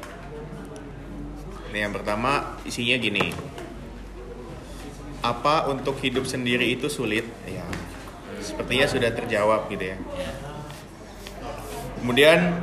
Ini 1.68 1.84
yang 1.84 1.92
pertama 1.92 2.56
isinya 2.64 2.96
gini. 2.96 3.36
Apa 5.20 5.68
untuk 5.68 6.00
hidup 6.00 6.24
sendiri 6.24 6.72
itu 6.72 6.88
sulit? 6.88 7.28
Ya 7.44 7.68
sepertinya 8.40 8.88
sudah 8.88 9.12
terjawab 9.12 9.68
gitu 9.68 9.92
ya. 9.92 9.98
Kemudian 12.00 12.56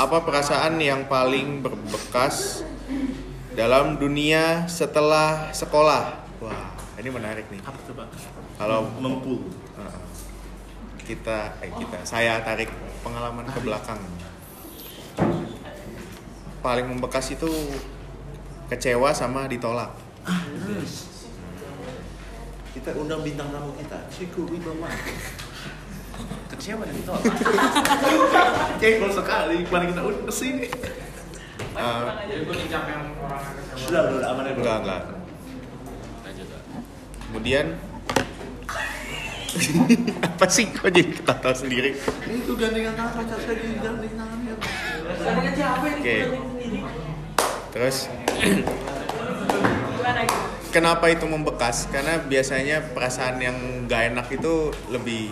apa 0.00 0.24
perasaan 0.24 0.80
yang 0.80 1.04
paling 1.04 1.60
berbekas 1.60 2.64
dalam 3.52 4.00
dunia 4.00 4.64
setelah 4.72 5.52
sekolah? 5.52 6.24
Wah 6.40 6.72
ini 6.96 7.12
menarik 7.12 7.44
nih. 7.52 7.60
Apa 7.60 8.08
kalau 8.56 8.88
Mempul. 8.96 9.52
Uh, 9.76 10.03
kita 11.04 11.60
eh 11.60 11.68
kita 11.68 12.00
saya 12.02 12.40
tarik 12.40 12.72
pengalaman 13.04 13.44
ke 13.44 13.60
belakang. 13.60 14.00
Paling 16.64 16.88
membekas 16.88 17.28
itu 17.36 17.48
kecewa 18.72 19.12
sama 19.12 19.44
ditolak. 19.44 19.92
Kita 22.72 22.90
undang 22.96 23.20
bintang 23.20 23.52
tamu 23.52 23.76
kita, 23.76 24.08
Siku 24.08 24.48
Wibawa. 24.48 24.88
Kecewa 26.48 26.82
dan 26.88 26.96
ditolak. 26.96 27.22
Cekol 28.80 29.10
sekali, 29.12 29.56
kemarin 29.68 29.86
kita 29.92 30.02
undang 30.02 30.24
ke 30.24 30.34
sini. 30.34 30.66
Eh, 31.74 32.00
orang 32.02 32.16
Sudah, 33.74 34.02
sudah 34.10 34.28
aman 34.32 34.46
ya 34.46 34.52
enggak 34.56 34.76
enggak. 34.82 35.02
Kemudian 37.28 37.66
apa 40.26 40.44
sih 40.50 40.66
kok 40.74 40.90
jadi 40.90 41.14
ketawa 41.14 41.54
sendiri 41.54 41.94
Itu 42.26 42.52
gandengan 42.58 42.94
tangan 42.98 43.12
pacar 43.22 43.38
saya 43.38 43.56
di 43.58 43.78
gandengan 43.78 44.16
tangannya. 44.18 44.54
Gandengan 45.14 45.54
siapa 45.54 45.84
ini? 45.88 46.00
Gandengan 46.02 46.48
sendiri. 46.50 46.80
terus 47.74 48.06
kenapa 50.70 51.10
itu 51.10 51.26
membekas 51.26 51.90
karena 51.90 52.22
biasanya 52.22 52.82
perasaan 52.94 53.42
yang 53.42 53.56
gak 53.90 54.14
enak 54.14 54.26
itu 54.30 54.70
lebih 54.94 55.26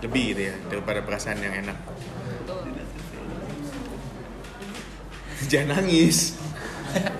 lebih 0.00 0.24
gitu 0.32 0.42
ya 0.48 0.56
daripada 0.72 1.04
perasaan 1.04 1.40
yang 1.44 1.52
enak 1.52 1.76
jangan 5.52 5.84
nangis 5.84 6.40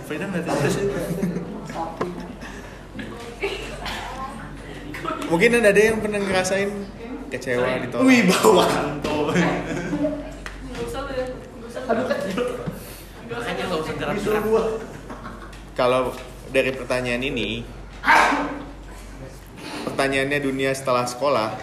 Freda 0.04 0.28
nggak 0.28 0.44
tahu 0.44 0.68
sih. 0.68 0.84
mungkin 5.28 5.60
ada 5.60 5.80
yang 5.80 5.98
pernah 6.00 6.20
ngerasain 6.20 6.70
kecewa 7.32 7.80
ditolak 7.86 8.04
Wibawanto. 8.04 9.32
Makanya 13.32 13.62
nggak 13.64 13.80
usah 13.80 13.94
gerak-gerak. 13.96 14.44
kalau 15.72 16.12
dari 16.52 16.68
pertanyaan 16.76 17.24
ini 17.24 17.64
pertanyaannya 19.88 20.38
dunia 20.44 20.76
setelah 20.76 21.08
sekolah 21.08 21.56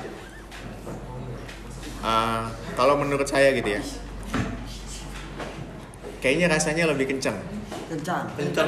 uh, 2.01 2.49
kalau 2.73 2.97
menurut 2.97 3.29
saya 3.29 3.53
gitu 3.53 3.77
ya 3.77 3.81
kayaknya 6.25 6.49
rasanya 6.49 6.89
lebih 6.89 7.05
kencang 7.13 7.37
kencang. 7.89 8.23
Kencang. 8.37 8.67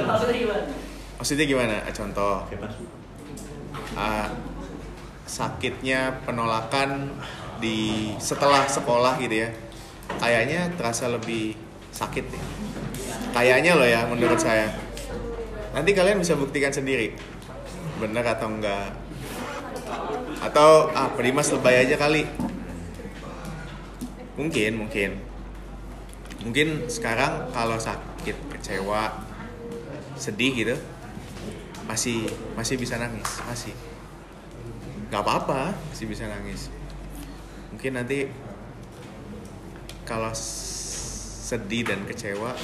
maksudnya 1.21 1.45
gimana? 1.45 1.77
Ah, 1.85 1.93
contoh. 1.93 2.35
Uh, 3.93 4.27
sakitnya 5.31 6.27
penolakan 6.27 7.15
di 7.63 8.11
setelah 8.19 8.67
sekolah 8.67 9.15
gitu 9.23 9.47
ya 9.47 9.49
kayaknya 10.19 10.75
terasa 10.75 11.07
lebih 11.07 11.55
sakit 11.95 12.27
nih 12.27 12.43
kayaknya 13.31 13.79
loh 13.79 13.87
ya 13.87 14.05
menurut 14.07 14.37
saya. 14.37 14.69
Nanti 15.71 15.95
kalian 15.95 16.19
bisa 16.19 16.35
buktikan 16.35 16.71
sendiri 16.71 17.15
bener 17.97 18.25
atau 18.27 18.51
enggak. 18.51 18.91
Atau 20.43 20.91
ah 20.91 21.09
Primas 21.15 21.51
lebay 21.53 21.87
aja 21.87 21.95
kali. 21.95 22.27
Mungkin 24.35 24.71
mungkin. 24.75 25.11
Mungkin 26.41 26.89
sekarang 26.91 27.53
kalau 27.55 27.77
sakit 27.79 28.35
kecewa 28.57 29.29
sedih 30.17 30.53
gitu 30.53 30.75
masih 31.89 32.29
masih 32.53 32.77
bisa 32.77 33.01
nangis 33.01 33.41
masih 33.49 33.73
nggak 35.11 35.27
apa-apa 35.27 35.75
masih 35.91 36.07
bisa 36.07 36.23
nangis. 36.23 36.71
Mungkin 37.75 37.99
nanti 37.99 38.31
kalau 40.07 40.31
sedih 40.31 41.83
dan 41.83 42.07
kecewa 42.07 42.55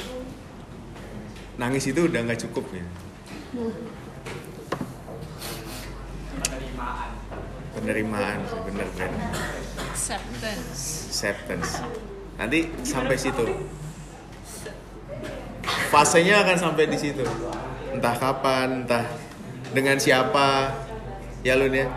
nangis 1.60 1.92
itu 1.92 2.08
udah 2.08 2.24
nggak 2.24 2.40
cukup 2.48 2.64
ya. 2.72 2.88
Penerimaan. 7.76 8.40
Sih, 8.48 8.60
bener 8.64 8.88
bener 8.96 9.12
acceptance. 9.92 10.82
Acceptance. 11.12 11.72
Nanti 12.40 12.72
sampai 12.88 13.20
situ. 13.20 13.44
Fasenya 15.92 16.48
akan 16.48 16.56
sampai 16.56 16.88
di 16.88 16.96
situ. 16.96 17.28
Entah 17.92 18.16
kapan 18.16 18.88
entah 18.88 19.04
dengan 19.76 20.00
siapa. 20.00 20.72
Ya 21.46 21.60
Lun 21.60 21.76
ya 21.76 21.88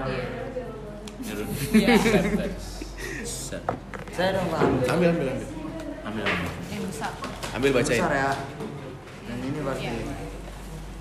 saya 4.10 4.30
dong 4.36 4.46
pak. 4.52 4.60
Ambil 4.62 4.86
ambil 4.90 5.08
ambil. 5.10 5.36
Ambil 6.04 6.22
ambil. 6.26 6.50
yang 6.70 6.84
besar. 6.86 7.10
Ambil 7.56 7.70
bacain. 7.74 8.00
Besar 8.02 8.12
ya. 8.12 8.32
Dan 9.26 9.38
ini 9.46 9.58
berarti 9.62 9.84
Iya. 9.86 9.94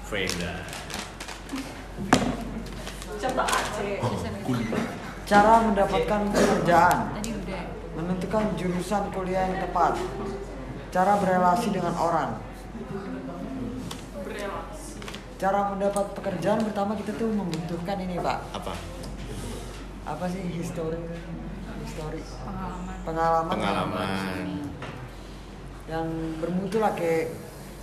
Freda. 0.06 0.54
cara 5.30 5.54
mendapatkan 5.62 6.22
pekerjaan. 6.32 6.98
Tadi 7.20 7.32
udah. 7.36 7.64
Menentukan 8.00 8.44
jurusan 8.56 9.04
kuliah 9.12 9.52
yang 9.52 9.58
tepat. 9.68 10.00
Cara 10.90 11.20
berelasi 11.22 11.70
dengan 11.70 11.94
orang. 12.00 12.40
Cara 15.40 15.60
mendapat 15.72 16.06
pekerjaan 16.16 16.60
pertama 16.64 16.96
kita 17.00 17.12
tuh 17.16 17.30
membutuhkan 17.32 17.98
ini 18.00 18.20
pak. 18.20 18.40
Apa 18.56 18.74
apa 20.10 20.26
sih 20.26 20.42
history 20.50 20.98
history 21.80 22.22
pengalaman. 22.42 22.96
Pengalaman. 23.06 23.50
Pengalaman. 23.52 24.48
Yang 25.86 26.08
bermutu 26.38 26.78
lah 26.78 26.94
kayak 26.94 27.34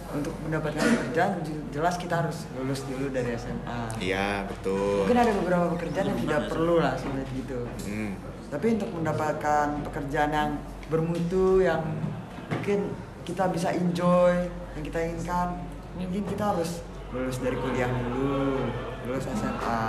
untuk 0.07 0.31
mendapatkan 0.41 0.79
pekerjaan 0.79 1.43
je- 1.43 1.67
jelas 1.71 1.99
kita 1.99 2.23
harus 2.23 2.47
lulus 2.55 2.87
dulu 2.87 3.11
dari 3.11 3.35
SMA 3.35 3.81
iya 3.99 4.47
betul. 4.47 5.03
Mungkin 5.03 5.19
ada 5.19 5.33
beberapa 5.35 5.67
pekerjaan 5.75 6.07
yang 6.09 6.21
tidak 6.21 6.43
perlu 6.47 6.79
lah 6.79 6.95
sulit 6.95 7.27
gitu. 7.33 7.67
Hmm. 7.87 8.15
tapi 8.47 8.79
untuk 8.79 8.87
mendapatkan 8.95 9.83
pekerjaan 9.83 10.31
yang 10.31 10.51
bermutu 10.87 11.59
yang 11.59 11.83
mungkin 12.47 12.95
kita 13.27 13.51
bisa 13.51 13.75
enjoy 13.75 14.47
yang 14.79 14.85
kita 14.87 15.03
inginkan 15.03 15.59
mungkin 15.99 16.23
kita 16.23 16.55
harus 16.55 16.79
lulus 17.11 17.43
dari 17.43 17.59
kuliah 17.59 17.91
dulu 17.91 18.63
lulus 19.03 19.27
SMA 19.27 19.83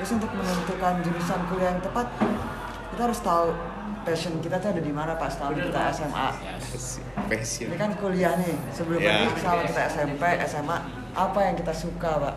terus 0.00 0.16
untuk 0.16 0.32
menentukan 0.32 1.04
jurusan 1.04 1.40
kuliah 1.46 1.70
yang 1.70 1.82
tepat 1.82 2.08
kita 2.90 3.02
harus 3.04 3.20
tahu 3.20 3.52
passion 4.00 4.32
kita 4.40 4.56
tuh 4.56 4.72
ada 4.72 4.80
di 4.80 4.88
mana 4.90 5.12
pas 5.14 5.28
tahun 5.30 5.60
kita 5.60 5.80
SMA 5.92 6.28
passion. 7.28 7.68
Ini 7.68 7.76
kan 7.76 7.92
kuliah 7.94 8.32
nih. 8.34 8.56
Sebelum 8.72 8.96
Ya. 8.96 9.28
berarti 9.28 9.40
sama 9.40 9.62
kita 9.62 9.80
SMP 9.86 10.22
SMA 10.48 10.76
apa 11.12 11.38
yang 11.42 11.54
kita 11.54 11.68
suka 11.70 12.10
pak? 12.18 12.34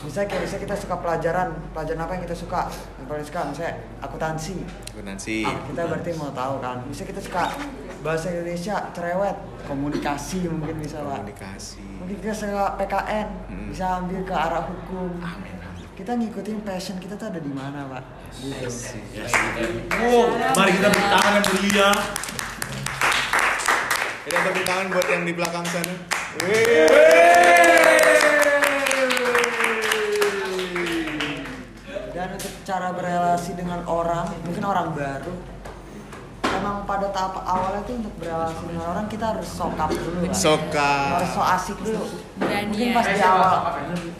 Misalnya 0.00 0.26
kayak 0.26 0.42
misalnya 0.42 0.62
kita 0.64 0.76
suka 0.76 0.94
pelajaran. 0.98 1.48
Pelajaran 1.70 2.00
apa 2.00 2.12
yang 2.12 2.24
kita 2.24 2.36
suka? 2.36 2.60
Yang 2.96 3.06
paling 3.06 3.24
suka 3.24 3.40
misalnya 3.44 3.72
akuntansi. 4.00 4.56
Akuntansi. 4.90 5.36
Ah, 5.44 5.56
kita 5.64 5.80
berarti 5.84 6.10
mau 6.14 6.30
tahu 6.30 6.54
kan. 6.60 6.76
Bisa 6.88 7.02
kita 7.04 7.20
suka 7.20 7.42
bahasa 8.00 8.26
Indonesia 8.30 8.74
cerewet. 8.92 9.36
Komunikasi 9.64 10.48
mungkin 10.48 10.76
bisa 10.76 11.00
pak. 11.00 11.24
Komunikasi. 11.24 11.80
Mungkin 12.00 12.16
kita 12.20 12.34
suka 12.34 12.76
PKN 12.76 13.28
Hmm. 13.48 13.68
bisa 13.68 13.84
ambil 14.00 14.20
ke 14.24 14.34
arah 14.34 14.64
hukum 14.64 15.12
kita 15.94 16.12
ngikutin 16.12 16.58
passion 16.62 16.98
kita 16.98 17.14
tuh 17.14 17.30
ada 17.30 17.38
di 17.38 17.50
mana 17.50 17.86
pak 17.86 18.04
Ya, 18.42 18.66
Oh, 20.10 20.26
mari 20.58 20.74
kita 20.74 20.90
beri 20.90 21.06
tangan 21.06 21.32
yang 21.32 21.46
meriah. 21.46 21.96
Kita 24.26 24.38
tepuk 24.42 24.64
tangan 24.66 24.86
buat 24.90 25.06
yang 25.06 25.22
di 25.22 25.32
belakang 25.32 25.62
sana. 25.64 25.94
Dan 32.10 32.26
untuk 32.30 32.52
cara 32.62 32.94
berrelasi 32.94 33.58
dengan 33.58 33.82
orang, 33.84 34.30
mungkin 34.46 34.62
orang 34.62 34.94
baru, 34.94 35.34
emang 36.46 36.86
pada 36.86 37.10
tahap 37.10 37.42
awalnya 37.42 37.82
tuh 37.82 37.98
untuk 37.98 38.14
berrelasi 38.22 38.62
dengan 38.70 38.86
orang 38.94 39.06
kita 39.10 39.34
harus 39.34 39.48
sokap 39.50 39.90
dulu. 39.90 40.22
Sokap. 40.30 41.18
Harus 41.18 41.30
so 41.34 41.42
asik 41.42 41.78
dulu. 41.82 42.06
Berani 42.38 42.70
Mungkin 42.70 42.86
ya. 42.86 42.94
pas 42.94 43.06
di 43.10 43.18
awal, 43.20 43.54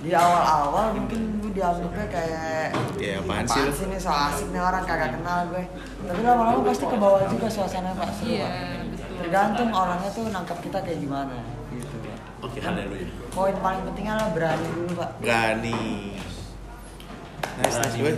di 0.03 0.11
awal-awal 0.11 0.87
mungkin 0.99 1.34
dianggapnya 1.55 2.07
kayak 2.11 2.67
Ya, 2.99 3.23
apaan 3.23 3.47
sih 3.47 3.63
sih 3.71 3.87
nih 3.87 3.97
so 3.97 4.11
asik 4.11 4.51
nih 4.51 4.59
orang 4.59 4.83
kagak 4.83 5.15
kenal 5.15 5.47
gue. 5.49 5.65
Tapi 6.05 6.21
lama-lama 6.21 6.61
pasti 6.67 6.85
ke 6.85 6.97
bawah 6.97 7.23
juga 7.25 7.47
suasana 7.47 7.95
Pak. 7.95 8.09
Seru, 8.13 8.29
Iya, 8.29 8.45
Pak. 8.45 8.53
betul. 8.91 9.15
Tergantung 9.23 9.71
orangnya 9.71 10.11
tuh 10.11 10.25
nangkap 10.29 10.59
kita 10.59 10.79
kayak 10.83 10.99
gimana 10.99 11.37
gitu 11.71 11.95
Pak. 12.03 12.17
Oke, 12.43 12.59
haleluya. 12.59 13.07
Poin 13.31 13.55
paling 13.57 13.83
pentingnya 13.85 14.13
adalah 14.19 14.31
berani 14.35 14.69
dulu 14.69 14.93
Pak. 14.95 15.11
Berani. 15.19 15.83
Nice, 17.55 17.79
nice. 17.79 17.95
Gue 17.95 18.11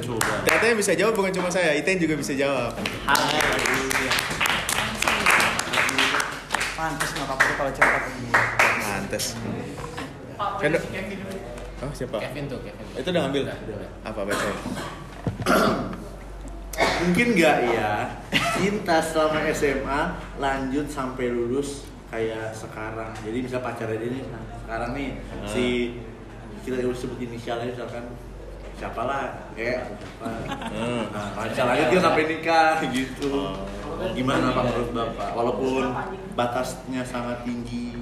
ternyata 0.42 0.64
yang 0.64 0.78
bisa 0.80 0.92
jawab 0.96 1.12
bukan 1.12 1.28
cuma 1.30 1.48
saya, 1.52 1.76
Iten 1.76 2.00
juga 2.00 2.16
bisa 2.16 2.32
jawab. 2.32 2.72
Haleluya. 3.04 4.12
Pantes 6.72 7.10
nggak 7.12 7.26
apa-apa 7.28 7.52
kalau 7.54 7.70
cerita 7.72 7.98
kayak 7.98 8.14
gini. 8.16 8.32
Mantes. 8.80 9.24
Kan 10.36 10.72
Oh, 11.84 11.92
siapa? 11.92 12.16
Kevin 12.16 12.44
tuh, 12.48 12.60
Kevin. 12.64 12.84
Itu 12.96 13.08
udah 13.12 13.22
ngambil? 13.28 13.42
Apa 14.00 14.20
baca? 14.24 14.48
Mungkin 16.76 17.26
nggak 17.36 17.56
ya 17.72 17.92
cinta 18.56 18.96
selama 19.04 19.48
SMA 19.52 20.00
lanjut 20.40 20.86
sampai 20.88 21.28
lulus 21.32 21.84
kayak 22.08 22.52
sekarang. 22.56 23.12
Jadi 23.20 23.38
misal 23.44 23.60
pacarnya 23.60 24.00
ini 24.00 24.20
nah, 24.32 24.42
sekarang 24.64 24.90
nih 24.96 25.10
si 25.44 25.96
kita 26.64 26.80
harus 26.82 26.98
sebut 26.98 27.20
inisialnya 27.20 27.72
misalkan 27.72 28.04
siapa 28.76 29.02
lah 29.04 29.24
kayak 29.56 29.92
siapa. 29.92 30.28
Hmm. 30.72 31.04
Nah, 31.12 31.26
pacar 31.32 31.64
lagi 31.68 31.82
dia 31.92 32.00
sampai 32.00 32.24
nikah 32.28 32.76
gitu. 32.92 33.32
Gimana 34.12 34.52
Pak 34.52 34.62
menurut 34.68 34.90
Bapak? 34.92 35.28
Walaupun 35.32 35.84
batasnya 36.36 37.02
sangat 37.04 37.44
tinggi. 37.44 37.96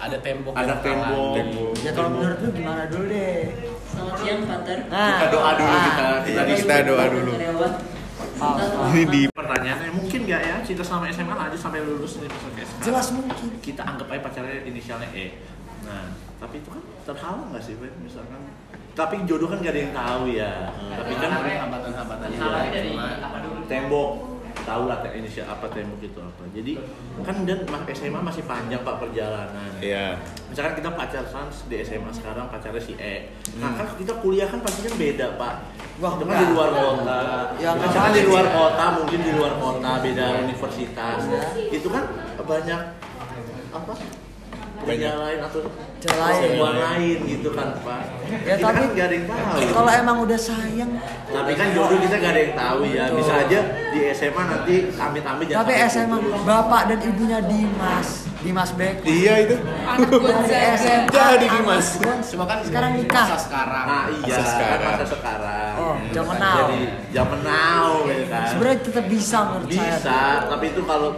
Ada 0.00 0.16
tembok. 0.24 0.52
Ada 0.56 0.74
tembok. 0.80 1.34
halang. 1.36 1.84
Ya 1.84 1.90
kalau 1.92 2.08
menurut 2.16 2.38
lu 2.40 2.50
gimana 2.56 2.82
dulu 2.88 3.04
deh? 3.12 3.36
Selamat 3.84 4.14
siang, 4.16 4.40
Pater. 4.48 4.78
Nah, 4.88 5.08
Kita 5.12 5.26
doa 5.28 5.50
dulu 5.60 5.74
ah. 5.76 5.82
kita. 5.84 6.06
Kita 6.24 6.40
di 6.48 6.52
Kita 6.56 6.76
doa 6.88 7.04
dulu. 7.12 7.32
Maaf. 8.40 8.88
Ini 8.96 9.02
di 9.12 9.22
Pertanyaannya 9.28 9.92
mungkin 9.92 10.20
nggak 10.24 10.40
ya 10.40 10.54
cinta 10.64 10.80
selama 10.80 11.12
SMA 11.12 11.34
lanjut 11.36 11.60
sampai 11.60 11.84
lulus 11.84 12.16
ini 12.16 12.26
misalnya 12.32 12.54
kayak 12.56 12.68
sekarang? 12.72 12.86
Jelas 12.88 13.06
mungkin. 13.12 13.46
kita 13.60 13.82
anggap 13.84 14.06
aja 14.08 14.20
pacarnya 14.24 14.56
inisialnya 14.64 15.08
E. 15.12 15.26
Nah, 15.84 16.16
tapi 16.40 16.64
itu 16.64 16.68
kan 16.72 16.80
terhalang 17.04 17.52
nggak 17.52 17.60
sih, 17.60 17.76
Ben? 17.76 17.92
Misalkan, 18.00 18.40
tapi 18.96 19.14
jodoh 19.28 19.52
kan 19.52 19.60
gak 19.60 19.76
ada 19.76 19.80
yang 19.84 19.92
tahu 19.92 20.22
ya. 20.32 20.52
Tapi 20.72 21.12
kan 21.20 21.30
ada 21.36 21.50
hambatan-hambatan 21.68 22.26
juga. 22.32 22.60
dari 22.72 22.90
apa 22.96 23.36
dulu? 23.44 23.58
tembok 23.68 24.29
tahu 24.70 24.82
lah 24.86 25.02
inisial 25.10 25.50
apa 25.50 25.66
tembok 25.66 25.98
itu 25.98 26.20
apa. 26.22 26.42
Jadi 26.54 26.72
kan 27.20 27.36
dan 27.42 27.58
mas- 27.66 27.90
SMA 27.90 28.20
masih 28.22 28.46
panjang 28.46 28.80
pak 28.80 29.02
perjalanan. 29.02 29.70
Iya. 29.82 30.14
Misalkan 30.46 30.78
kita 30.78 30.94
pacaran 30.94 31.46
di 31.66 31.76
SMA 31.82 32.10
sekarang 32.14 32.46
pacarnya 32.46 32.78
si 32.78 32.94
E. 32.94 33.34
Nah 33.58 33.74
Hmm. 33.74 33.78
kan 33.82 33.86
kita 33.98 34.14
kuliah 34.22 34.46
kan 34.46 34.62
pasti 34.62 34.86
kan 34.86 34.94
beda 34.94 35.26
pak. 35.34 35.54
Wah, 35.98 36.16
itu 36.16 36.24
kan 36.24 36.36
di 36.38 36.46
luar 36.54 36.70
kota. 36.70 37.18
Yang 37.58 37.74
Misalkan 37.76 38.08
apa 38.08 38.16
di 38.16 38.22
luar 38.24 38.46
kota 38.48 38.84
mungkin 38.96 39.18
di 39.20 39.32
luar 39.34 39.52
kota 39.58 39.90
beda 40.00 40.24
universitas. 40.40 41.18
Itu 41.68 41.88
kan 41.90 42.04
banyak 42.40 42.80
apa? 43.70 43.92
Banyak 44.80 45.12
lain 45.20 45.38
atau 45.44 45.60
Celah 46.00 46.32
lain. 46.32 46.56
lain 46.56 47.18
gitu 47.28 47.52
kan 47.52 47.76
pak. 47.84 48.00
Ya, 48.48 48.56
kita 48.56 48.72
tapi 48.72 48.80
kan 48.80 48.96
gak 48.96 49.04
ada 49.04 49.14
yang 49.20 49.26
tahu. 49.28 49.58
Kalau 49.76 49.90
emang 49.92 50.16
udah 50.24 50.40
sayang, 50.40 50.90
Tapi 51.28 51.52
kan 51.52 51.68
jodoh 51.76 51.98
kita 52.00 52.16
gak 52.16 52.32
ada 52.32 52.40
yang 52.40 52.54
tahu 52.56 52.80
ya. 52.88 53.04
Bisa 53.12 53.32
aja 53.36 53.60
di 53.92 54.00
SMA 54.16 54.42
nanti 54.48 54.74
amit-amit 54.96 55.46
tapi 55.52 55.72
SMA 55.84 56.16
bapak 56.48 56.82
dan 56.88 56.98
ibunya 57.04 57.38
Dimas, 57.44 58.29
Dimas 58.40 58.70
Beko. 58.72 59.04
Iya 59.04 59.34
itu. 59.44 59.56
Anak 59.84 60.08
Gonzaga. 60.10 60.72
SMA. 60.74 61.12
Jadi 61.16 61.46
Dimas. 61.48 61.86
Cuma 62.26 62.44
kan 62.48 62.58
Sekarang 62.64 62.90
nikah. 62.96 63.26
masa 63.28 63.38
sekarang. 63.38 63.84
Nah 63.84 64.04
iya, 64.08 64.34
Masa 64.34 64.44
sekarang. 64.48 64.80
kan 64.80 64.90
masa 64.90 65.06
sekarang. 65.06 65.72
Oh, 65.76 65.94
zaman 66.10 66.34
Jadi, 66.34 66.42
now. 66.42 66.56
Jadi 66.58 66.80
zaman 67.12 67.40
now 67.44 67.88
ya 68.08 68.24
kan. 68.26 68.46
Sebenarnya 68.48 68.78
tetap 68.80 69.04
bisa 69.06 69.38
menurut 69.44 69.68
saya. 69.68 69.92
Bisa, 69.92 70.20
tapi 70.48 70.64
itu 70.68 70.82
kalau 70.84 71.10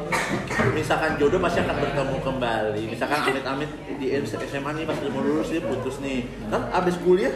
misalkan 0.72 1.10
jodoh 1.16 1.38
pasti 1.38 1.58
akan 1.62 1.76
bertemu 1.78 2.16
kembali. 2.20 2.82
Misalkan 2.90 3.18
amit-amit 3.22 3.70
di 3.96 4.06
SMA 4.26 4.70
nih 4.74 4.84
pas 4.84 4.98
mau 5.08 5.22
lulus 5.22 5.48
dia 5.48 5.62
putus 5.62 6.02
nih. 6.02 6.26
Kan 6.50 6.68
abis 6.74 6.98
kuliah 6.98 7.34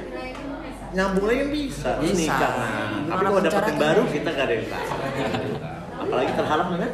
nyambung 0.95 1.29
lagi 1.29 1.39
kan 1.45 1.51
bisa, 1.53 1.91
Bisa. 2.01 2.15
nikah. 2.17 2.53
Nah, 2.57 3.13
tapi 3.13 3.23
kalau 3.23 3.41
dapet 3.43 3.53
yang 3.53 3.67
caranya. 3.69 3.85
baru 3.85 4.03
kita 4.09 4.29
gak 4.33 4.45
ada 4.49 4.55
yang 4.55 4.67
tahu. 4.71 4.89
Apalagi 5.97 6.31
terhalang 6.33 6.69
dengan 6.73 6.91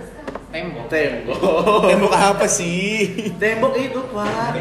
Tembok. 0.52 0.84
tembok. 0.92 1.40
Tembok 1.90 2.12
apa 2.12 2.44
sih? 2.44 3.08
Tembok 3.40 3.72
itu 3.80 4.00
pak. 4.12 4.52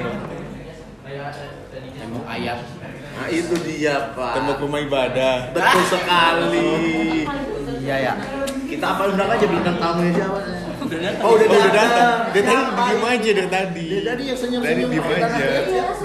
Tembok 2.00 2.26
ayat. 2.26 2.60
Nah 3.12 3.28
itu 3.28 3.56
dia 3.68 4.16
pak. 4.16 4.40
Tembok 4.40 4.58
rumah 4.64 4.80
ibadah. 4.80 5.52
Betul 5.52 5.84
sekali. 5.92 6.72
Iya 7.84 7.96
ya. 8.08 8.14
Kita 8.72 8.86
apa 8.96 9.04
undang 9.12 9.28
aja 9.28 9.46
bintang 9.46 9.76
tamunya 9.84 10.12
siapa? 10.16 10.40
Oh 11.24 11.36
udah, 11.36 11.48
udah 11.48 11.72
datang. 11.72 12.18
Dia 12.32 12.42
tadi 12.42 12.64
diem 12.72 13.04
aja 13.06 13.30
dari 13.36 13.50
tadi. 13.52 13.86
Dia 13.88 14.02
tadi 14.08 14.24
yang 14.28 14.40
senyum 14.40 14.60
Dari 14.64 14.74
senyum. 14.80 14.92
diem 14.92 15.08
aja. 15.12 15.46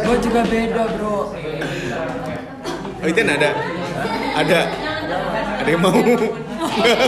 Gue 0.03 0.17
juga 0.19 0.41
beda 0.47 0.83
bro. 0.99 1.19
Oh 2.97 3.07
Iten 3.07 3.29
ada? 3.31 3.51
Ada. 4.35 4.61
Ada 5.67 5.75
yang 5.75 5.83
mau? 5.83 5.99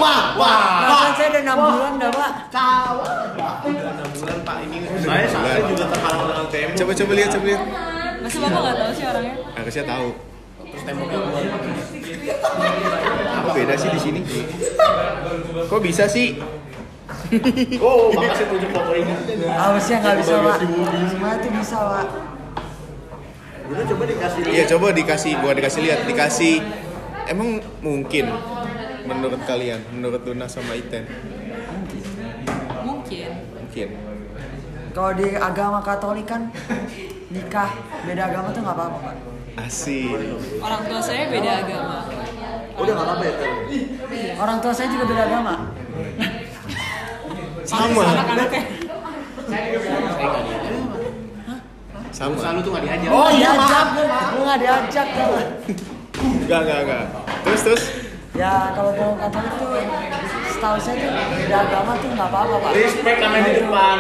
Wah, 0.03 0.35
wah, 0.35 0.59
Masa 0.83 1.15
saya 1.15 1.29
udah 1.31 1.43
6 1.47 1.63
bulan 1.63 1.93
dah 1.95 2.11
pak. 2.11 2.33
bulan 4.19 4.39
Pak 4.43 4.57
ini 4.67 4.77
Saya 4.99 5.27
saya 5.31 5.63
juga 5.63 5.87
terhalang 5.87 6.27
dengan 6.27 6.47
tembok. 6.51 6.75
Coba 6.75 6.93
coba 6.99 7.13
lihat 7.15 7.31
coba 7.39 7.45
lihat. 7.47 7.63
Masa 8.19 8.37
bapak 8.43 8.59
nggak 8.59 8.75
tahu 8.83 8.91
sih 8.99 9.05
orangnya? 9.07 9.35
Harusnya 9.55 9.85
tahu. 9.87 10.09
terus 10.59 10.83
temboknya. 10.83 11.19
Apa 13.39 13.49
beda 13.55 13.75
sih 13.79 13.91
di 13.95 14.01
sini? 14.03 14.21
Kok 15.71 15.79
bisa 15.79 16.05
sih? 16.11 16.43
Oh, 17.79 18.11
makasih 18.11 18.47
tunjuk 18.51 18.71
foto 18.75 18.93
ini. 18.99 19.15
Harusnya 19.47 19.97
nggak 20.03 20.17
bisa 20.19 20.35
pak. 20.43 20.57
Semua 21.15 21.31
itu 21.39 21.49
bisa 21.55 21.79
pak. 21.79 22.07
Udah 23.69 23.85
coba 23.87 24.03
dikasih 24.09 24.41
Iya 24.51 24.65
coba 24.67 24.87
dikasih, 24.97 25.33
gua 25.39 25.53
dikasih 25.55 25.81
lihat, 25.87 26.01
dikasih. 26.11 26.88
Emang 27.29 27.61
mungkin 27.85 28.25
menurut 29.05 29.41
kalian, 29.45 29.85
menurut 29.93 30.25
Luna 30.25 30.49
sama 30.49 30.73
Iten? 30.73 31.05
Mungkin. 32.89 33.31
Mungkin. 33.53 33.89
Kalau 34.97 35.13
di 35.13 35.37
agama 35.37 35.85
Katolik 35.85 36.25
kan 36.25 36.49
nikah 37.29 37.69
beda 38.09 38.33
agama 38.33 38.49
tuh 38.57 38.65
nggak 38.65 38.77
apa-apa 38.81 38.99
pak. 39.05 39.17
Asik. 39.61 40.09
Orang 40.65 40.83
tua 40.89 41.01
saya 41.05 41.29
beda 41.29 41.69
agama. 41.69 42.09
Udah 42.81 42.93
nggak 42.97 43.07
apa-apa 43.07 43.25
ya 43.29 43.35
kan? 43.37 43.53
Orang 44.41 44.59
tua 44.65 44.73
saya 44.73 44.89
juga 44.89 45.05
beda 45.13 45.23
agama. 45.29 45.55
Sama. 47.69 48.05
Sama. 52.09 52.35
Selalu 52.41 52.61
tuh 52.65 52.71
nggak 52.73 52.85
diajak. 52.89 53.11
Oh 53.13 53.29
iya 53.29 53.53
diajak, 53.53 53.87
gue 54.33 54.43
nggak 54.49 54.61
diajak 54.65 55.09
kan. 55.13 55.47
Enggak, 56.19 56.61
enggak, 56.67 56.79
enggak. 56.85 57.05
Terus 57.47 57.63
terus 57.65 57.85
Ya 58.39 58.71
kalau 58.71 58.95
dalam 58.95 59.19
Katolik 59.19 59.53
tuh 59.59 59.75
setahu 60.55 60.77
saya 60.79 60.95
tuh 60.95 61.11
beda 61.11 61.59
agama 61.59 61.93
tuh 61.99 62.09
nggak 62.15 62.29
apa-apa 62.31 62.55
pak. 62.63 62.71
Respect 62.79 63.19
sama 63.19 63.39
di 63.43 63.53
depan. 63.59 63.99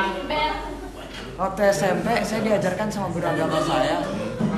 Waktu 1.38 1.60
SMP 1.74 2.06
saya 2.22 2.40
diajarkan 2.42 2.86
sama 2.90 3.06
guru 3.14 3.26
agama 3.26 3.58
saya, 3.62 4.02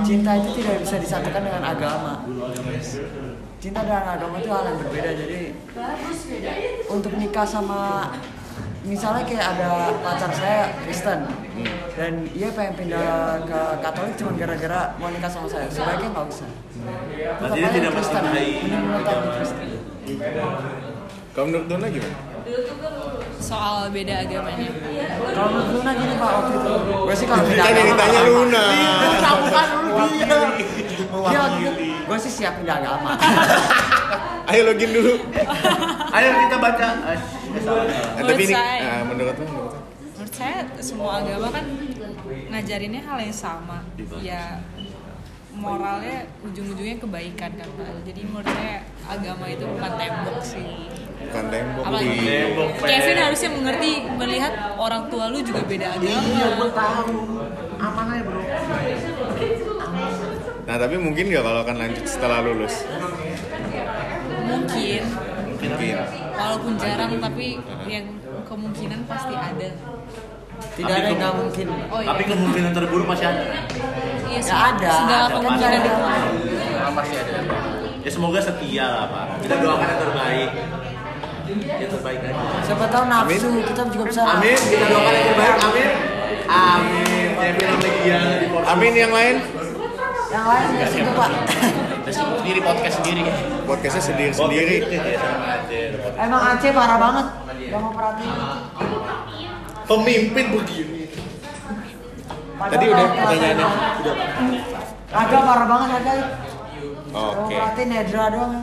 cinta 0.05 0.37
itu 0.37 0.51
tidak 0.61 0.85
bisa 0.85 0.97
disatukan 1.01 1.43
dengan 1.45 1.65
agama. 1.65 2.25
Cinta 3.61 3.81
dengan 3.85 4.05
agama 4.05 4.35
itu 4.41 4.49
hal 4.53 4.65
yang 4.69 4.79
berbeda. 4.85 5.11
Jadi 5.17 5.41
untuk 6.89 7.13
nikah 7.17 7.45
sama 7.49 8.13
misalnya 8.81 9.23
kayak 9.29 9.47
ada 9.57 9.93
pacar 10.01 10.31
saya 10.33 10.73
Kristen 10.85 11.21
dan 11.99 12.13
dia 12.33 12.49
pengen 12.57 12.75
pindah 12.81 13.45
ke 13.45 13.61
Katolik 13.85 14.15
cuma 14.17 14.33
gara-gara 14.41 14.81
mau 14.97 15.13
nikah 15.13 15.29
sama 15.29 15.49
saya, 15.53 15.69
sebaiknya 15.69 16.09
nggak 16.17 16.27
usah. 16.33 16.49
Berarti 17.37 17.59
dia 17.61 17.69
tidak 17.77 17.91
Kristen, 17.93 18.23
mencintai 18.25 19.29
Kristen. 19.37 19.69
kalau 21.37 21.47
menurut 21.53 21.67
Luna 21.69 21.87
gimana? 21.93 22.17
Soal 23.41 23.93
beda 23.93 24.15
agamanya. 24.25 24.71
Kalau 25.37 25.49
menurut 25.53 25.71
Luna 25.77 25.91
gini 25.93 26.15
pak 26.17 26.31
waktu 26.33 26.53
itu, 26.57 26.73
gue 26.89 27.15
sih 27.15 27.27
kalau 27.29 27.45
pindah 27.45 27.65
Kan 27.65 27.75
yang 27.77 27.85
agama 27.85 28.01
ditanya 28.01 28.21
nggak 28.25 28.25
apa-apa. 28.25 28.29
Luna. 28.33 28.65
Bukan 29.45 29.69
dulu 29.77 30.07
dia. 30.17 30.39
Dia 31.21 31.41
gue 32.09 32.19
sih 32.19 32.33
siap 32.33 32.55
pindah 32.57 32.77
agama. 32.81 33.13
Ayo 34.51 34.67
login 34.67 34.91
dulu. 34.91 35.15
Ayo 36.17 36.29
kita 36.49 36.57
baca. 36.59 36.89
Nah, 37.61 37.85
Menurut 38.17 38.29
tapi 38.31 38.43
ini 38.43 38.53
saya- 38.53 38.83
nah, 38.83 39.03
menurut 39.05 39.37
lu, 39.37 39.47
menurut 40.11 40.33
saya 40.33 40.57
semua 40.81 41.11
agama 41.19 41.49
kan 41.51 41.65
ngajarinnya 42.49 43.03
hal 43.03 43.19
yang 43.21 43.37
sama 43.37 43.79
ya 44.21 44.61
moralnya 45.53 46.19
ujung-ujungnya 46.41 46.97
kebaikan 46.97 47.51
kan 47.53 47.69
Pak. 47.69 48.01
jadi 48.03 48.21
menurut 48.23 48.49
saya 48.49 48.77
agama 49.05 49.45
itu 49.47 49.65
bukan 49.67 49.93
tembok 49.95 50.39
sih 50.41 50.67
bukan 51.21 51.45
tembok. 51.49 51.83
apalagi 51.85 52.09
Wih. 52.17 52.71
Kevin 52.81 53.19
harusnya 53.21 53.51
mengerti 53.51 53.91
melihat 54.11 54.53
orang 54.79 55.03
tua 55.07 55.25
lu 55.29 55.39
juga 55.41 55.61
beda 55.63 55.87
agama 55.93 56.21
Iya, 56.23 56.47
gue 56.55 56.71
tahu. 56.71 57.13
Aman 57.79 58.07
aja 58.11 58.23
bro. 58.23 58.43
Nah 60.63 60.77
tapi 60.77 60.97
mungkin 60.97 61.25
nggak 61.27 61.43
kalau 61.43 61.61
akan 61.61 61.77
lanjut 61.79 62.05
setelah 62.05 62.39
lulus? 62.41 62.75
mungkin 64.43 65.03
Mungkin. 65.63 65.95
walaupun 66.33 66.73
jarang 66.75 67.13
tapi 67.17 67.47
yang 67.87 68.07
kemungkinan 68.43 69.01
pasti 69.05 69.35
ada 69.35 69.69
Tidak 70.71 70.89
ada 70.91 71.07
yang 71.07 71.17
nggak 71.17 71.35
mungkin. 71.35 71.67
oh 71.87 71.99
iya 71.99 72.09
Tapi 72.11 72.23
kemungkinan 72.27 72.71
terburuk 72.71 73.07
masih 73.07 73.27
ada. 73.27 73.45
iya 74.27 74.41
sih 74.41 74.51
Nggak 74.51 74.65
ada. 74.75 74.91
segala 74.95 75.21
Ada, 75.23 75.35
kemungkinan 75.35 75.81
Ah, 76.81 76.91
pasti 76.95 77.15
ada. 77.15 77.33
Ya 78.01 78.11
semoga 78.11 78.41
setia 78.41 78.85
lah 78.87 79.05
pak. 79.07 79.25
Kita 79.41 79.55
doakan 79.59 79.87
yang 79.87 80.01
terbaik. 80.01 80.51
Yang 81.77 81.91
terbaik 81.93 82.21
aja. 82.23 82.43
Siapa 82.63 82.85
tahu 82.89 83.05
nafsu 83.05 83.49
kita 83.61 83.83
juga 83.91 84.05
bisa. 84.07 84.21
Amin. 84.27 84.57
Kita 84.57 84.87
doakan 84.87 85.13
yang 85.13 85.27
terbaik. 85.29 85.55
Amin. 85.61 85.89
Amin. 86.49 87.29
Amin 88.67 88.93
yang 88.95 89.11
lain? 89.11 89.37
Yang 90.31 90.45
lain 90.47 90.67
nggak 90.79 90.91
situ 90.95 91.11
pak. 91.19 91.31
Sendiri 92.11 92.61
podcast 92.63 92.95
sendiri. 93.03 93.23
Podcastnya 93.67 94.03
sendiri 94.03 94.31
sendiri. 94.31 94.77
Emang 96.15 96.43
Aceh 96.55 96.71
parah 96.71 96.99
banget. 97.03 97.27
Gak 97.71 97.81
mau 97.83 97.91
perhatiin. 97.91 98.35
Pemimpin 99.91 100.47
begini. 100.55 101.03
Tadi 102.61 102.85
udah 102.87 103.07
pertanyaannya. 103.11 103.69
Agak 105.11 105.41
parah 105.43 105.67
banget 105.67 105.91
agak. 105.99 106.15
Gak 106.15 106.31
mau 107.11 107.43
Oke. 107.43 107.55
perhatiin 107.59 107.89
Nedra 107.91 108.25
doang. 108.31 108.55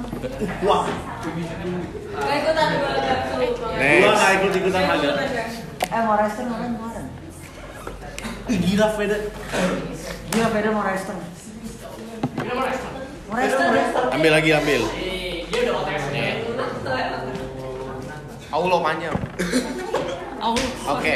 Wah. 0.63 0.87
Gua 0.87 2.63
Next. 3.77 4.15
nggak 4.15 4.31
ikut 4.39 4.51
ikutan 4.55 4.83
aja. 4.87 5.09
Eh 5.87 6.01
mau 6.07 6.15
rester 6.15 6.43
kemarin 6.47 6.71
kemarin. 6.79 7.05
Gila 8.47 8.87
Fede. 8.95 9.17
Gila 10.31 10.47
beda 10.55 10.69
mau 10.71 10.83
Ambil 14.15 14.31
lagi 14.31 14.49
ambil. 14.55 14.81
Allah 18.47 18.79
panjang. 18.79 19.15
Allah 20.37 20.65
Oke. 20.87 21.13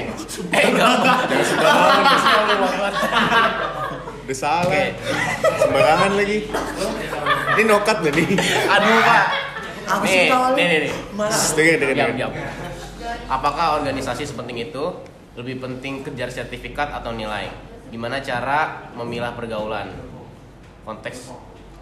Eh 0.52 0.66
enggak. 0.68 0.92
Jangan 1.32 1.46
sembarangan. 1.48 2.14
Udah 4.22 4.38
salah. 4.38 4.68
Oke. 4.68 4.84
Sembarangan 5.56 6.12
lagi. 6.20 6.38
Ini 7.56 7.64
nokat 7.64 7.98
nih. 8.04 8.28
Aduh 8.68 9.00
Pak. 9.00 9.26
Apa 9.92 10.04
Nih, 10.08 10.32
nih, 10.32 10.66
nih, 10.68 10.80
nih. 10.88 10.94
Dengar, 11.52 11.76
dengar, 11.80 11.96
Diam, 11.96 12.10
dengar. 12.16 12.32
diam. 12.32 12.32
Apakah 13.28 13.80
organisasi 13.80 14.24
sepenting 14.24 14.72
itu 14.72 14.84
lebih 15.36 15.60
penting 15.60 16.04
kejar 16.04 16.32
sertifikat 16.32 16.92
atau 16.92 17.12
nilai? 17.12 17.48
Gimana 17.92 18.24
cara 18.24 18.92
memilah 18.96 19.36
pergaulan? 19.36 20.11
Konteks 20.82 21.30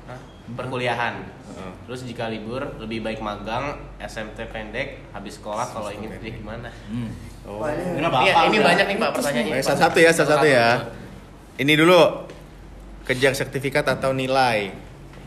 hah? 0.10 0.20
perkuliahan. 0.58 1.16
Heeh. 1.22 1.72
Terus 1.86 2.00
jika 2.06 2.26
libur 2.32 2.62
lebih 2.82 3.06
baik 3.06 3.22
magang, 3.22 3.78
SMT 4.02 4.50
pendek, 4.50 5.06
habis 5.14 5.38
sekolah 5.38 5.70
kalau 5.70 5.94
ingin 5.94 6.10
kerja 6.18 6.30
gimana? 6.42 6.70
Oh. 7.46 7.62
Wah, 7.62 7.74
ini-? 7.74 8.02
Iya, 8.02 8.34
ini 8.50 8.58
Apa? 8.58 8.66
banyak 8.66 8.86
nih 8.90 8.98
Pak 8.98 9.12
pertanyaannya. 9.18 9.54
Eh, 9.58 9.64
satu-satu 9.64 9.98
ya, 10.02 10.12
satu-satu 10.14 10.48
ya. 10.48 10.68
Ini 11.60 11.74
dulu. 11.78 12.02
Kejar 13.06 13.34
sertifikat 13.34 13.90
atau 13.90 14.14
nilai? 14.14 14.70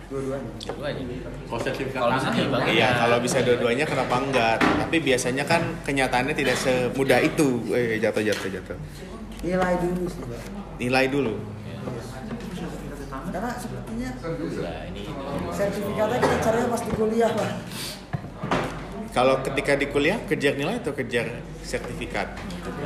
Dua-duanya. 0.06 0.50
Dua-duanya. 0.54 1.02
Kalau 1.50 1.60
sertifikat 1.60 1.98
Kalau 1.98 2.12
bisa. 2.14 2.28
Iya, 2.70 2.88
kalau 2.94 3.18
bisa 3.18 3.38
dua-duanya 3.42 3.84
kenapa 3.88 4.14
enggak? 4.22 4.56
Tapi 4.62 4.96
biasanya 5.02 5.44
kan 5.48 5.62
kenyataannya 5.82 6.34
tidak 6.36 6.56
semudah 6.62 7.18
itu. 7.18 7.58
Eh, 7.74 7.98
jatuh, 7.98 8.22
jatuh, 8.22 8.48
jatuh. 8.54 8.78
Nilai 9.42 9.74
dulu 9.82 10.04
sih 10.06 10.22
pak. 10.22 10.40
Nilai 10.78 11.04
dulu. 11.10 11.34
Karena 13.32 13.50
sepertinya 13.56 14.10
Nah, 14.20 14.82
ini 14.92 15.04
sertifikatnya 15.56 16.18
kita 16.20 16.36
cari 16.44 16.58
pas 16.68 16.82
di 16.84 16.92
kuliah 16.92 17.30
pak. 17.32 17.50
Kalau 19.12 19.34
ketika 19.44 19.72
di 19.76 19.86
kuliah 19.92 20.16
kejar 20.24 20.56
nilai 20.56 20.80
atau 20.80 20.92
kejar 20.92 21.40
sertifikat? 21.60 22.32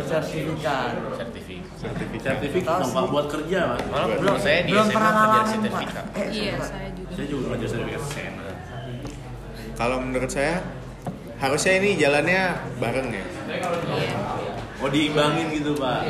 Sertifikat. 0.06 0.90
sertifikat. 1.18 1.70
Sertifikat. 1.78 2.34
sertifikat 2.38 2.78
Tahu 2.82 2.90
Pak 2.90 3.02
sih. 3.06 3.10
buat 3.14 3.26
kerja 3.30 3.58
Pak. 3.74 3.78
Malah 3.90 4.06
menurut 4.10 4.40
saya 4.42 4.58
di 4.66 4.70
belum 4.74 4.86
SMA 4.86 4.94
pernah 4.94 5.12
kejar 5.14 5.44
sertifikat. 5.50 6.04
Eh, 6.14 6.26
iya 6.30 6.52
Pak. 6.58 6.68
saya 6.70 6.88
juga 6.90 7.10
Saya 7.14 7.26
juga 7.26 7.42
belajar 7.50 7.68
sertifikat 7.70 8.02
Sena. 8.10 8.46
Kalau 9.76 9.96
menurut 10.02 10.30
saya 10.30 10.54
harusnya 11.36 11.72
ini 11.78 11.90
jalannya 12.00 12.42
bareng 12.78 13.08
ya. 13.10 13.24
Oh 14.76 14.88
diimbangin 14.88 15.48
gitu 15.50 15.72
Pak. 15.74 16.00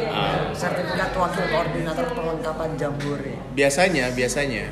Sertifikat 0.51 1.15
wakil 1.15 1.45
koordinator 1.49 2.07
pelengkapan 2.11 2.71
jambore. 2.75 3.35
Biasanya, 3.55 4.11
biasanya 4.11 4.67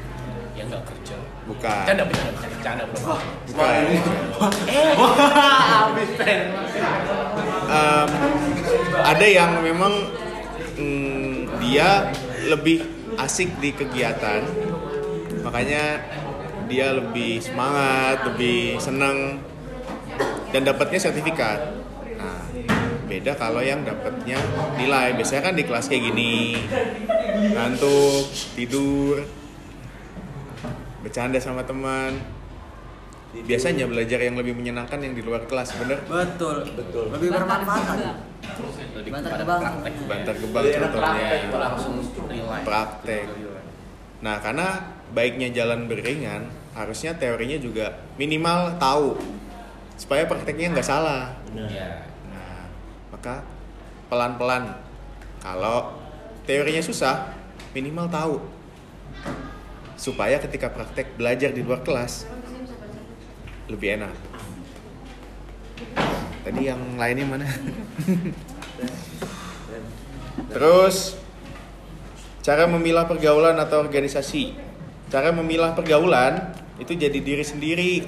Ya 0.55 0.63
enggak 0.67 0.83
kerja. 0.87 1.15
bukan. 1.45 1.83
Canda 1.87 2.05
bercanda 2.07 2.31
bercanda 2.33 2.59
canda 2.63 2.85
bro. 2.91 3.15
Bukan. 3.51 3.81
Habis 5.71 6.11
pen. 6.15 6.41
Em, 7.65 8.09
ada 9.03 9.27
yang 9.27 9.51
memang 9.61 9.95
mm, 10.79 11.59
dia 11.59 12.11
lebih 12.47 12.87
asik 13.15 13.51
di 13.59 13.71
kegiatan, 13.73 14.43
makanya 15.43 16.03
dia 16.67 16.93
lebih 16.93 17.39
semangat, 17.39 18.27
lebih 18.27 18.79
senang 18.79 19.39
dan 20.51 20.63
dapatnya 20.63 20.99
sertifikat. 20.99 21.84
Beda 23.15 23.31
kalau 23.39 23.63
yang 23.63 23.87
dapatnya 23.87 24.35
nilai. 24.75 25.15
Biasanya 25.15 25.43
kan 25.47 25.55
di 25.55 25.63
kelas 25.63 25.87
kayak 25.87 26.03
gini, 26.11 26.59
ngantuk, 27.55 28.27
tidur, 28.59 29.23
bercanda 30.99 31.39
sama 31.39 31.63
teman. 31.63 32.19
Biasanya 33.35 33.87
belajar 33.87 34.19
yang 34.19 34.35
lebih 34.35 34.59
menyenangkan 34.59 34.99
yang 34.99 35.15
di 35.15 35.23
luar 35.23 35.47
kelas, 35.47 35.79
bener? 35.79 36.03
Betul, 36.11 36.67
betul. 36.75 37.15
Lebih 37.15 37.29
bermanfaat? 37.39 38.03
Lebih 38.99 39.11
Bantar 39.15 39.33
gebang. 39.39 39.63
Bantar 40.11 40.35
gebang 40.35 40.63
Lebih 40.67 40.75
enak 40.75 40.91
contohnya. 40.91 42.63
praktek. 42.67 43.27
Nah, 44.27 44.43
karena 44.43 44.67
baiknya 45.15 45.55
jalan 45.55 45.87
beringan, 45.87 46.51
harusnya 46.75 47.15
teorinya 47.15 47.63
juga 47.63 47.95
minimal 48.19 48.75
tahu 48.83 49.15
supaya 49.95 50.27
prakteknya 50.27 50.75
nggak 50.75 50.87
salah. 50.87 51.31
Iya. 51.55 52.14
Maka 53.25 53.41
pelan-pelan. 54.13 54.77
Kalau 55.41 55.97
teorinya 56.45 56.85
susah, 56.85 57.33
minimal 57.73 58.05
tahu 58.13 58.37
supaya 59.97 60.37
ketika 60.37 60.69
praktek 60.69 61.17
belajar 61.17 61.49
di 61.57 61.65
luar 61.65 61.81
kelas 61.81 62.29
lebih 63.73 63.97
enak. 63.97 64.13
Tadi 66.45 66.69
yang 66.69 67.01
lainnya 67.01 67.25
mana? 67.25 67.49
Terus 70.53 71.17
cara 72.45 72.69
memilah 72.69 73.09
pergaulan 73.09 73.57
atau 73.57 73.81
organisasi. 73.81 74.53
Cara 75.09 75.33
memilah 75.33 75.73
pergaulan 75.73 76.53
itu 76.77 76.93
jadi 76.93 77.17
diri 77.25 77.41
sendiri. 77.41 78.05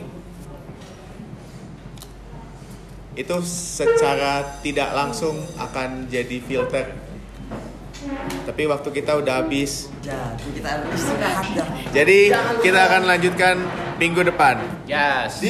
Itu 3.16 3.40
secara 3.48 4.60
tidak 4.60 4.92
langsung 4.92 5.40
akan 5.56 6.04
jadi 6.12 6.36
filter. 6.44 6.92
Tapi 8.46 8.62
waktu 8.68 8.88
kita 8.92 9.18
udah 9.18 9.42
habis. 9.42 9.88
Jadi 10.04 10.46
kita 10.52 10.84
istirahat 10.94 11.46
dah. 11.56 11.68
Jadi 11.90 12.18
kita 12.62 12.80
akan 12.92 13.02
lanjutkan 13.08 13.56
minggu 13.96 14.20
depan. 14.20 14.60
Yes. 14.84 15.40